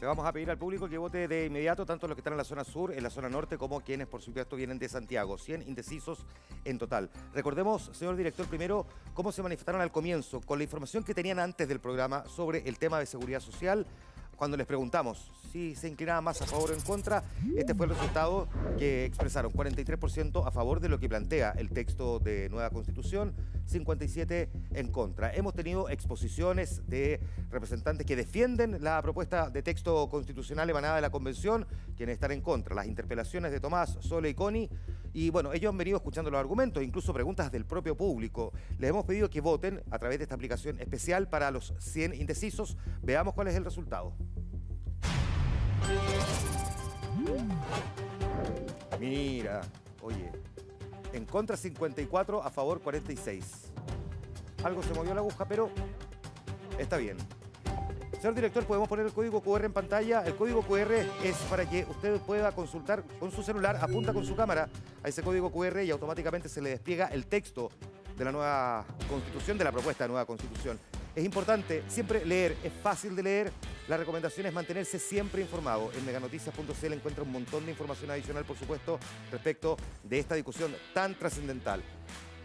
[0.00, 2.38] Le vamos a pedir al público que vote de inmediato, tanto los que están en
[2.38, 5.38] la zona sur, en la zona norte, como quienes, por supuesto, vienen de Santiago.
[5.38, 6.26] 100 indecisos
[6.64, 7.08] en total.
[7.32, 8.84] Recordemos, señor director, primero,
[9.14, 12.78] cómo se manifestaron al comienzo, con la información que tenían antes del programa sobre el
[12.78, 13.86] tema de seguridad social,
[14.36, 17.24] cuando les preguntamos si se inclinaba más a favor o en contra,
[17.56, 18.46] este fue el resultado
[18.78, 19.50] que expresaron.
[19.52, 23.32] 43% a favor de lo que plantea el texto de nueva constitución,
[23.66, 25.34] 57% en contra.
[25.34, 31.10] Hemos tenido exposiciones de representantes que defienden la propuesta de texto constitucional emanada de la
[31.10, 32.74] convención, quienes están en contra.
[32.74, 34.68] Las interpelaciones de Tomás, Sole y Coni.
[35.14, 38.52] Y bueno, ellos han venido escuchando los argumentos, incluso preguntas del propio público.
[38.78, 42.76] Les hemos pedido que voten a través de esta aplicación especial para los 100 indecisos.
[43.02, 44.12] Veamos cuál es el resultado.
[48.98, 49.60] Mira,
[50.02, 50.30] oye,
[51.12, 53.72] en contra 54, a favor 46.
[54.64, 55.70] Algo se movió la aguja, pero
[56.78, 57.16] está bien.
[58.20, 60.22] Señor director, podemos poner el código QR en pantalla.
[60.24, 60.92] El código QR
[61.22, 64.68] es para que usted pueda consultar con su celular, apunta con su cámara
[65.02, 67.70] a ese código QR y automáticamente se le despliega el texto
[68.16, 70.78] de la nueva constitución, de la propuesta de nueva constitución.
[71.16, 73.52] Es importante siempre leer, es fácil de leer,
[73.88, 75.90] la recomendación es mantenerse siempre informado.
[75.96, 79.00] En meganoticias.cl encuentra un montón de información adicional, por supuesto,
[79.32, 81.80] respecto de esta discusión tan trascendental.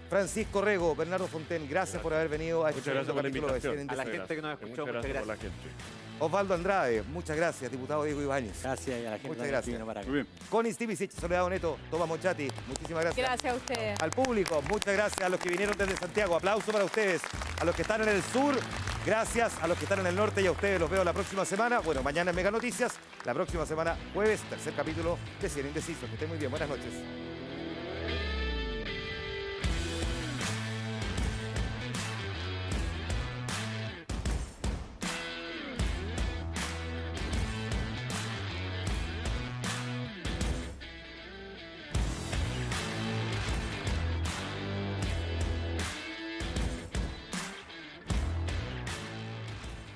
[0.10, 3.90] Francisco Rego, Bernardo Fonten, gracias, por haber venido a este Muchas gracias por la invitación.
[3.90, 5.20] A la gente que nos escuchó, muchas gracias.
[5.20, 6.11] Por la gente.
[6.22, 7.72] Osvaldo Andrade, muchas gracias.
[7.72, 8.62] Diputado Diego Ibáñez.
[8.62, 9.82] Gracias y a la gente muchas gracias.
[9.82, 10.28] Para Muy bien.
[10.52, 13.28] Connie Stevicic, Soledad Neto, Toma Mochati, muchísimas gracias.
[13.28, 14.00] Gracias a ustedes.
[14.00, 16.36] Al público, muchas gracias a los que vinieron desde Santiago.
[16.36, 17.24] Aplauso para ustedes.
[17.60, 18.56] A los que están en el sur,
[19.04, 19.54] gracias.
[19.64, 21.80] A los que están en el norte y a ustedes los veo la próxima semana.
[21.80, 22.94] Bueno, mañana en Mega Noticias.
[23.26, 26.08] La próxima semana, jueves, tercer capítulo de Cien Indecisos.
[26.08, 26.52] Que estén muy bien.
[26.52, 26.94] Buenas noches.